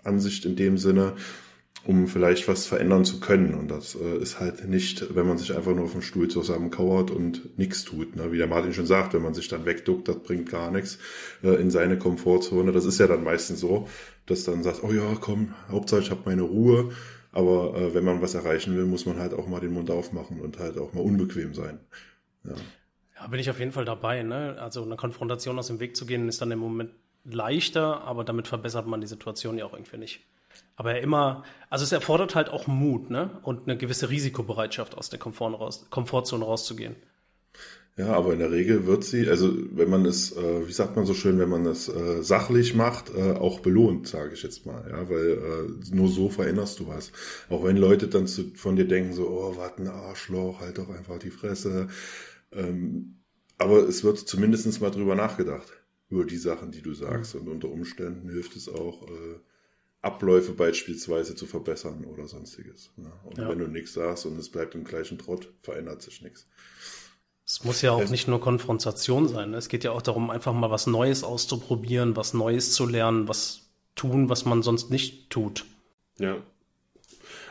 Ansicht 0.03 0.47
in 0.47 0.57
dem 0.57 0.79
Sinne 0.79 1.17
um 1.85 2.09
vielleicht 2.09 2.47
was 2.49 2.67
verändern 2.67 3.05
zu 3.05 3.21
können. 3.21 3.55
Und 3.55 3.69
das 3.69 3.95
äh, 3.95 4.19
ist 4.19 4.39
halt 4.39 4.69
nicht, 4.69 5.15
wenn 5.15 5.27
man 5.27 5.39
sich 5.39 5.57
einfach 5.57 5.75
nur 5.75 5.85
auf 5.85 5.93
dem 5.93 6.03
Stuhl 6.03 6.29
zusammenkauert 6.29 7.11
und 7.11 7.59
nichts 7.59 7.85
tut. 7.85 8.17
Ne? 8.17 8.33
Wie 8.33 8.39
der 8.39 8.47
Martin 8.47 8.75
schon 8.75 8.87
sagt, 8.87 9.15
wenn 9.15 9.23
man 9.23 9.35
sich 9.35 9.49
dann 9.49 9.65
wegduckt, 9.65 10.09
das 10.09 10.23
bringt 10.23 10.51
gar 10.51 10.71
nichts 10.71 10.99
äh, 11.43 11.55
in 11.61 11.71
seine 11.71 11.99
Komfortzone. 11.99 12.73
Das 12.73 12.85
ist 12.85 12.99
ja 12.99 13.07
dann 13.07 13.25
meistens 13.25 13.61
so, 13.61 13.89
dass 14.27 14.45
dann 14.45 14.63
sagt, 14.63 14.83
oh 14.83 14.93
ja, 14.93 15.17
komm, 15.21 15.55
Hauptsache 15.71 16.01
ich 16.01 16.11
habe 16.11 16.23
meine 16.27 16.43
Ruhe. 16.43 16.91
Aber 17.33 17.77
äh, 17.77 17.95
wenn 17.95 18.05
man 18.05 18.21
was 18.21 18.35
erreichen 18.35 18.77
will, 18.77 18.85
muss 18.85 19.07
man 19.07 19.19
halt 19.19 19.35
auch 19.35 19.47
mal 19.47 19.61
den 19.61 19.73
Mund 19.73 19.91
aufmachen 19.91 20.41
und 20.41 20.59
halt 20.59 20.77
auch 20.79 20.93
mal 20.93 21.03
unbequem 21.03 21.55
sein. 21.55 21.79
Ja. 22.45 22.55
Ja, 23.21 23.27
bin 23.27 23.39
ich 23.39 23.51
auf 23.51 23.59
jeden 23.59 23.73
Fall 23.73 23.85
dabei. 23.85 24.23
Ne? 24.23 24.57
Also 24.59 24.83
eine 24.83 24.97
Konfrontation 24.97 25.59
aus 25.59 25.67
dem 25.67 25.79
Weg 25.79 25.97
zu 25.97 26.07
gehen, 26.07 26.29
ist 26.29 26.41
dann 26.41 26.51
im 26.51 26.59
Moment 26.59 26.91
leichter, 27.25 28.03
aber 28.03 28.25
damit 28.25 28.49
verbessert 28.49 28.87
man 28.87 29.01
die 29.01 29.07
Situation 29.07 29.59
ja 29.59 29.67
auch 29.67 29.75
irgendwie 29.75 29.99
nicht. 29.99 30.27
Aber 30.77 31.01
immer, 31.01 31.45
also 31.69 31.85
es 31.85 31.93
erfordert 31.93 32.35
halt 32.35 32.49
auch 32.49 32.67
Mut, 32.67 33.11
ne? 33.11 33.39
Und 33.43 33.69
eine 33.69 33.77
gewisse 33.77 34.11
Risikobereitschaft 34.11 34.97
aus 34.97 35.11
der 35.11 35.19
Komfort 35.19 35.55
raus, 35.59 35.87
Komfortzone 35.91 36.45
rauszugehen. 36.45 36.97
Ja, 37.97 38.15
aber 38.15 38.33
in 38.33 38.39
der 38.39 38.51
Regel 38.51 38.87
wird 38.87 39.05
sie, 39.05 39.29
also 39.29 39.53
wenn 39.73 39.91
man 39.91 40.07
es, 40.07 40.35
äh, 40.35 40.67
wie 40.67 40.73
sagt 40.73 40.97
man 40.97 41.05
so 41.05 41.13
schön, 41.13 41.39
wenn 41.39 41.51
man 41.51 41.67
es 41.67 41.89
äh, 41.89 42.23
sachlich 42.23 42.75
macht, 42.75 43.15
äh, 43.15 43.33
auch 43.33 43.61
belohnt, 43.61 44.07
sage 44.09 44.33
ich 44.33 44.43
jetzt 44.43 44.65
mal, 44.65 44.89
ja, 44.89 45.11
weil 45.11 45.33
äh, 45.33 45.95
nur 45.95 46.09
so 46.09 46.31
veränderst 46.31 46.81
du 46.81 46.89
was. 46.89 47.13
Auch 47.51 47.65
wenn 47.65 47.77
Leute 47.77 48.09
dann 48.09 48.27
zu, 48.27 48.53
von 48.55 48.77
dir 48.77 48.87
denken 48.87 49.13
so, 49.13 49.29
oh, 49.29 49.55
was 49.57 49.77
ein 49.77 49.89
Arschloch, 49.89 50.61
halt 50.61 50.79
doch 50.79 50.89
einfach 50.89 51.19
die 51.19 51.31
Fresse. 51.31 51.89
Ähm, 52.53 53.17
aber 53.59 53.87
es 53.87 54.03
wird 54.03 54.17
zumindest 54.19 54.81
mal 54.81 54.91
drüber 54.91 55.15
nachgedacht, 55.15 55.71
über 56.09 56.25
die 56.25 56.39
Sachen, 56.39 56.71
die 56.71 56.81
du 56.81 56.95
sagst. 56.95 57.35
Und 57.35 57.49
unter 57.49 57.69
Umständen 57.69 58.31
hilft 58.31 58.57
es 58.57 58.69
auch, 58.71 59.03
äh, 59.09 59.41
Abläufe 60.03 60.53
beispielsweise 60.53 61.35
zu 61.37 61.47
verbessern 61.47 62.05
oder 62.05 62.27
sonstiges. 62.27 62.91
Ne? 62.97 63.13
Und 63.25 63.39
ja. 63.39 63.49
wenn 63.49 63.59
du 63.59 63.67
nichts 63.67 63.93
sagst 63.93 64.25
und 64.27 64.39
es 64.39 64.49
bleibt 64.49 64.75
im 64.75 64.85
gleichen 64.85 65.19
Trott, 65.19 65.53
verändert 65.63 66.01
sich 66.01 66.23
nichts. 66.23 66.47
Es 67.47 67.65
muss 67.65 67.83
ja 67.83 67.93
auch 67.93 68.09
nicht 68.09 68.29
nur 68.29 68.41
Konfrontation 68.41 69.29
sein. 69.29 69.51
Ne? 69.51 69.57
Es 69.57 69.69
geht 69.69 69.85
ja 69.85 69.91
auch 69.91 70.03
darum, 70.03 70.31
einfach 70.31 70.55
mal 70.55 70.71
was 70.71 70.87
Neues 70.87 71.25
auszuprobieren, 71.25 72.17
was 72.17 72.33
Neues 72.33 72.73
zu 72.73 72.87
lernen, 72.87 73.29
was 73.29 73.71
tun, 73.95 74.29
was 74.29 74.45
man 74.45 74.63
sonst 74.63 74.91
nicht 74.91 75.31
tut. 75.31 75.67
Ja. 76.19 76.37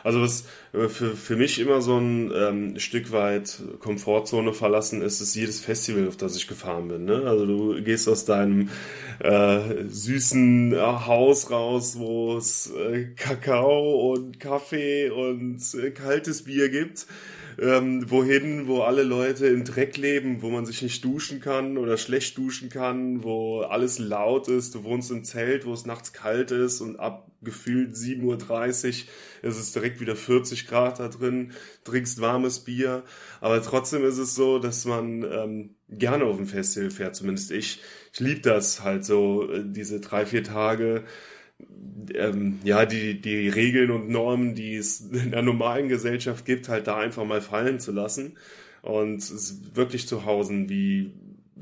Also 0.04 0.20
was 0.22 0.44
äh, 0.72 0.88
für, 0.88 1.16
für 1.16 1.36
mich 1.36 1.58
immer 1.58 1.80
so 1.80 1.98
ein 1.98 2.32
ähm, 2.34 2.78
Stück 2.78 3.12
weit 3.12 3.60
Komfortzone 3.80 4.52
verlassen 4.52 5.02
ist, 5.02 5.20
ist 5.20 5.34
jedes 5.34 5.60
Festival, 5.60 6.08
auf 6.08 6.16
das 6.16 6.36
ich 6.36 6.46
gefahren 6.46 6.88
bin. 6.88 7.04
Ne? 7.04 7.22
Also 7.26 7.46
du 7.46 7.82
gehst 7.82 8.08
aus 8.08 8.24
deinem 8.24 8.70
äh, 9.20 9.84
süßen 9.88 10.72
äh, 10.72 10.76
Haus 10.76 11.50
raus, 11.50 11.98
wo 11.98 12.36
es 12.36 12.72
äh, 12.72 13.06
Kakao 13.16 14.12
und 14.12 14.40
Kaffee 14.40 15.10
und 15.10 15.60
äh, 15.74 15.90
kaltes 15.90 16.42
Bier 16.44 16.68
gibt 16.68 17.06
ähm, 17.60 18.10
wohin, 18.10 18.68
wo 18.68 18.80
alle 18.80 19.02
Leute 19.02 19.46
im 19.46 19.64
Dreck 19.64 19.98
leben, 19.98 20.40
wo 20.40 20.48
man 20.48 20.64
sich 20.64 20.80
nicht 20.80 21.04
duschen 21.04 21.40
kann 21.40 21.76
oder 21.76 21.98
schlecht 21.98 22.38
duschen 22.38 22.70
kann, 22.70 23.22
wo 23.22 23.60
alles 23.60 23.98
laut 23.98 24.48
ist, 24.48 24.74
du 24.74 24.82
wohnst 24.82 25.10
im 25.10 25.24
Zelt, 25.24 25.66
wo 25.66 25.74
es 25.74 25.84
nachts 25.84 26.14
kalt 26.14 26.52
ist 26.52 26.80
und 26.80 26.98
ab 26.98 27.30
gefühlt 27.42 27.94
7.30 27.94 28.24
Uhr 28.24 29.48
ist 29.48 29.58
es 29.58 29.72
direkt 29.72 30.00
wieder 30.00 30.16
40 30.16 30.66
Grad 30.66 31.00
da 31.00 31.08
drin, 31.08 31.52
trinkst 31.84 32.20
warmes 32.20 32.60
Bier, 32.60 33.04
aber 33.40 33.62
trotzdem 33.62 34.04
ist 34.04 34.18
es 34.18 34.34
so, 34.34 34.58
dass 34.58 34.86
man 34.86 35.22
ähm, 35.22 35.74
gerne 35.88 36.24
auf 36.24 36.38
ein 36.38 36.46
Festival 36.46 36.90
fährt, 36.90 37.16
zumindest 37.16 37.50
ich. 37.50 37.82
Ich 38.12 38.20
liebe 38.20 38.40
das 38.40 38.82
halt 38.82 39.04
so, 39.04 39.50
äh, 39.50 39.62
diese 39.64 40.00
drei, 40.00 40.24
vier 40.24 40.44
Tage 40.44 41.04
ähm, 42.14 42.58
ja, 42.64 42.86
die, 42.86 43.20
die 43.20 43.48
Regeln 43.48 43.90
und 43.90 44.08
Normen, 44.08 44.54
die 44.54 44.74
es 44.74 45.00
in 45.00 45.30
der 45.30 45.42
normalen 45.42 45.88
Gesellschaft 45.88 46.44
gibt, 46.44 46.68
halt 46.68 46.86
da 46.86 46.96
einfach 46.96 47.24
mal 47.24 47.40
fallen 47.40 47.80
zu 47.80 47.92
lassen 47.92 48.36
und 48.82 49.18
es 49.18 49.74
wirklich 49.74 50.08
zu 50.08 50.24
Hause 50.24 50.68
wie, 50.68 51.12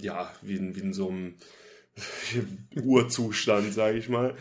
ja, 0.01 0.33
wie 0.43 0.57
in, 0.57 0.77
wie 0.77 0.81
in 0.81 0.93
so 0.93 1.09
einem 1.09 1.35
Urzustand, 2.83 3.73
sage 3.73 3.99
ich 3.99 4.09
mal. 4.09 4.35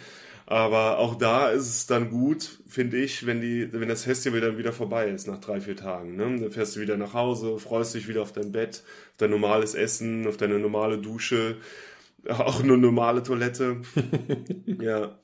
Aber 0.50 1.00
auch 1.00 1.16
da 1.16 1.50
ist 1.50 1.68
es 1.68 1.88
dann 1.88 2.10
gut, 2.10 2.60
finde 2.68 2.98
ich, 2.98 3.26
wenn 3.26 3.42
die, 3.42 3.68
wenn 3.74 3.90
das 3.90 4.06
Festival 4.06 4.40
dann 4.40 4.58
wieder 4.58 4.72
vorbei 4.72 5.10
ist 5.10 5.28
nach 5.28 5.42
drei, 5.42 5.60
vier 5.60 5.76
Tagen. 5.76 6.16
Ne? 6.16 6.40
Dann 6.40 6.52
fährst 6.52 6.78
du 6.78 6.80
wieder 6.80 6.96
nach 6.96 7.14
Hause, 7.14 7.60
freust 7.60 7.96
dich 7.96 8.08
wieder 8.08 8.22
auf 8.22 8.32
dein 8.32 8.54
Bett, 8.54 8.84
auf 9.12 9.18
dein 9.18 9.32
normales 9.32 9.76
Essen, 9.76 10.26
auf 10.26 10.38
deine 10.38 10.58
normale 10.58 11.00
Dusche, 11.00 11.58
auch 12.30 12.64
eine 12.64 12.78
normale 12.78 13.24
Toilette. 13.24 13.82
ja. 14.66 15.20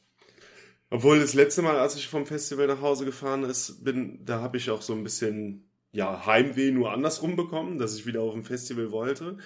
Obwohl 0.94 1.20
das 1.20 1.34
letzte 1.34 1.64
Mal, 1.64 1.80
als 1.80 1.96
ich 1.96 2.08
vom 2.08 2.28
Festival 2.28 2.68
nach 2.68 2.82
Hause 2.82 3.04
gefahren 3.04 3.44
ist, 3.46 3.84
bin, 3.84 4.24
da 4.24 4.42
habe 4.42 4.58
ich 4.58 4.70
auch 4.70 4.84
so 4.84 4.94
ein 4.94 5.04
bisschen 5.04 5.68
ja, 5.92 6.28
Heimweh 6.28 6.70
nur 6.70 6.92
andersrum 6.92 7.36
bekommen, 7.36 7.80
dass 7.80 7.98
ich 7.98 8.06
wieder 8.06 8.22
auf 8.22 8.34
dem 8.34 8.44
Festival 8.44 8.92
wollte. 8.92 9.38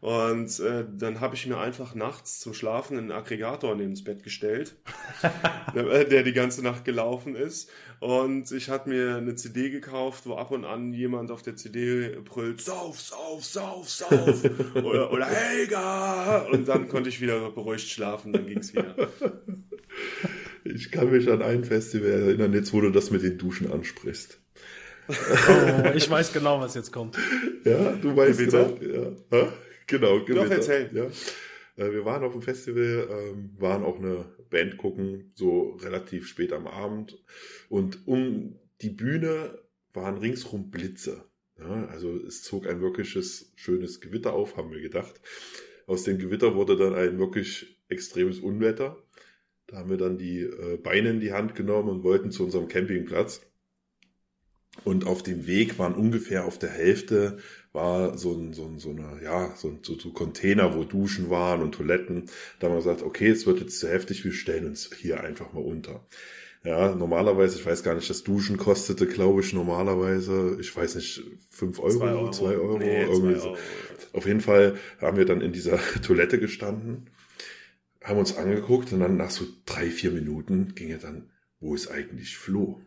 Und 0.00 0.60
äh, 0.60 0.84
dann 0.96 1.20
habe 1.20 1.34
ich 1.34 1.44
mir 1.48 1.58
einfach 1.58 1.96
nachts 1.96 2.38
zum 2.38 2.54
Schlafen 2.54 2.98
einen 2.98 3.10
Aggregator 3.10 3.74
neben 3.74 3.94
das 3.94 4.04
Bett 4.04 4.22
gestellt, 4.22 4.76
der, 5.74 6.04
der, 6.04 6.22
die 6.22 6.32
ganze 6.32 6.62
Nacht 6.62 6.84
gelaufen 6.84 7.34
ist. 7.34 7.68
Und 7.98 8.52
ich 8.52 8.68
hatte 8.68 8.88
mir 8.88 9.16
eine 9.16 9.34
CD 9.34 9.70
gekauft, 9.70 10.26
wo 10.26 10.36
ab 10.36 10.52
und 10.52 10.64
an 10.64 10.92
jemand 10.92 11.32
auf 11.32 11.42
der 11.42 11.56
CD 11.56 12.16
brüllt, 12.24 12.60
sauf, 12.60 13.00
sauf, 13.00 13.44
sauf, 13.44 13.90
sauf. 13.90 14.44
oder, 14.76 15.12
oder 15.12 15.26
Helga! 15.26 16.46
Und 16.52 16.68
dann 16.68 16.88
konnte 16.88 17.08
ich 17.08 17.20
wieder 17.20 17.50
beruhigt 17.50 17.88
schlafen, 17.88 18.32
dann 18.32 18.46
ging's 18.46 18.72
wieder. 18.72 18.94
Ich 20.64 20.90
kann 20.90 21.10
mich 21.10 21.28
an 21.28 21.42
ein 21.42 21.64
Festival 21.64 22.10
erinnern, 22.10 22.52
jetzt 22.52 22.72
wo 22.72 22.80
du 22.80 22.90
das 22.90 23.10
mit 23.10 23.22
den 23.22 23.38
Duschen 23.38 23.70
ansprichst. 23.70 24.40
Oh, 25.08 25.90
ich 25.94 26.08
weiß 26.08 26.32
genau, 26.32 26.60
was 26.60 26.74
jetzt 26.74 26.92
kommt. 26.92 27.18
Ja, 27.64 27.92
du 27.92 28.16
weißt 28.16 28.38
Gewitter? 28.38 28.72
genau. 28.78 29.16
Ja. 29.30 29.52
Genau, 29.86 30.24
Gewitter. 30.24 30.44
Doch, 30.44 30.50
erzähl. 30.50 30.90
Ja. 30.92 31.04
Äh, 31.76 31.92
wir 31.92 32.04
waren 32.04 32.22
auf 32.22 32.32
dem 32.32 32.42
Festival, 32.42 33.08
ähm, 33.10 33.50
waren 33.58 33.82
auch 33.82 33.98
eine 33.98 34.26
Band 34.50 34.76
gucken, 34.76 35.32
so 35.34 35.70
relativ 35.82 36.26
spät 36.28 36.52
am 36.52 36.66
Abend. 36.66 37.18
Und 37.68 38.06
um 38.06 38.58
die 38.80 38.90
Bühne 38.90 39.58
waren 39.92 40.18
ringsrum 40.18 40.70
Blitze. 40.70 41.24
Ja, 41.58 41.86
also 41.86 42.16
es 42.16 42.42
zog 42.42 42.66
ein 42.66 42.80
wirkliches 42.80 43.52
schönes 43.56 44.00
Gewitter 44.00 44.32
auf, 44.32 44.56
haben 44.56 44.72
wir 44.72 44.80
gedacht. 44.80 45.20
Aus 45.86 46.04
dem 46.04 46.18
Gewitter 46.18 46.54
wurde 46.54 46.76
dann 46.76 46.94
ein 46.94 47.18
wirklich 47.18 47.78
extremes 47.88 48.38
Unwetter. 48.38 49.02
Da 49.72 49.78
haben 49.78 49.90
wir 49.90 49.96
dann 49.96 50.18
die 50.18 50.40
äh, 50.40 50.76
Beine 50.76 51.10
in 51.10 51.20
die 51.20 51.32
Hand 51.32 51.54
genommen 51.54 51.88
und 51.88 52.04
wollten 52.04 52.30
zu 52.30 52.44
unserem 52.44 52.68
Campingplatz. 52.68 53.40
Und 54.84 55.06
auf 55.06 55.22
dem 55.22 55.46
Weg 55.46 55.78
waren 55.78 55.94
ungefähr 55.94 56.44
auf 56.44 56.58
der 56.58 56.70
Hälfte 56.70 57.38
war 57.72 58.18
so 58.18 58.32
ein, 58.32 58.52
so 58.52 58.66
ein, 58.66 58.78
so 58.78 58.90
eine, 58.90 59.22
ja, 59.22 59.54
so 59.56 59.68
ein 59.68 59.78
so, 59.82 59.98
so 59.98 60.10
Container, 60.10 60.76
wo 60.76 60.84
Duschen 60.84 61.30
waren 61.30 61.62
und 61.62 61.74
Toiletten. 61.74 62.26
Da 62.58 62.66
haben 62.66 62.74
wir 62.74 62.78
gesagt, 62.78 63.02
okay, 63.02 63.28
es 63.28 63.46
wird 63.46 63.60
jetzt 63.60 63.80
zu 63.80 63.88
heftig, 63.88 64.24
wir 64.24 64.32
stellen 64.32 64.66
uns 64.66 64.90
hier 64.94 65.22
einfach 65.22 65.54
mal 65.54 65.64
unter. 65.64 66.06
Ja, 66.64 66.94
normalerweise, 66.94 67.58
ich 67.58 67.64
weiß 67.64 67.82
gar 67.82 67.94
nicht, 67.94 68.10
das 68.10 68.24
Duschen 68.24 68.58
kostete, 68.58 69.06
glaube 69.06 69.40
ich, 69.40 69.54
normalerweise, 69.54 70.58
ich 70.60 70.74
weiß 70.74 70.96
nicht, 70.96 71.22
fünf 71.50 71.78
Euro, 71.78 71.98
zwei 71.98 72.10
Euro, 72.12 72.30
zwei 72.30 72.56
Euro, 72.56 72.78
nee, 72.78 73.02
irgendwie 73.04 73.36
zwei 73.36 73.46
Euro. 73.46 73.56
so. 73.56 74.18
Auf 74.18 74.26
jeden 74.26 74.42
Fall 74.42 74.76
haben 75.00 75.16
wir 75.16 75.24
dann 75.24 75.40
in 75.40 75.52
dieser 75.52 75.78
Toilette 76.02 76.38
gestanden 76.38 77.06
haben 78.04 78.18
uns 78.18 78.36
angeguckt 78.36 78.92
und 78.92 79.00
dann 79.00 79.16
nach 79.16 79.30
so 79.30 79.44
drei, 79.64 79.90
vier 79.90 80.10
Minuten 80.10 80.74
ging 80.74 80.90
er 80.90 80.98
dann, 80.98 81.30
wo 81.60 81.74
ist 81.74 81.88
eigentlich 81.88 82.36
Flo? 82.36 82.80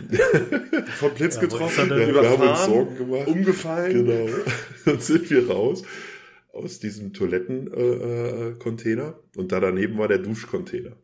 Vom 0.98 1.14
Blitz 1.14 1.36
ja, 1.36 1.40
getroffen, 1.42 1.88
ja, 1.88 1.96
wir 1.96 2.30
haben 2.30 2.48
uns 2.48 2.64
Sorgen 2.64 2.96
gemacht. 2.96 3.28
Umgefallen. 3.28 4.06
Genau. 4.06 4.28
Dann 4.84 4.98
sind 4.98 5.30
wir 5.30 5.48
raus 5.48 5.84
aus 6.52 6.80
diesem 6.80 7.12
Toilettencontainer 7.12 9.02
äh, 9.02 9.36
äh 9.36 9.38
und 9.38 9.52
da 9.52 9.60
daneben 9.60 9.98
war 9.98 10.08
der 10.08 10.18
Duschcontainer. 10.18 10.96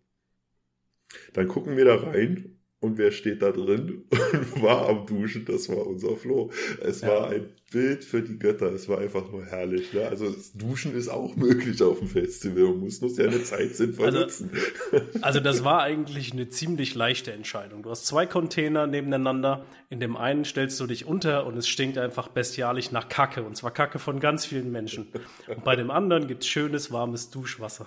Dann 1.32 1.48
gucken 1.48 1.76
wir 1.76 1.84
da 1.84 1.96
rein 1.96 2.58
und 2.80 2.98
wer 2.98 3.10
steht 3.12 3.42
da 3.42 3.52
drin 3.52 4.04
und 4.10 4.62
war 4.62 4.88
am 4.88 5.06
Duschen? 5.06 5.44
Das 5.44 5.68
war 5.68 5.86
unser 5.86 6.16
Flo. 6.16 6.50
Es 6.80 7.02
ja. 7.02 7.08
war 7.08 7.30
ein 7.30 7.52
Bild 7.70 8.04
für 8.04 8.20
die 8.20 8.38
Götter. 8.38 8.72
Es 8.72 8.88
war 8.88 8.98
einfach 8.98 9.30
nur 9.30 9.46
herrlich. 9.46 9.92
Ne? 9.92 10.06
Also 10.08 10.34
Duschen 10.54 10.94
ist 10.94 11.08
auch 11.08 11.36
möglich 11.36 11.80
auf 11.82 12.00
dem 12.00 12.08
Festival. 12.08 12.64
Man 12.64 12.80
muss 12.80 13.00
nur 13.00 13.10
seine 13.10 13.42
Zeit 13.44 13.76
sinnvoll 13.76 14.06
also, 14.06 14.20
nutzen. 14.20 14.50
Also 15.22 15.40
das 15.40 15.64
war 15.64 15.82
eigentlich 15.82 16.32
eine 16.32 16.48
ziemlich 16.48 16.94
leichte 16.94 17.32
Entscheidung. 17.32 17.82
Du 17.82 17.90
hast 17.90 18.06
zwei 18.06 18.26
Container 18.26 18.86
nebeneinander. 18.86 19.64
In 19.88 20.00
dem 20.00 20.16
einen 20.16 20.44
stellst 20.44 20.80
du 20.80 20.86
dich 20.86 21.06
unter 21.06 21.46
und 21.46 21.56
es 21.56 21.68
stinkt 21.68 21.96
einfach 21.96 22.28
bestialisch 22.28 22.90
nach 22.90 23.08
Kacke. 23.08 23.42
Und 23.42 23.56
zwar 23.56 23.70
Kacke 23.70 23.98
von 23.98 24.18
ganz 24.18 24.44
vielen 24.44 24.72
Menschen. 24.72 25.06
Und 25.46 25.64
bei 25.64 25.76
dem 25.76 25.90
anderen 25.90 26.26
gibt's 26.26 26.48
schönes, 26.48 26.90
warmes 26.90 27.30
Duschwasser. 27.30 27.86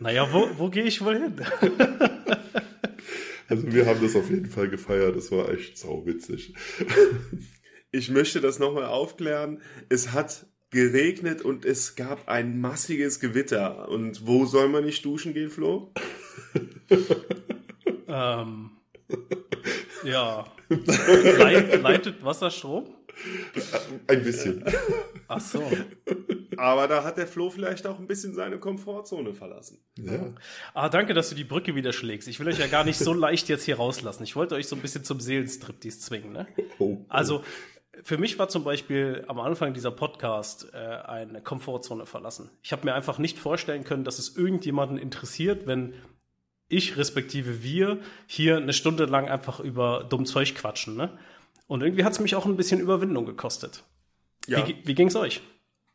Naja, 0.00 0.28
wo, 0.32 0.48
wo 0.56 0.68
gehe 0.68 0.84
ich 0.84 1.04
wohl 1.04 1.16
hin? 1.16 1.40
Also 3.48 3.72
wir 3.72 3.86
haben 3.86 4.02
das 4.02 4.16
auf 4.16 4.28
jeden 4.28 4.46
Fall 4.46 4.68
gefeiert. 4.68 5.16
Das 5.16 5.30
war 5.30 5.48
echt 5.50 5.78
sauwitzig. 5.78 6.54
Ich 7.90 8.10
möchte 8.10 8.40
das 8.40 8.58
nochmal 8.58 8.86
aufklären. 8.86 9.62
Es 9.88 10.12
hat 10.12 10.46
geregnet 10.70 11.42
und 11.42 11.64
es 11.64 11.94
gab 11.94 12.28
ein 12.28 12.60
massiges 12.60 13.20
Gewitter. 13.20 13.88
Und 13.88 14.26
wo 14.26 14.46
soll 14.46 14.68
man 14.68 14.84
nicht 14.84 15.04
duschen 15.04 15.32
gehen, 15.32 15.50
Flo? 15.50 15.92
ähm, 18.08 18.70
ja. 20.04 20.44
Leit, 20.68 21.80
leitet 21.80 22.24
Wasser 22.24 22.50
Strom? 22.50 22.94
Ein 24.08 24.22
bisschen. 24.22 24.64
Ach 25.28 25.40
so. 25.40 25.62
Aber 26.56 26.88
da 26.88 27.04
hat 27.04 27.18
der 27.18 27.26
Flo 27.26 27.50
vielleicht 27.50 27.86
auch 27.86 27.98
ein 27.98 28.06
bisschen 28.06 28.34
seine 28.34 28.58
Komfortzone 28.58 29.34
verlassen. 29.34 29.78
Ja. 29.98 30.34
Ah, 30.74 30.88
danke, 30.88 31.14
dass 31.14 31.28
du 31.28 31.34
die 31.34 31.44
Brücke 31.44 31.74
wieder 31.74 31.92
schlägst. 31.92 32.28
Ich 32.28 32.40
will 32.40 32.48
euch 32.48 32.58
ja 32.58 32.66
gar 32.66 32.84
nicht 32.84 32.98
so 32.98 33.12
leicht 33.12 33.48
jetzt 33.48 33.64
hier 33.64 33.76
rauslassen. 33.76 34.24
Ich 34.24 34.36
wollte 34.36 34.54
euch 34.54 34.66
so 34.66 34.76
ein 34.76 34.82
bisschen 34.82 35.04
zum 35.04 35.20
Seelenstriptease 35.20 36.00
zwingen. 36.00 36.32
Ne? 36.32 36.46
Oh, 36.78 36.84
oh. 36.84 37.04
Also, 37.08 37.42
für 38.06 38.18
mich 38.18 38.38
war 38.38 38.48
zum 38.48 38.62
Beispiel 38.62 39.24
am 39.26 39.40
Anfang 39.40 39.74
dieser 39.74 39.90
Podcast 39.90 40.68
äh, 40.72 40.76
eine 40.76 41.42
Komfortzone 41.42 42.06
verlassen. 42.06 42.50
Ich 42.62 42.70
habe 42.70 42.84
mir 42.84 42.94
einfach 42.94 43.18
nicht 43.18 43.36
vorstellen 43.36 43.82
können, 43.82 44.04
dass 44.04 44.20
es 44.20 44.36
irgendjemanden 44.36 44.96
interessiert, 44.96 45.66
wenn 45.66 45.92
ich 46.68 46.96
respektive 46.96 47.64
wir 47.64 47.98
hier 48.28 48.58
eine 48.58 48.72
Stunde 48.72 49.06
lang 49.06 49.28
einfach 49.28 49.58
über 49.58 50.06
dumm 50.08 50.24
Zeug 50.24 50.54
quatschen. 50.54 50.96
Ne? 50.96 51.18
Und 51.66 51.82
irgendwie 51.82 52.04
hat 52.04 52.12
es 52.12 52.20
mich 52.20 52.36
auch 52.36 52.46
ein 52.46 52.56
bisschen 52.56 52.78
Überwindung 52.78 53.26
gekostet. 53.26 53.82
Ja. 54.46 54.68
Wie, 54.68 54.76
wie 54.84 54.94
ging 54.94 55.08
es 55.08 55.16
euch? 55.16 55.40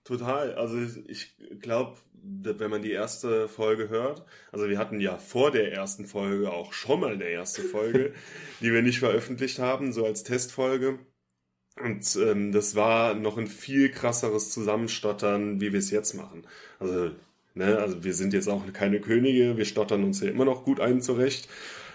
Total. 0.04 0.56
Also 0.56 0.80
ich 1.08 1.38
glaube, 1.62 1.96
wenn 2.14 2.70
man 2.70 2.82
die 2.82 2.92
erste 2.92 3.48
Folge 3.48 3.88
hört, 3.88 4.26
also 4.52 4.68
wir 4.68 4.78
hatten 4.78 5.00
ja 5.00 5.18
vor 5.18 5.50
der 5.50 5.72
ersten 5.72 6.06
Folge 6.06 6.52
auch 6.52 6.74
schon 6.74 7.00
mal 7.00 7.14
eine 7.14 7.24
erste 7.24 7.62
Folge, 7.62 8.14
die 8.60 8.74
wir 8.74 8.82
nicht 8.82 9.00
veröffentlicht 9.00 9.60
haben, 9.60 9.94
so 9.94 10.06
als 10.06 10.24
Testfolge. 10.24 11.00
Und 11.84 12.18
ähm, 12.18 12.52
das 12.52 12.76
war 12.76 13.14
noch 13.14 13.38
ein 13.38 13.48
viel 13.48 13.90
krasseres 13.90 14.52
Zusammenstottern, 14.52 15.62
wie 15.62 15.72
wir 15.72 15.80
es 15.80 15.92
jetzt 15.92 16.14
machen. 16.14 16.44
Also, 16.80 17.12
ne, 17.54 17.78
also 17.78 18.04
wir 18.04 18.14
sind 18.14 18.34
jetzt 18.34 18.48
auch 18.48 18.62
keine 18.74 19.00
Könige, 19.02 19.58
wir 19.58 19.66
stottern 19.66 20.04
uns 20.04 20.22
ja 20.22 20.30
immer 20.30 20.46
noch 20.46 20.64
gut 20.64 20.80
ein 20.80 21.02
zurecht. 21.02 21.48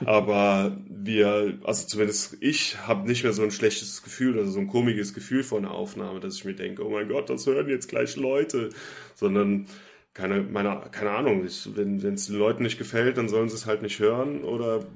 Aber 0.05 0.77
wir, 0.89 1.59
also 1.65 1.87
zumindest 1.87 2.37
ich, 2.41 2.79
habe 2.87 3.09
nicht 3.09 3.23
mehr 3.23 3.33
so 3.33 3.43
ein 3.43 3.51
schlechtes 3.51 4.03
Gefühl, 4.03 4.39
also 4.39 4.51
so 4.53 4.61
ein 4.61 4.69
komisches 4.69 5.15
Gefühl 5.15 5.43
vor 5.43 5.59
einer 5.59 5.71
Aufnahme, 5.71 6.21
dass 6.21 6.37
ich 6.37 6.45
mir 6.45 6.55
denke, 6.55 6.85
oh 6.85 6.91
mein 6.91 7.09
Gott, 7.09 7.31
das 7.31 7.47
hören 7.47 7.69
jetzt 7.69 7.89
gleich 7.89 8.17
Leute, 8.17 8.71
sondern 9.15 9.67
keine, 10.13 10.43
meine, 10.43 10.83
keine 10.93 11.11
Ahnung, 11.11 11.45
ich, 11.45 11.69
wenn 11.77 11.99
es 11.99 12.27
den 12.27 12.37
Leuten 12.37 12.63
nicht 12.63 12.79
gefällt, 12.79 13.17
dann 13.19 13.29
sollen 13.29 13.49
sie 13.49 13.55
es 13.55 13.67
halt 13.67 13.83
nicht 13.83 13.99
hören 13.99 14.45
oder 14.45 14.87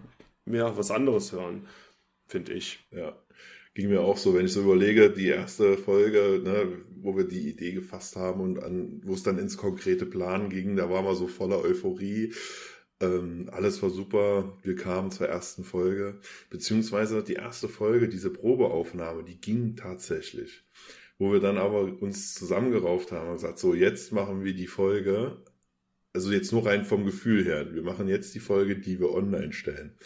mehr 0.45 0.77
was 0.77 0.91
anderes 0.91 1.33
hören, 1.33 1.67
finde 2.27 2.53
ich. 2.53 2.81
Ja, 2.91 3.15
ging 3.75 3.89
mir 3.89 4.01
auch 4.01 4.17
so, 4.17 4.35
wenn 4.35 4.47
ich 4.47 4.53
so 4.53 4.63
überlege, 4.63 5.11
die 5.11 5.29
erste 5.29 5.77
Folge, 5.79 6.41
ne, 6.43 6.83
wo 6.97 7.17
wir 7.17 7.25
die 7.25 7.49
Idee 7.49 7.73
gefasst 7.73 8.17
haben 8.17 8.41
und 8.41 8.63
an, 8.63 9.01
wo 9.05 9.15
es 9.15 9.23
dann 9.23 9.39
ins 9.39 9.57
konkrete 9.57 10.07
Plan 10.07 10.51
ging, 10.51 10.77
da 10.77 10.91
war 10.91 11.03
man 11.03 11.15
so 11.15 11.29
voller 11.29 11.63
Euphorie 11.63 12.33
ähm, 13.01 13.49
alles 13.53 13.83
war 13.83 13.91
super. 13.91 14.59
Wir 14.63 14.77
kamen 14.77 15.11
zur 15.11 15.29
ersten 15.29 15.65
Folge, 15.65 16.21
beziehungsweise 16.51 17.23
die 17.23 17.35
erste 17.35 17.69
Folge, 17.69 18.09
diese 18.09 18.31
Probeaufnahme, 18.31 19.25
die 19.25 19.41
ging 19.41 19.77
tatsächlich. 19.77 20.65
Wo 21.19 21.33
wir 21.33 21.41
dann 21.41 21.59
aber 21.59 22.01
uns 22.03 22.35
zusammengerauft 22.35 23.13
haben 23.13 23.29
und 23.29 23.35
gesagt, 23.35 23.59
so 23.59 23.75
jetzt 23.75 24.13
machen 24.13 24.45
wir 24.45 24.55
die 24.55 24.67
Folge, 24.67 25.43
also 26.13 26.33
jetzt 26.33 26.53
nur 26.53 26.67
rein 26.67 26.85
vom 26.85 27.05
Gefühl 27.05 27.45
her, 27.45 27.75
wir 27.75 27.83
machen 27.83 28.09
jetzt 28.09 28.35
die 28.35 28.41
Folge, 28.41 28.79
die 28.79 29.01
wir 29.01 29.11
online 29.13 29.53
stellen. 29.53 29.97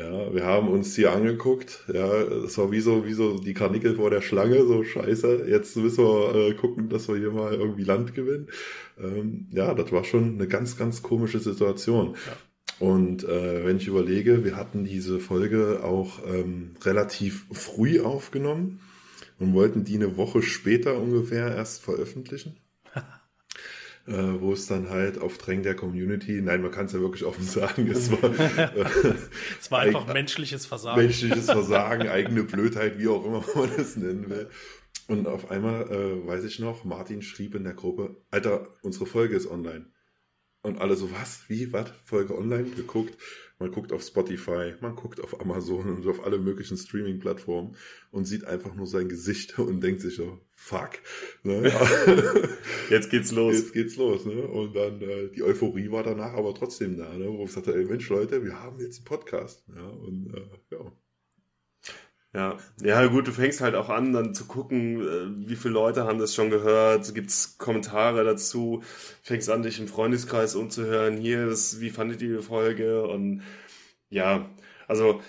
Ja, 0.00 0.32
wir 0.32 0.46
haben 0.46 0.68
uns 0.68 0.96
hier 0.96 1.12
angeguckt, 1.12 1.84
ja, 1.92 2.24
das 2.24 2.56
war 2.56 2.72
wie 2.72 2.80
so, 2.80 3.04
wie 3.04 3.12
so 3.12 3.38
die 3.38 3.52
Karnickel 3.52 3.96
vor 3.96 4.08
der 4.08 4.22
Schlange, 4.22 4.64
so 4.64 4.82
scheiße, 4.82 5.44
jetzt 5.46 5.76
müssen 5.76 6.02
wir 6.02 6.34
äh, 6.34 6.54
gucken, 6.54 6.88
dass 6.88 7.06
wir 7.08 7.16
hier 7.16 7.32
mal 7.32 7.52
irgendwie 7.52 7.84
Land 7.84 8.14
gewinnen. 8.14 8.48
Ähm, 8.98 9.48
ja, 9.50 9.74
das 9.74 9.92
war 9.92 10.04
schon 10.04 10.36
eine 10.36 10.48
ganz, 10.48 10.78
ganz 10.78 11.02
komische 11.02 11.38
Situation. 11.38 12.14
Ja. 12.26 12.86
Und 12.86 13.24
äh, 13.24 13.66
wenn 13.66 13.76
ich 13.76 13.88
überlege, 13.88 14.42
wir 14.42 14.56
hatten 14.56 14.84
diese 14.84 15.20
Folge 15.20 15.80
auch 15.84 16.20
ähm, 16.26 16.76
relativ 16.82 17.44
früh 17.52 18.00
aufgenommen 18.00 18.80
und 19.38 19.52
wollten 19.52 19.84
die 19.84 19.96
eine 19.96 20.16
Woche 20.16 20.40
später 20.40 20.96
ungefähr 20.98 21.54
erst 21.54 21.82
veröffentlichen 21.82 22.56
äh, 24.06 24.40
wo 24.40 24.52
es 24.52 24.66
dann 24.66 24.88
halt 24.88 25.20
auf 25.20 25.38
Drängen 25.38 25.62
der 25.62 25.74
Community, 25.74 26.40
nein, 26.40 26.62
man 26.62 26.70
kann 26.70 26.86
es 26.86 26.92
ja 26.92 27.00
wirklich 27.00 27.24
offen 27.24 27.44
sagen, 27.46 27.88
es 27.88 28.10
war, 28.10 28.38
äh, 28.38 29.14
es 29.60 29.70
war 29.70 29.80
einfach 29.80 30.06
menschliches 30.12 30.66
Versagen. 30.66 31.00
Menschliches 31.00 31.44
Versagen, 31.50 32.08
eigene 32.08 32.42
Blödheit, 32.42 32.98
wie 32.98 33.08
auch 33.08 33.24
immer 33.24 33.44
man 33.54 33.70
es 33.76 33.96
nennen 33.96 34.28
will. 34.30 34.48
Und 35.08 35.26
auf 35.26 35.50
einmal, 35.50 35.90
äh, 35.90 36.26
weiß 36.26 36.44
ich 36.44 36.58
noch, 36.58 36.84
Martin 36.84 37.22
schrieb 37.22 37.54
in 37.54 37.64
der 37.64 37.74
Gruppe, 37.74 38.16
Alter, 38.30 38.68
unsere 38.82 39.06
Folge 39.06 39.36
ist 39.36 39.50
online. 39.50 39.86
Und 40.62 40.80
alle 40.80 40.94
so, 40.94 41.10
was? 41.10 41.44
Wie? 41.48 41.72
Was? 41.72 41.90
Folge 42.04 42.36
online? 42.36 42.70
Geguckt. 42.70 43.16
Man 43.58 43.72
guckt 43.72 43.92
auf 43.92 44.02
Spotify, 44.02 44.74
man 44.80 44.96
guckt 44.96 45.20
auf 45.22 45.38
Amazon 45.40 45.88
und 45.90 46.06
auf 46.06 46.24
alle 46.24 46.38
möglichen 46.38 46.78
Streaming-Plattformen 46.78 47.76
und 48.10 48.24
sieht 48.24 48.46
einfach 48.46 48.74
nur 48.74 48.86
sein 48.86 49.08
Gesicht 49.08 49.58
und 49.58 49.82
denkt 49.82 50.00
sich 50.00 50.16
so, 50.16 50.40
fuck. 50.60 50.90
Ne? 51.42 51.72
Jetzt 52.90 53.10
geht's 53.10 53.32
los. 53.32 53.54
Jetzt 53.54 53.72
geht's 53.72 53.96
los. 53.96 54.26
Ne? 54.26 54.42
Und 54.42 54.76
dann 54.76 55.00
äh, 55.00 55.28
die 55.28 55.42
Euphorie 55.42 55.90
war 55.90 56.02
danach 56.02 56.34
aber 56.34 56.54
trotzdem 56.54 56.98
da, 56.98 57.12
ne? 57.16 57.26
wo 57.28 57.44
ich 57.44 57.52
sagte, 57.52 57.74
ey 57.74 57.84
Mensch 57.86 58.08
Leute, 58.10 58.44
wir 58.44 58.60
haben 58.60 58.78
jetzt 58.78 58.98
einen 58.98 59.04
Podcast. 59.06 59.64
Ja, 59.74 59.82
und 59.82 60.34
äh, 60.34 60.74
ja. 60.76 60.92
Ja, 62.32 62.58
ja 62.80 63.06
gut, 63.06 63.26
du 63.26 63.32
fängst 63.32 63.60
halt 63.60 63.74
auch 63.74 63.88
an, 63.88 64.12
dann 64.12 64.34
zu 64.34 64.44
gucken, 64.44 65.00
äh, 65.00 65.48
wie 65.48 65.56
viele 65.56 65.74
Leute 65.74 66.04
haben 66.04 66.20
das 66.20 66.32
schon 66.34 66.50
gehört, 66.50 67.12
gibt's 67.12 67.58
Kommentare 67.58 68.22
dazu, 68.22 68.84
fängst 69.22 69.50
an, 69.50 69.64
dich 69.64 69.80
im 69.80 69.88
Freundeskreis 69.88 70.54
umzuhören, 70.54 71.16
hier, 71.16 71.46
das, 71.46 71.80
wie 71.80 71.90
fandet 71.90 72.22
ihr 72.22 72.36
die 72.36 72.42
Folge 72.44 73.02
und 73.02 73.42
ja, 74.10 74.48
also 74.86 75.20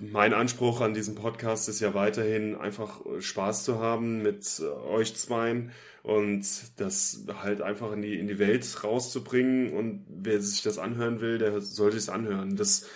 mein 0.00 0.32
Anspruch 0.32 0.80
an 0.80 0.94
diesem 0.94 1.14
Podcast 1.14 1.68
ist 1.68 1.80
ja 1.80 1.94
weiterhin 1.94 2.54
einfach 2.54 3.00
Spaß 3.18 3.64
zu 3.64 3.78
haben 3.78 4.22
mit 4.22 4.60
euch 4.60 5.14
zweien 5.16 5.72
und 6.02 6.44
das 6.76 7.24
halt 7.42 7.62
einfach 7.62 7.92
in 7.92 8.02
die, 8.02 8.18
in 8.18 8.26
die 8.26 8.38
Welt 8.38 8.84
rauszubringen 8.84 9.72
und 9.72 10.04
wer 10.08 10.40
sich 10.40 10.62
das 10.62 10.78
anhören 10.78 11.20
will, 11.20 11.38
der 11.38 11.60
sollte 11.60 11.96
es 11.96 12.08
anhören. 12.08 12.56
Das 12.56 12.88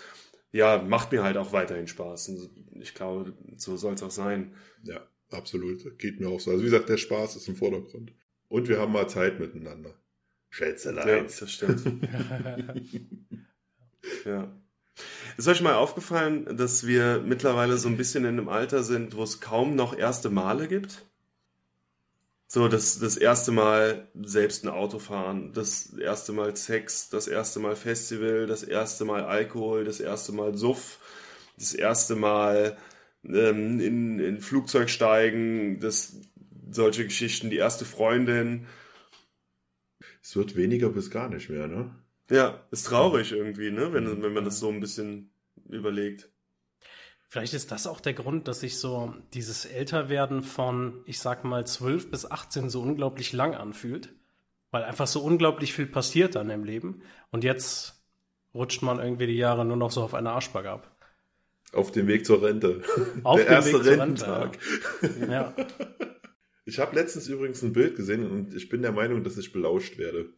ja, 0.52 0.82
macht 0.82 1.12
mir 1.12 1.22
halt 1.22 1.36
auch 1.36 1.52
weiterhin 1.52 1.86
Spaß. 1.88 2.30
Und 2.30 2.50
ich 2.80 2.94
glaube, 2.94 3.34
so 3.56 3.76
soll 3.76 3.94
es 3.94 4.02
auch 4.02 4.10
sein. 4.10 4.54
Ja, 4.82 5.06
absolut. 5.30 5.98
Geht 5.98 6.20
mir 6.20 6.28
auch 6.28 6.40
so. 6.40 6.50
Also 6.50 6.62
wie 6.62 6.70
gesagt, 6.70 6.88
der 6.88 6.96
Spaß 6.96 7.36
ist 7.36 7.48
im 7.48 7.56
Vordergrund. 7.56 8.12
Und 8.48 8.68
wir 8.68 8.78
haben 8.78 8.92
mal 8.92 9.08
Zeit 9.08 9.40
miteinander. 9.40 9.94
Schätzelein. 10.50 11.08
Ja, 11.08 11.22
das 11.22 11.50
stimmt. 11.50 11.82
ja. 14.24 14.54
Ist 15.38 15.46
euch 15.46 15.60
mal 15.60 15.76
aufgefallen, 15.76 16.56
dass 16.56 16.84
wir 16.84 17.20
mittlerweile 17.24 17.78
so 17.78 17.86
ein 17.88 17.96
bisschen 17.96 18.24
in 18.24 18.40
einem 18.40 18.48
Alter 18.48 18.82
sind, 18.82 19.14
wo 19.14 19.22
es 19.22 19.40
kaum 19.40 19.76
noch 19.76 19.96
erste 19.96 20.30
Male 20.30 20.66
gibt? 20.66 21.06
So, 22.48 22.66
das, 22.66 22.98
das 22.98 23.16
erste 23.16 23.52
Mal 23.52 24.08
selbst 24.20 24.64
ein 24.64 24.68
Auto 24.68 24.98
fahren, 24.98 25.52
das 25.52 25.92
erste 25.94 26.32
Mal 26.32 26.56
Sex, 26.56 27.08
das 27.10 27.28
erste 27.28 27.60
Mal 27.60 27.76
Festival, 27.76 28.48
das 28.48 28.64
erste 28.64 29.04
Mal 29.04 29.22
Alkohol, 29.26 29.84
das 29.84 30.00
erste 30.00 30.32
Mal 30.32 30.56
Suff, 30.56 30.98
das 31.56 31.72
erste 31.72 32.16
Mal 32.16 32.76
ähm, 33.22 33.78
in, 33.78 34.18
in 34.18 34.40
Flugzeug 34.40 34.90
steigen, 34.90 35.78
das, 35.78 36.16
solche 36.68 37.04
Geschichten, 37.04 37.48
die 37.48 37.58
erste 37.58 37.84
Freundin. 37.84 38.66
Es 40.20 40.34
wird 40.34 40.56
weniger 40.56 40.88
bis 40.88 41.12
gar 41.12 41.28
nicht 41.28 41.48
mehr, 41.48 41.68
ne? 41.68 41.94
Ja, 42.30 42.66
ist 42.70 42.86
traurig 42.86 43.32
irgendwie, 43.32 43.70
ne? 43.70 43.92
Wenn, 43.92 44.22
wenn 44.22 44.32
man 44.32 44.44
das 44.44 44.60
so 44.60 44.68
ein 44.68 44.80
bisschen 44.80 45.30
überlegt. 45.68 46.30
Vielleicht 47.28 47.52
ist 47.52 47.70
das 47.70 47.86
auch 47.86 48.00
der 48.00 48.14
Grund, 48.14 48.48
dass 48.48 48.60
sich 48.60 48.78
so 48.78 49.14
dieses 49.34 49.66
Älterwerden 49.66 50.42
von, 50.42 51.02
ich 51.04 51.18
sag 51.18 51.44
mal, 51.44 51.66
12 51.66 52.10
bis 52.10 52.30
18 52.30 52.70
so 52.70 52.80
unglaublich 52.80 53.32
lang 53.32 53.54
anfühlt. 53.54 54.14
Weil 54.70 54.84
einfach 54.84 55.06
so 55.06 55.22
unglaublich 55.22 55.72
viel 55.72 55.86
passiert 55.86 56.34
dann 56.34 56.50
im 56.50 56.64
Leben. 56.64 57.02
Und 57.30 57.44
jetzt 57.44 58.04
rutscht 58.54 58.82
man 58.82 58.98
irgendwie 58.98 59.26
die 59.26 59.36
Jahre 59.36 59.64
nur 59.64 59.76
noch 59.76 59.90
so 59.90 60.02
auf 60.02 60.14
eine 60.14 60.30
Arschbacke 60.30 60.70
ab. 60.70 60.96
Auf 61.72 61.92
dem 61.92 62.06
Weg 62.06 62.24
zur 62.24 62.42
Rente. 62.42 62.82
Auf 63.24 63.40
der 63.40 63.48
erste 63.48 63.84
Weg 63.84 63.98
Rententag. 63.98 64.58
Rente, 65.02 65.32
ja. 65.32 65.54
Ich 66.64 66.78
habe 66.78 66.94
letztens 66.96 67.28
übrigens 67.28 67.62
ein 67.62 67.72
Bild 67.72 67.96
gesehen 67.96 68.30
und 68.30 68.54
ich 68.54 68.68
bin 68.68 68.82
der 68.82 68.92
Meinung, 68.92 69.24
dass 69.24 69.38
ich 69.38 69.52
belauscht 69.52 69.98
werde. 69.98 70.30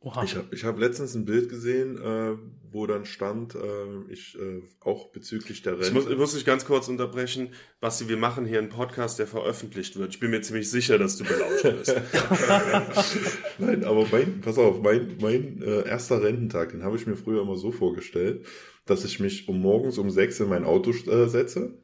Oha. 0.00 0.22
Ich 0.22 0.36
habe 0.36 0.46
ich 0.52 0.64
hab 0.64 0.78
letztens 0.78 1.16
ein 1.16 1.24
Bild 1.24 1.48
gesehen, 1.48 2.00
äh, 2.00 2.36
wo 2.70 2.86
dann 2.86 3.04
stand, 3.04 3.56
äh, 3.56 4.12
ich 4.12 4.38
äh, 4.38 4.62
auch 4.78 5.10
bezüglich 5.10 5.62
der 5.62 5.72
Rente. 5.72 5.88
Ich 5.88 5.92
muss, 5.92 6.08
ich 6.08 6.16
muss 6.16 6.34
dich 6.34 6.44
ganz 6.44 6.64
kurz 6.64 6.86
unterbrechen. 6.86 7.48
Basti, 7.80 8.08
wir 8.08 8.16
machen 8.16 8.46
hier 8.46 8.60
einen 8.60 8.68
Podcast, 8.68 9.18
der 9.18 9.26
veröffentlicht 9.26 9.98
wird. 9.98 10.10
Ich 10.10 10.20
bin 10.20 10.30
mir 10.30 10.40
ziemlich 10.40 10.70
sicher, 10.70 10.98
dass 10.98 11.16
du 11.16 11.24
belauscht 11.24 11.64
wirst. 11.64 11.96
Nein, 13.58 13.82
aber 13.84 14.06
mein, 14.12 14.40
pass 14.40 14.56
auf, 14.56 14.80
mein, 14.82 15.16
mein 15.20 15.62
äh, 15.62 15.88
erster 15.88 16.22
Rententag, 16.22 16.70
den 16.70 16.84
habe 16.84 16.96
ich 16.96 17.08
mir 17.08 17.16
früher 17.16 17.42
immer 17.42 17.56
so 17.56 17.72
vorgestellt, 17.72 18.46
dass 18.86 19.04
ich 19.04 19.18
mich 19.18 19.48
um 19.48 19.60
morgens 19.60 19.98
um 19.98 20.10
sechs 20.10 20.38
in 20.38 20.48
mein 20.48 20.64
Auto 20.64 20.90
äh, 20.90 21.28
setze 21.28 21.76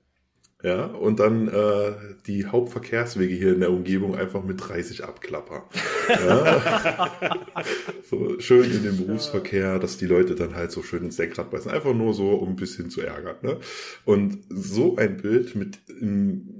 ja, 0.65 0.87
und 0.87 1.21
dann 1.21 1.47
äh, 1.49 1.93
die 2.27 2.47
Hauptverkehrswege 2.47 3.35
hier 3.35 3.53
in 3.53 3.61
der 3.61 3.71
Umgebung 3.71 4.15
einfach 4.15 4.43
mit 4.43 4.67
30 4.67 5.05
abklapper. 5.05 5.69
Ja. 6.09 7.13
so 8.03 8.41
schön 8.41 8.71
in 8.71 8.83
den 8.83 8.97
Berufsverkehr, 8.97 9.79
dass 9.79 9.99
die 9.99 10.07
Leute 10.07 10.35
dann 10.35 10.55
halt 10.55 10.73
so 10.73 10.83
schön 10.83 11.05
ins 11.05 11.19
Lenkrad 11.19 11.51
beißen. 11.51 11.71
Einfach 11.71 11.93
nur 11.93 12.15
so, 12.15 12.31
um 12.31 12.49
ein 12.49 12.57
bisschen 12.57 12.89
zu 12.89 13.03
ärgern. 13.03 13.37
Ne? 13.43 13.59
Und 14.07 14.39
so 14.49 14.97
ein 14.97 15.19
Bild 15.19 15.55
mit 15.55 15.81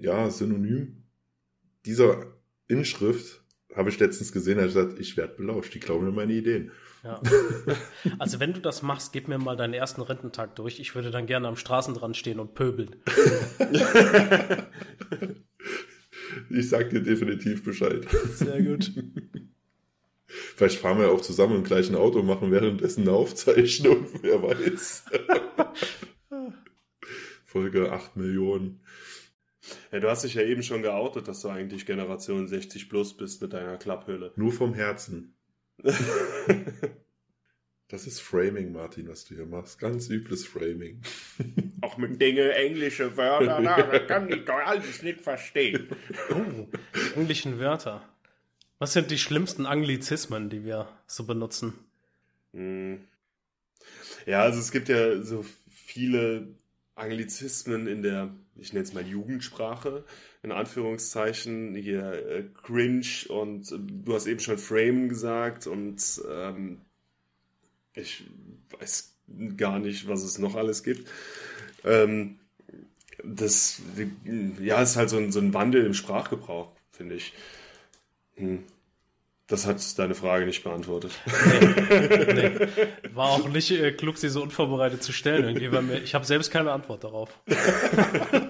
ja, 0.01 0.29
Synonym 0.29 1.05
dieser 1.87 2.27
Inschrift 2.69 3.43
habe 3.75 3.89
ich 3.89 3.99
letztens 3.99 4.33
gesehen, 4.33 4.59
da 4.59 4.67
ich 4.67 4.75
gesagt, 4.75 5.01
ich 5.01 5.17
werde 5.17 5.35
belauscht, 5.35 5.75
die 5.75 5.81
glauben 5.81 6.05
mir 6.05 6.13
meine 6.13 6.35
Ideen. 6.35 6.73
Ja. 7.05 7.21
Also 8.19 8.39
wenn 8.41 8.53
du 8.53 8.61
das 8.61 8.83
machst, 8.83 9.13
gib 9.13 9.29
mir 9.29 9.39
mal 9.39 9.57
deinen 9.57 9.73
ersten 9.73 10.03
Rententag 10.03 10.57
durch. 10.57 10.79
Ich 10.79 10.95
würde 10.95 11.11
dann 11.11 11.27
gerne 11.27 11.49
am 11.49 11.57
Straßenrand 11.57 12.17
stehen 12.17 12.39
und 12.39 12.55
pöbeln. 12.55 12.97
ich 16.51 16.69
sag 16.69 16.91
dir 16.91 17.03
definitiv 17.03 17.65
Bescheid. 17.65 18.07
Sehr 18.35 18.63
gut. 18.63 18.93
Vielleicht 20.27 20.79
fahren 20.79 20.99
wir 20.99 21.11
auch 21.11 21.23
zusammen 21.23 21.57
im 21.57 21.65
gleichen 21.65 21.95
Auto 21.97 22.21
und 22.21 22.27
machen 22.27 22.51
währenddessen 22.51 23.03
eine 23.03 23.13
Aufzeichnung, 23.13 24.07
wer 24.21 24.43
weiß. 24.43 25.05
Folge 27.45 27.93
8 27.93 28.17
Millionen. 28.17 28.81
Ja, 29.93 30.01
du 30.01 30.11
hast 30.11 30.25
dich 30.25 30.35
ja 30.35 30.43
eben 30.43 30.63
schon 30.63 30.83
geoutet, 30.83 31.29
dass 31.29 31.41
du 31.41 31.49
eigentlich 31.49 31.87
Generation 31.87 32.49
60 32.49 32.89
plus 32.91 33.17
bist 33.17 33.41
mit 33.43 33.53
deiner 33.53 33.79
Klapphülle. 33.79 34.33
Nur 34.37 34.53
vom 34.53 34.75
Herzen. 34.75 35.35
Das 37.89 38.07
ist 38.09 38.21
Framing, 38.21 38.73
Martin, 38.73 39.07
was 39.09 39.25
du 39.25 39.35
hier 39.35 39.47
machst. 39.47 39.79
Ganz 39.79 40.09
übles 40.09 40.45
Framing. 40.45 41.01
Auch 41.83 41.97
mit 41.97 42.21
Dinge 42.21 42.53
englische 42.55 43.17
Wörter, 43.17 43.61
na, 43.61 43.83
das 43.83 44.09
kann 44.09 44.29
ich 44.33 44.45
doch 44.45 44.55
alles 44.55 45.03
nicht 45.03 45.21
verstehen. 45.21 45.89
Oh, 46.31 46.67
die 46.97 47.21
englischen 47.21 47.59
Wörter. 47.61 48.03
Was 48.79 48.95
sind 48.95 49.11
die 49.11 49.19
schlimmsten 49.19 49.67
Anglizismen, 49.67 50.51
die 50.51 50.65
wir 50.65 50.89
so 51.07 51.25
benutzen? 51.25 51.75
Hm. 52.53 53.07
Ja, 54.27 54.43
also 54.43 54.59
es 54.59 54.73
gibt 54.73 54.89
ja 54.89 55.23
so 55.23 55.45
viele 55.69 56.49
Anglizismen 56.95 57.87
in 57.87 58.03
der, 58.03 58.35
ich 58.57 58.73
nenne 58.73 58.85
es 58.85 58.95
mal 58.95 59.07
Jugendsprache, 59.07 60.05
in 60.45 60.53
Anführungszeichen, 60.53 61.75
hier 61.75 62.13
äh, 62.13 62.45
cringe 62.63 63.07
und 63.29 63.73
äh, 63.73 63.77
du 63.79 64.15
hast 64.15 64.27
eben 64.27 64.41
schon 64.41 64.59
Frame 64.59 65.09
gesagt 65.09 65.67
und 65.67 66.21
ähm, 66.31 66.83
ich 67.95 68.25
weiß 68.79 69.15
gar 69.57 69.79
nicht, 69.79 70.07
was 70.07 70.23
es 70.23 70.39
noch 70.39 70.55
alles 70.55 70.83
gibt. 70.83 71.09
Ähm, 71.83 72.39
das, 73.23 73.81
ja, 74.61 74.83
ist 74.83 74.97
halt 74.97 75.09
so 75.09 75.17
ein, 75.17 75.33
so 75.33 75.41
ein 75.41 75.55
Wandel 75.55 75.87
im 75.87 75.95
Sprachgebrauch, 75.95 76.73
finde 76.91 77.15
ich. 77.15 77.33
Hm. 78.37 78.65
Das 79.47 79.67
hat 79.67 79.99
deine 79.99 80.15
Frage 80.15 80.47
nicht 80.47 80.65
beantwortet. 80.65 81.13
Nee, 81.27 82.33
nee. 82.33 82.69
War 83.15 83.29
auch 83.29 83.49
nicht 83.49 83.71
äh, 83.71 83.93
klug, 83.93 84.17
sie 84.17 84.31
so 84.31 84.43
unvorbereitet 84.43 85.03
zu 85.03 85.13
stellen. 85.13 85.45
Irgendwie, 85.45 85.71
weil 85.71 85.83
mir, 85.83 86.03
ich 86.03 86.15
habe 86.15 86.25
selbst 86.25 86.51
keine 86.51 86.73
Antwort 86.73 87.05
darauf. 87.05 87.29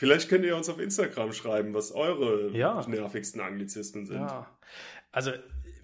Vielleicht 0.00 0.30
könnt 0.30 0.46
ihr 0.46 0.56
uns 0.56 0.70
auf 0.70 0.80
Instagram 0.80 1.30
schreiben, 1.34 1.74
was 1.74 1.92
eure 1.92 2.50
Ja. 2.56 2.82
nervigsten 2.88 3.38
Anglizismen 3.42 4.06
sind. 4.06 4.16
Ja. 4.20 4.48
Also 5.12 5.32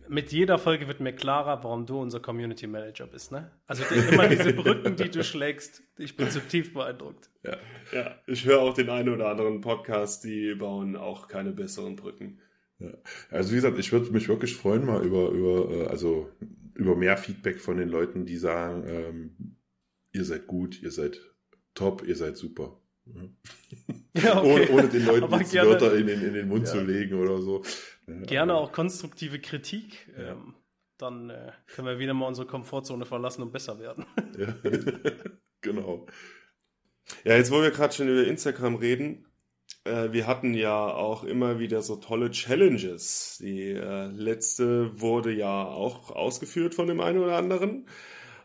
mit 0.09 0.33
jeder 0.33 0.57
Folge 0.57 0.89
wird 0.89 1.01
mir 1.01 1.13
klarer, 1.13 1.63
warum 1.63 1.85
du 1.85 2.01
unser 2.01 2.21
Community 2.21 2.67
Manager 2.67 3.07
bist. 3.07 3.31
Ne? 3.31 3.51
Also 3.67 3.85
die, 3.91 4.15
immer 4.15 4.27
diese 4.27 4.53
Brücken, 4.63 4.97
die 4.97 5.11
du 5.11 5.23
schlägst. 5.23 5.83
Ich 5.99 6.17
bin 6.17 6.31
zutiefst 6.31 6.73
beeindruckt. 6.73 7.29
Ja. 7.45 7.59
Ja, 7.93 8.15
ich 8.27 8.47
höre 8.47 8.61
auch 8.63 8.73
den 8.73 8.89
einen 8.89 9.11
oder 9.11 9.29
anderen 9.29 9.61
Podcast, 9.61 10.25
die 10.25 10.55
bauen 10.55 10.97
auch 10.97 11.29
keine 11.29 11.53
besseren 11.53 11.95
Brücken. 11.97 12.41
Also 13.31 13.51
wie 13.51 13.57
gesagt, 13.57 13.79
ich 13.79 13.93
würde 13.93 14.11
mich 14.13 14.29
wirklich 14.29 14.57
freuen 14.57 14.87
mal 14.87 15.05
über, 15.05 15.29
über, 15.29 15.71
äh, 15.75 15.87
also 15.89 16.31
über 16.75 16.97
mehr 16.97 17.19
Feedback 17.19 17.61
von 17.61 17.77
den 17.77 17.91
Leuten, 17.91 18.25
die 18.25 18.39
sagen, 18.39 18.85
ähm, 18.89 19.57
ihr 20.13 20.25
seid 20.25 20.47
gut, 20.47 20.81
ihr 20.83 20.91
seid 20.91 21.21
top, 21.75 22.03
ihr 22.07 22.17
seid 22.17 22.39
super. 22.39 22.81
Ja, 24.15 24.43
Ohne, 24.43 24.69
ohne 24.71 24.89
den 24.89 25.05
Leuten 25.05 25.29
gerne- 25.51 25.71
Wörter 25.71 25.95
in, 25.97 26.07
den- 26.07 26.23
in 26.23 26.33
den 26.35 26.49
Mund 26.49 26.67
Ja. 26.67 26.73
zu 26.73 26.81
legen 26.81 27.21
oder 27.21 27.41
so. 27.43 27.63
Gerne 28.07 28.55
auch 28.55 28.73
konstruktive 28.73 29.39
Kritik. 29.41 30.09
Ähm, 30.17 30.55
dann 30.97 31.29
äh, 31.31 31.53
können 31.67 31.87
wir 31.89 31.99
wieder 31.99 32.15
mal 32.15 32.27
unsere 32.27 32.47
Komfortzone 32.47 33.05
verlassen 33.05 33.43
und 33.43 33.53
besser 33.53 33.79
werden. 33.79 34.07
Ja. 34.39 34.55
genau. 35.61 36.07
Ja, 37.25 37.37
jetzt 37.37 37.51
wo 37.51 37.61
wir 37.63 37.71
gerade 37.71 37.95
schon 37.95 38.09
über 38.09 38.27
Instagram 38.27 38.77
reden, 38.77 39.27
äh, 39.85 40.13
wir 40.13 40.27
hatten 40.27 40.55
ja 40.55 40.87
auch 40.87 41.25
immer 41.25 41.59
wieder 41.59 41.83
so 41.83 41.97
tolle 41.97 42.31
Challenges. 42.31 43.39
Die 43.41 43.71
äh, 43.73 44.07
letzte 44.07 44.99
wurde 45.01 45.33
ja 45.33 45.65
auch 45.67 46.11
ausgeführt 46.11 46.75
von 46.75 46.87
dem 46.87 47.01
einen 47.01 47.19
oder 47.19 47.37
anderen. 47.37 47.87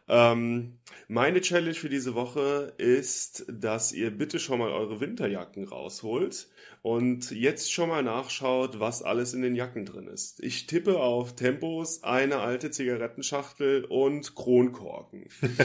Ähm, 0.07 0.79
meine 1.07 1.41
Challenge 1.41 1.73
für 1.73 1.89
diese 1.89 2.15
Woche 2.15 2.73
ist, 2.77 3.45
dass 3.47 3.91
ihr 3.91 4.11
bitte 4.11 4.39
schon 4.39 4.59
mal 4.59 4.71
eure 4.71 4.99
Winterjacken 4.99 5.67
rausholt 5.67 6.47
und 6.81 7.31
jetzt 7.31 7.71
schon 7.71 7.89
mal 7.89 8.03
nachschaut, 8.03 8.79
was 8.79 9.03
alles 9.03 9.33
in 9.33 9.41
den 9.41 9.55
Jacken 9.55 9.85
drin 9.85 10.07
ist. 10.07 10.43
Ich 10.43 10.67
tippe 10.67 10.99
auf 10.99 11.35
Tempos, 11.35 12.03
eine 12.03 12.39
alte 12.39 12.71
Zigarettenschachtel 12.71 13.85
und 13.85 14.35
Kronkorken. 14.35 15.27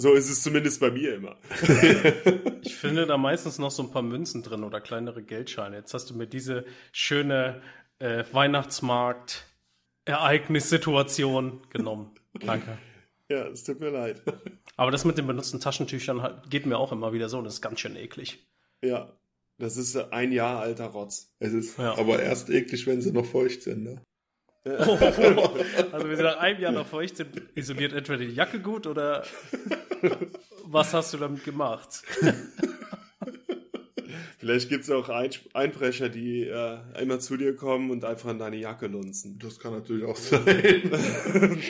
So 0.00 0.14
ist 0.14 0.30
es 0.30 0.42
zumindest 0.42 0.80
bei 0.80 0.90
mir 0.90 1.14
immer. 1.14 1.36
Ich 2.62 2.76
finde 2.76 3.06
da 3.06 3.18
meistens 3.18 3.58
noch 3.58 3.70
so 3.70 3.82
ein 3.82 3.90
paar 3.90 4.00
Münzen 4.00 4.42
drin 4.42 4.64
oder 4.64 4.80
kleinere 4.80 5.22
Geldscheine. 5.22 5.76
Jetzt 5.76 5.92
hast 5.92 6.08
du 6.08 6.14
mir 6.14 6.26
diese 6.26 6.64
schöne 6.92 7.60
äh, 7.98 8.24
Weihnachtsmarkt-Ereignissituation 10.06 11.60
genommen. 11.70 12.10
Danke. 12.40 12.78
Ja, 13.28 13.46
es 13.46 13.62
tut 13.64 13.80
mir 13.80 13.90
leid. 13.90 14.22
Aber 14.76 14.90
das 14.90 15.04
mit 15.04 15.16
den 15.18 15.26
benutzten 15.26 15.60
Taschentüchern 15.60 16.42
geht 16.48 16.66
mir 16.66 16.78
auch 16.78 16.90
immer 16.92 17.12
wieder 17.12 17.28
so 17.28 17.38
und 17.38 17.44
das 17.44 17.54
ist 17.54 17.60
ganz 17.60 17.80
schön 17.80 17.94
eklig. 17.96 18.44
Ja, 18.82 19.12
das 19.58 19.76
ist 19.76 19.94
ein 19.96 20.32
Jahr 20.32 20.60
alter 20.60 20.86
Rotz. 20.86 21.32
Es 21.38 21.52
ist 21.52 21.78
Ja. 21.78 21.96
aber 21.96 22.20
erst 22.20 22.50
eklig, 22.50 22.86
wenn 22.86 23.00
sie 23.00 23.12
noch 23.12 23.26
feucht 23.26 23.62
sind. 23.62 23.84
Ne? 23.84 24.02
Also 24.64 26.08
wenn 26.08 26.16
sie 26.16 26.22
nach 26.22 26.36
einem 26.38 26.60
Jahr 26.60 26.72
noch 26.72 26.86
feucht 26.86 27.16
sind, 27.16 27.40
isoliert 27.54 27.92
entweder 27.94 28.18
die 28.18 28.32
Jacke 28.34 28.60
gut 28.60 28.86
oder 28.86 29.24
was 30.64 30.92
hast 30.92 31.14
du 31.14 31.18
damit 31.18 31.44
gemacht? 31.44 32.02
Vielleicht 34.40 34.70
gibt 34.70 34.84
es 34.84 34.90
auch 34.90 35.10
Ein 35.10 35.30
Einbrecher, 35.52 36.08
die 36.08 36.44
äh, 36.46 36.78
immer 36.98 37.20
zu 37.20 37.36
dir 37.36 37.54
kommen 37.54 37.90
und 37.90 38.06
einfach 38.06 38.30
in 38.30 38.38
deine 38.38 38.56
Jacke 38.56 38.86
lunzen. 38.86 39.38
Das 39.38 39.58
kann 39.58 39.74
natürlich 39.74 40.06
auch 40.06 40.16
sein. 40.16 40.46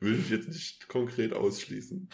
Will 0.00 0.18
ich 0.18 0.28
jetzt 0.28 0.48
nicht 0.48 0.86
konkret 0.86 1.32
ausschließen. 1.32 2.10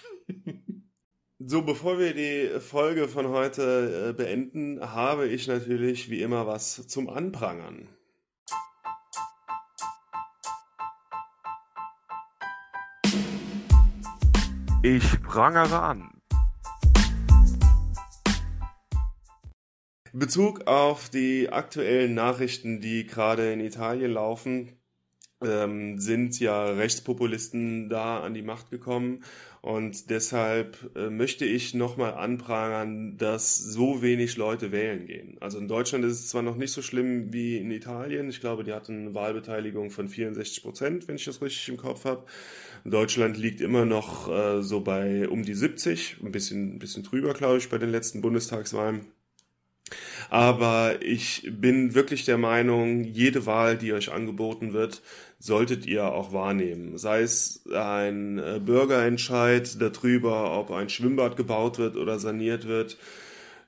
So, 1.41 1.63
bevor 1.63 1.99
wir 1.99 2.15
die 2.15 2.61
Folge 2.61 3.09
von 3.09 3.31
heute 3.31 4.11
äh, 4.11 4.13
beenden, 4.13 4.81
habe 4.81 5.27
ich 5.27 5.49
natürlich 5.49 6.09
wie 6.09 6.23
immer 6.23 6.47
was 6.47 6.87
zum 6.87 7.09
Anprangern. 7.09 7.89
Ich 14.85 15.21
prangere 15.23 15.83
an. 15.83 16.20
In 20.13 20.19
Bezug 20.19 20.67
auf 20.67 21.09
die 21.09 21.51
aktuellen 21.51 22.15
Nachrichten, 22.15 22.81
die 22.81 23.07
gerade 23.07 23.53
in 23.53 23.61
Italien 23.61 24.13
laufen, 24.13 24.73
ähm, 25.41 26.01
sind 26.01 26.41
ja 26.41 26.67
Rechtspopulisten 26.67 27.89
da 27.89 28.21
an 28.21 28.35
die 28.35 28.43
Macht 28.43 28.71
gekommen 28.71 29.23
und 29.63 30.11
deshalb 30.11 30.91
äh, 30.97 31.11
möchte 31.11 31.45
ich 31.45 31.75
nochmal 31.75 32.15
anprangern, 32.15 33.17
dass 33.19 33.57
so 33.57 34.03
wenig 34.03 34.37
Leute 34.37 34.73
wählen 34.73 35.07
gehen. 35.07 35.37
Also 35.41 35.59
in 35.59 35.69
Deutschland 35.69 36.05
ist 36.05 36.13
es 36.13 36.29
zwar 36.29 36.43
noch 36.43 36.57
nicht 36.57 36.73
so 36.73 36.83
schlimm 36.83 37.33
wie 37.33 37.59
in 37.59 37.71
Italien, 37.71 38.29
ich 38.31 38.41
glaube, 38.41 38.65
die 38.65 38.73
hatten 38.73 39.01
eine 39.01 39.15
Wahlbeteiligung 39.15 39.91
von 39.91 40.09
64 40.09 40.63
Prozent, 40.63 41.09
wenn 41.09 41.17
ich 41.17 41.25
das 41.25 41.41
richtig 41.41 41.69
im 41.69 41.77
Kopf 41.77 42.05
habe. 42.05 42.25
Deutschland 42.85 43.37
liegt 43.37 43.61
immer 43.61 43.85
noch 43.85 44.29
äh, 44.29 44.63
so 44.63 44.81
bei 44.81 45.29
um 45.29 45.45
die 45.45 45.55
70, 45.55 46.17
ein 46.23 46.33
bisschen, 46.33 46.77
ein 46.77 46.79
bisschen 46.81 47.05
drüber, 47.05 47.33
glaube 47.33 47.59
ich, 47.59 47.69
bei 47.69 47.79
den 47.79 47.91
letzten 47.91 48.23
Bundestagswahlen. 48.23 49.07
Aber 50.29 51.03
ich 51.03 51.49
bin 51.51 51.95
wirklich 51.95 52.25
der 52.25 52.39
Meinung, 52.39 53.05
jede 53.05 53.47
Wahl, 53.47 53.77
die 53.77 53.93
euch 53.93 54.13
angeboten 54.13 54.73
wird, 54.73 55.03
solltet 55.39 55.87
ihr 55.87 56.13
auch 56.13 56.33
wahrnehmen. 56.33 56.99
Sei 56.99 57.23
es 57.23 57.65
ein 57.75 58.39
äh, 58.39 58.61
Bürgerentscheid 58.65 59.81
darüber, 59.81 60.59
ob 60.59 60.71
ein 60.71 60.89
Schwimmbad 60.89 61.37
gebaut 61.37 61.79
wird 61.79 61.97
oder 61.97 62.19
saniert 62.19 62.69
wird, 62.69 62.99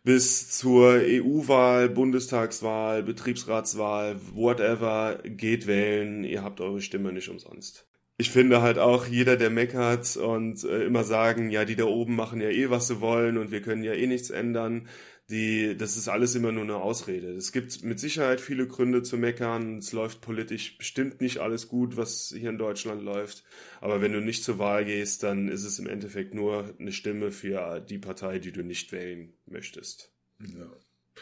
bis 0.04 0.50
zur 0.50 1.00
EU-Wahl, 1.00 1.88
Bundestagswahl, 1.88 3.02
Betriebsratswahl, 3.02 4.16
whatever, 4.34 5.18
geht 5.24 5.66
wählen. 5.66 6.24
Ihr 6.24 6.42
habt 6.42 6.60
eure 6.60 6.80
Stimme 6.80 7.12
nicht 7.12 7.28
umsonst. 7.28 7.86
Ich 8.18 8.30
finde 8.30 8.62
halt 8.62 8.78
auch, 8.78 9.06
jeder, 9.06 9.36
der 9.36 9.50
meckert 9.50 10.16
und 10.16 10.62
äh, 10.64 10.84
immer 10.84 11.02
sagen, 11.02 11.50
ja, 11.50 11.64
die 11.64 11.76
da 11.76 11.84
oben 11.84 12.14
machen 12.14 12.40
ja 12.40 12.50
eh, 12.50 12.70
was 12.70 12.88
sie 12.88 13.00
wollen 13.00 13.38
und 13.38 13.50
wir 13.50 13.62
können 13.62 13.82
ja 13.82 13.94
eh 13.94 14.06
nichts 14.06 14.30
ändern, 14.30 14.86
die, 15.32 15.76
das 15.76 15.96
ist 15.96 16.08
alles 16.08 16.34
immer 16.34 16.52
nur 16.52 16.62
eine 16.62 16.76
Ausrede. 16.76 17.32
Es 17.32 17.50
gibt 17.50 17.82
mit 17.82 17.98
Sicherheit 17.98 18.40
viele 18.40 18.68
Gründe 18.68 19.02
zu 19.02 19.16
meckern. 19.16 19.78
Es 19.78 19.92
läuft 19.92 20.20
politisch 20.20 20.78
bestimmt 20.78 21.20
nicht 21.20 21.38
alles 21.38 21.68
gut, 21.68 21.96
was 21.96 22.32
hier 22.36 22.50
in 22.50 22.58
Deutschland 22.58 23.02
läuft. 23.02 23.42
Aber 23.80 24.00
wenn 24.00 24.12
du 24.12 24.20
nicht 24.20 24.44
zur 24.44 24.58
Wahl 24.58 24.84
gehst, 24.84 25.22
dann 25.22 25.48
ist 25.48 25.64
es 25.64 25.78
im 25.78 25.88
Endeffekt 25.88 26.34
nur 26.34 26.74
eine 26.78 26.92
Stimme 26.92 27.32
für 27.32 27.80
die 27.80 27.98
Partei, 27.98 28.38
die 28.38 28.52
du 28.52 28.62
nicht 28.62 28.92
wählen 28.92 29.32
möchtest. 29.46 30.12
Ja. 30.38 30.66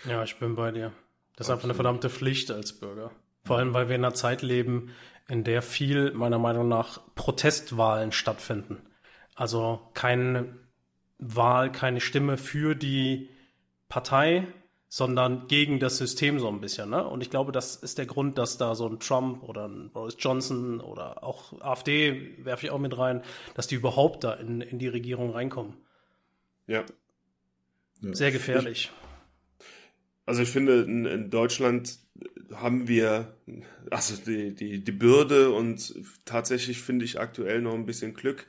Ja, 0.08 0.24
ich 0.24 0.36
bin 0.36 0.54
bei 0.54 0.72
dir. 0.72 0.92
Das 1.36 1.46
ist 1.46 1.52
einfach 1.52 1.64
eine 1.64 1.74
verdammte 1.74 2.10
Pflicht 2.10 2.50
als 2.50 2.72
Bürger. 2.72 3.12
Vor 3.44 3.58
allem, 3.58 3.72
weil 3.72 3.88
wir 3.88 3.96
in 3.96 4.04
einer 4.04 4.14
Zeit 4.14 4.42
leben, 4.42 4.90
in 5.28 5.44
der 5.44 5.62
viel, 5.62 6.12
meiner 6.12 6.38
Meinung 6.38 6.68
nach, 6.68 7.00
Protestwahlen 7.14 8.12
stattfinden. 8.12 8.78
Also 9.34 9.80
keine 9.94 10.56
Wahl, 11.18 11.70
keine 11.72 12.00
Stimme 12.00 12.36
für 12.36 12.74
die 12.74 13.28
Partei, 13.90 14.46
sondern 14.88 15.46
gegen 15.46 15.78
das 15.78 15.98
System 15.98 16.40
so 16.40 16.48
ein 16.48 16.60
bisschen. 16.60 16.90
Ne? 16.90 17.06
Und 17.06 17.20
ich 17.20 17.28
glaube, 17.28 17.52
das 17.52 17.76
ist 17.76 17.98
der 17.98 18.06
Grund, 18.06 18.38
dass 18.38 18.56
da 18.56 18.74
so 18.74 18.88
ein 18.88 18.98
Trump 18.98 19.42
oder 19.42 19.68
ein 19.68 19.90
Boris 19.92 20.16
Johnson 20.18 20.80
oder 20.80 21.22
auch 21.22 21.60
AfD 21.60 22.36
werfe 22.44 22.66
ich 22.66 22.72
auch 22.72 22.78
mit 22.78 22.96
rein, 22.96 23.22
dass 23.54 23.66
die 23.68 23.74
überhaupt 23.74 24.24
da 24.24 24.32
in, 24.32 24.62
in 24.62 24.78
die 24.78 24.88
Regierung 24.88 25.30
reinkommen. 25.30 25.74
Ja. 26.66 26.84
ja. 28.00 28.14
Sehr 28.14 28.32
gefährlich. 28.32 28.90
Ich, 28.90 29.66
also 30.26 30.42
ich 30.42 30.48
finde, 30.50 30.82
in, 30.82 31.04
in, 31.04 31.30
Deutschland 31.30 31.98
haben 32.52 32.88
wir 32.88 33.36
also 33.90 34.16
die, 34.16 34.54
die, 34.54 34.82
die 34.82 34.92
Bürde 34.92 35.50
und 35.52 35.94
tatsächlich 36.24 36.80
finde 36.82 37.04
ich 37.04 37.20
aktuell 37.20 37.62
noch 37.62 37.74
ein 37.74 37.86
bisschen 37.86 38.14
Glück, 38.14 38.46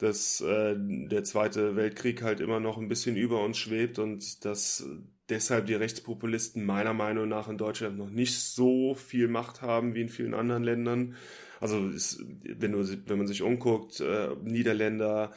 dass 0.00 0.40
äh, 0.40 0.74
der 0.76 1.24
Zweite 1.24 1.76
Weltkrieg 1.76 2.22
halt 2.22 2.40
immer 2.40 2.58
noch 2.58 2.78
ein 2.78 2.88
bisschen 2.88 3.16
über 3.16 3.42
uns 3.44 3.58
schwebt 3.58 3.98
und 3.98 4.44
dass 4.44 4.86
deshalb 5.28 5.66
die 5.66 5.74
Rechtspopulisten 5.74 6.64
meiner 6.64 6.94
Meinung 6.94 7.28
nach 7.28 7.48
in 7.48 7.58
Deutschland 7.58 7.98
noch 7.98 8.10
nicht 8.10 8.38
so 8.38 8.94
viel 8.94 9.28
Macht 9.28 9.62
haben 9.62 9.94
wie 9.94 10.02
in 10.02 10.08
vielen 10.08 10.34
anderen 10.34 10.64
Ländern. 10.64 11.16
Also 11.60 11.88
ist, 11.88 12.24
wenn, 12.42 12.72
du, 12.72 12.84
wenn 13.06 13.18
man 13.18 13.26
sich 13.26 13.42
umguckt, 13.42 14.00
äh, 14.00 14.30
Niederländer, 14.42 15.32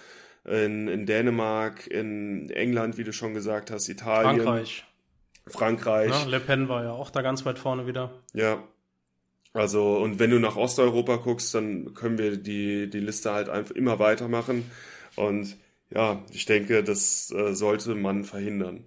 in, 0.46 0.88
in 0.88 1.06
Dänemark, 1.06 1.88
in 1.88 2.50
England, 2.50 2.98
wie 2.98 3.04
du 3.04 3.14
schon 3.14 3.34
gesagt 3.34 3.72
hast, 3.72 3.88
Italien. 3.90 4.42
Frankreich. 4.42 4.86
Frankreich. 5.48 6.10
Ja, 6.10 6.24
Le 6.26 6.40
Pen 6.40 6.70
war 6.70 6.84
ja 6.84 6.92
auch 6.92 7.10
da 7.10 7.22
ganz 7.22 7.46
weit 7.46 7.60
vorne 7.60 7.86
wieder. 7.88 8.12
Ja. 8.34 8.64
Also, 9.54 9.98
und 9.98 10.18
wenn 10.18 10.32
du 10.32 10.40
nach 10.40 10.56
Osteuropa 10.56 11.18
guckst, 11.18 11.54
dann 11.54 11.94
können 11.94 12.18
wir 12.18 12.38
die, 12.38 12.90
die 12.90 13.00
Liste 13.00 13.32
halt 13.32 13.50
einfach 13.50 13.76
immer 13.76 14.00
weitermachen. 14.00 14.64
Und 15.16 15.56
ja, 15.94 16.26
ich 16.32 16.46
denke, 16.46 16.84
das 16.84 17.32
äh, 17.32 17.54
sollte 17.54 17.94
man 17.94 18.24
verhindern. 18.24 18.86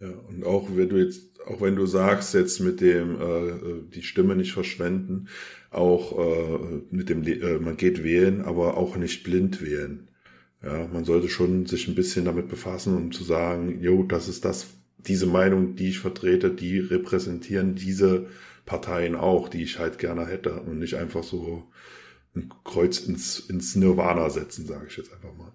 Ja, 0.00 0.10
und 0.10 0.44
auch 0.44 0.68
wenn 0.74 0.88
du 0.88 0.96
jetzt, 0.96 1.40
auch 1.46 1.60
wenn 1.60 1.76
du 1.76 1.86
sagst, 1.86 2.34
jetzt 2.34 2.58
mit 2.58 2.80
dem 2.80 3.20
äh, 3.20 3.48
äh 3.48 3.82
die 3.94 4.02
Stimme 4.02 4.34
nicht 4.34 4.52
verschwenden, 4.52 5.28
auch 5.70 6.18
äh, 6.18 6.82
mit 6.90 7.08
dem 7.08 7.22
äh, 7.24 7.60
man 7.60 7.76
geht 7.76 8.02
wählen, 8.02 8.42
aber 8.42 8.76
auch 8.76 8.96
nicht 8.96 9.22
blind 9.22 9.62
wählen. 9.62 10.08
Ja, 10.60 10.88
man 10.92 11.04
sollte 11.04 11.28
schon 11.28 11.66
sich 11.66 11.86
ein 11.86 11.94
bisschen 11.94 12.24
damit 12.24 12.48
befassen, 12.48 12.96
um 12.96 13.12
zu 13.12 13.22
sagen, 13.22 13.80
jo, 13.80 14.02
das 14.02 14.28
ist 14.28 14.44
das, 14.44 14.68
diese 14.98 15.26
Meinung, 15.26 15.76
die 15.76 15.90
ich 15.90 15.98
vertrete, 16.00 16.50
die 16.50 16.78
repräsentieren 16.78 17.74
diese 17.76 18.26
Parteien 18.64 19.16
auch, 19.16 19.48
die 19.48 19.62
ich 19.62 19.78
halt 19.78 19.98
gerne 19.98 20.26
hätte 20.26 20.60
und 20.60 20.78
nicht 20.78 20.94
einfach 20.94 21.24
so 21.24 21.70
ein 22.34 22.52
Kreuz 22.64 23.00
ins, 23.00 23.38
ins 23.40 23.76
Nirvana 23.76 24.30
setzen, 24.30 24.66
sage 24.66 24.86
ich 24.88 24.96
jetzt 24.96 25.12
einfach 25.12 25.34
mal. 25.34 25.52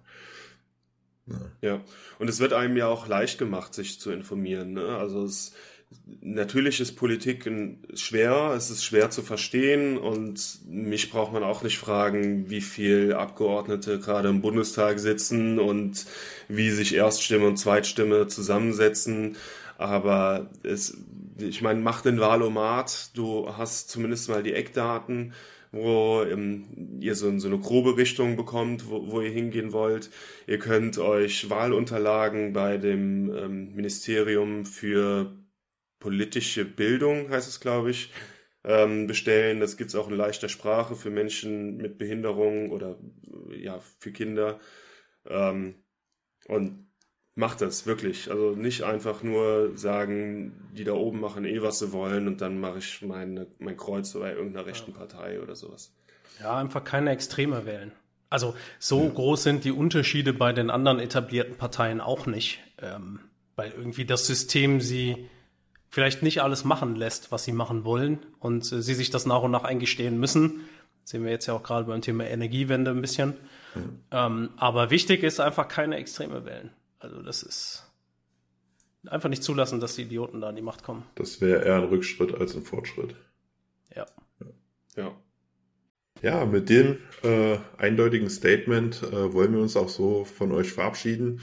Ja. 1.26 1.50
ja, 1.60 1.84
und 2.18 2.28
es 2.28 2.40
wird 2.40 2.54
einem 2.54 2.76
ja 2.76 2.86
auch 2.86 3.06
leicht 3.06 3.38
gemacht, 3.38 3.74
sich 3.74 4.00
zu 4.00 4.10
informieren. 4.10 4.72
Ne? 4.72 4.96
Also 4.96 5.24
es, 5.24 5.52
natürlich 6.20 6.80
ist 6.80 6.96
Politik 6.96 7.50
schwer, 7.94 8.54
es 8.56 8.70
ist 8.70 8.84
schwer 8.84 9.10
zu 9.10 9.22
verstehen 9.22 9.98
und 9.98 10.60
mich 10.66 11.10
braucht 11.10 11.32
man 11.32 11.42
auch 11.42 11.62
nicht 11.62 11.78
fragen, 11.78 12.48
wie 12.48 12.60
viel 12.60 13.12
Abgeordnete 13.12 13.98
gerade 13.98 14.28
im 14.28 14.40
Bundestag 14.40 14.98
sitzen 15.00 15.58
und 15.58 16.06
wie 16.48 16.70
sich 16.70 16.94
Erststimme 16.94 17.46
und 17.46 17.58
Zweitstimme 17.58 18.28
zusammensetzen. 18.28 19.36
Aber 19.76 20.50
es, 20.62 20.96
ich 21.38 21.62
meine, 21.62 21.80
mach 21.80 22.02
den 22.02 22.20
Wahlomat, 22.20 23.16
du 23.16 23.48
hast 23.56 23.90
zumindest 23.90 24.28
mal 24.28 24.42
die 24.42 24.54
Eckdaten 24.54 25.32
wo 25.72 26.22
ähm, 26.22 26.98
ihr 27.00 27.14
so, 27.14 27.36
so, 27.38 27.48
eine 27.48 27.58
grobe 27.58 27.96
Richtung 27.96 28.36
bekommt, 28.36 28.88
wo, 28.88 29.10
wo, 29.10 29.20
ihr 29.20 29.30
hingehen 29.30 29.72
wollt. 29.72 30.10
Ihr 30.46 30.58
könnt 30.58 30.98
euch 30.98 31.50
Wahlunterlagen 31.50 32.52
bei 32.52 32.78
dem 32.78 33.34
ähm, 33.34 33.74
Ministerium 33.74 34.64
für 34.64 35.36
politische 36.00 36.64
Bildung, 36.64 37.30
heißt 37.30 37.48
es, 37.48 37.60
glaube 37.60 37.90
ich, 37.90 38.12
ähm, 38.64 39.06
bestellen. 39.06 39.60
Das 39.60 39.76
gibt 39.76 39.90
es 39.90 39.96
auch 39.96 40.08
in 40.08 40.16
leichter 40.16 40.48
Sprache 40.48 40.94
für 40.96 41.10
Menschen 41.10 41.76
mit 41.76 41.98
Behinderung 41.98 42.70
oder 42.70 42.98
ja, 43.50 43.80
für 43.98 44.12
Kinder. 44.12 44.60
Ähm, 45.26 45.74
und 46.46 46.87
macht 47.38 47.60
das 47.60 47.86
wirklich. 47.86 48.30
Also 48.30 48.56
nicht 48.56 48.82
einfach 48.82 49.22
nur 49.22 49.76
sagen, 49.76 50.52
die 50.76 50.82
da 50.82 50.92
oben 50.92 51.20
machen 51.20 51.44
eh, 51.44 51.62
was 51.62 51.78
sie 51.78 51.92
wollen 51.92 52.26
und 52.26 52.40
dann 52.40 52.58
mache 52.58 52.78
ich 52.78 53.00
meine, 53.00 53.46
mein 53.60 53.76
Kreuz 53.76 54.12
bei 54.12 54.32
irgendeiner 54.32 54.66
rechten 54.66 54.92
Partei 54.92 55.40
oder 55.40 55.54
sowas. 55.54 55.94
Ja, 56.40 56.56
einfach 56.56 56.82
keine 56.82 57.10
Extreme 57.10 57.64
wählen. 57.64 57.92
Also 58.28 58.56
so 58.80 59.04
ja. 59.04 59.10
groß 59.10 59.44
sind 59.44 59.64
die 59.64 59.70
Unterschiede 59.70 60.32
bei 60.32 60.52
den 60.52 60.68
anderen 60.68 60.98
etablierten 60.98 61.56
Parteien 61.56 62.00
auch 62.00 62.26
nicht, 62.26 62.58
ähm, 62.82 63.20
weil 63.54 63.70
irgendwie 63.70 64.04
das 64.04 64.26
System 64.26 64.80
sie 64.80 65.28
vielleicht 65.90 66.24
nicht 66.24 66.42
alles 66.42 66.64
machen 66.64 66.96
lässt, 66.96 67.30
was 67.30 67.44
sie 67.44 67.52
machen 67.52 67.84
wollen 67.84 68.18
und 68.40 68.70
äh, 68.72 68.82
sie 68.82 68.94
sich 68.94 69.10
das 69.10 69.26
nach 69.26 69.42
und 69.42 69.52
nach 69.52 69.64
eingestehen 69.64 70.18
müssen. 70.18 70.68
Das 71.02 71.12
sehen 71.12 71.24
wir 71.24 71.30
jetzt 71.30 71.46
ja 71.46 71.54
auch 71.54 71.62
gerade 71.62 71.86
beim 71.86 72.02
Thema 72.02 72.24
Energiewende 72.24 72.90
ein 72.90 73.00
bisschen. 73.00 73.34
Mhm. 73.76 74.00
Ähm, 74.10 74.48
aber 74.56 74.90
wichtig 74.90 75.22
ist 75.22 75.38
einfach 75.38 75.68
keine 75.68 75.96
Extreme 75.96 76.44
wählen. 76.44 76.70
Also 76.98 77.22
das 77.22 77.42
ist 77.42 77.84
einfach 79.06 79.28
nicht 79.28 79.42
zulassen, 79.42 79.80
dass 79.80 79.96
die 79.96 80.02
Idioten 80.02 80.40
da 80.40 80.48
an 80.48 80.56
die 80.56 80.62
Macht 80.62 80.82
kommen. 80.82 81.04
Das 81.14 81.40
wäre 81.40 81.64
eher 81.64 81.76
ein 81.76 81.84
Rückschritt 81.84 82.34
als 82.34 82.54
ein 82.54 82.62
Fortschritt. 82.62 83.14
Ja. 83.94 84.06
Ja. 84.96 85.16
Ja, 86.20 86.44
mit 86.46 86.68
dem 86.68 86.98
äh, 87.22 87.58
eindeutigen 87.76 88.28
Statement 88.28 89.02
äh, 89.04 89.32
wollen 89.32 89.52
wir 89.52 89.60
uns 89.60 89.76
auch 89.76 89.88
so 89.88 90.24
von 90.24 90.50
euch 90.50 90.72
verabschieden. 90.72 91.40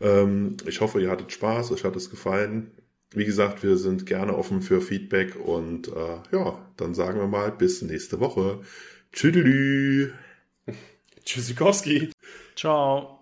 Ähm, 0.00 0.56
ich 0.66 0.80
hoffe, 0.80 1.00
ihr 1.00 1.10
hattet 1.10 1.32
Spaß, 1.32 1.72
euch 1.72 1.84
hat 1.84 1.94
es 1.96 2.08
gefallen. 2.08 2.70
Wie 3.10 3.26
gesagt, 3.26 3.62
wir 3.62 3.76
sind 3.76 4.06
gerne 4.06 4.36
offen 4.36 4.62
für 4.62 4.80
Feedback 4.80 5.36
und 5.36 5.88
äh, 5.88 6.18
ja, 6.32 6.58
dann 6.76 6.94
sagen 6.94 7.20
wir 7.20 7.28
mal 7.28 7.52
bis 7.52 7.82
nächste 7.82 8.18
Woche. 8.18 8.60
Tschüdelü. 9.12 10.12
Tschüssikowski. 11.24 12.10
Ciao. 12.56 13.13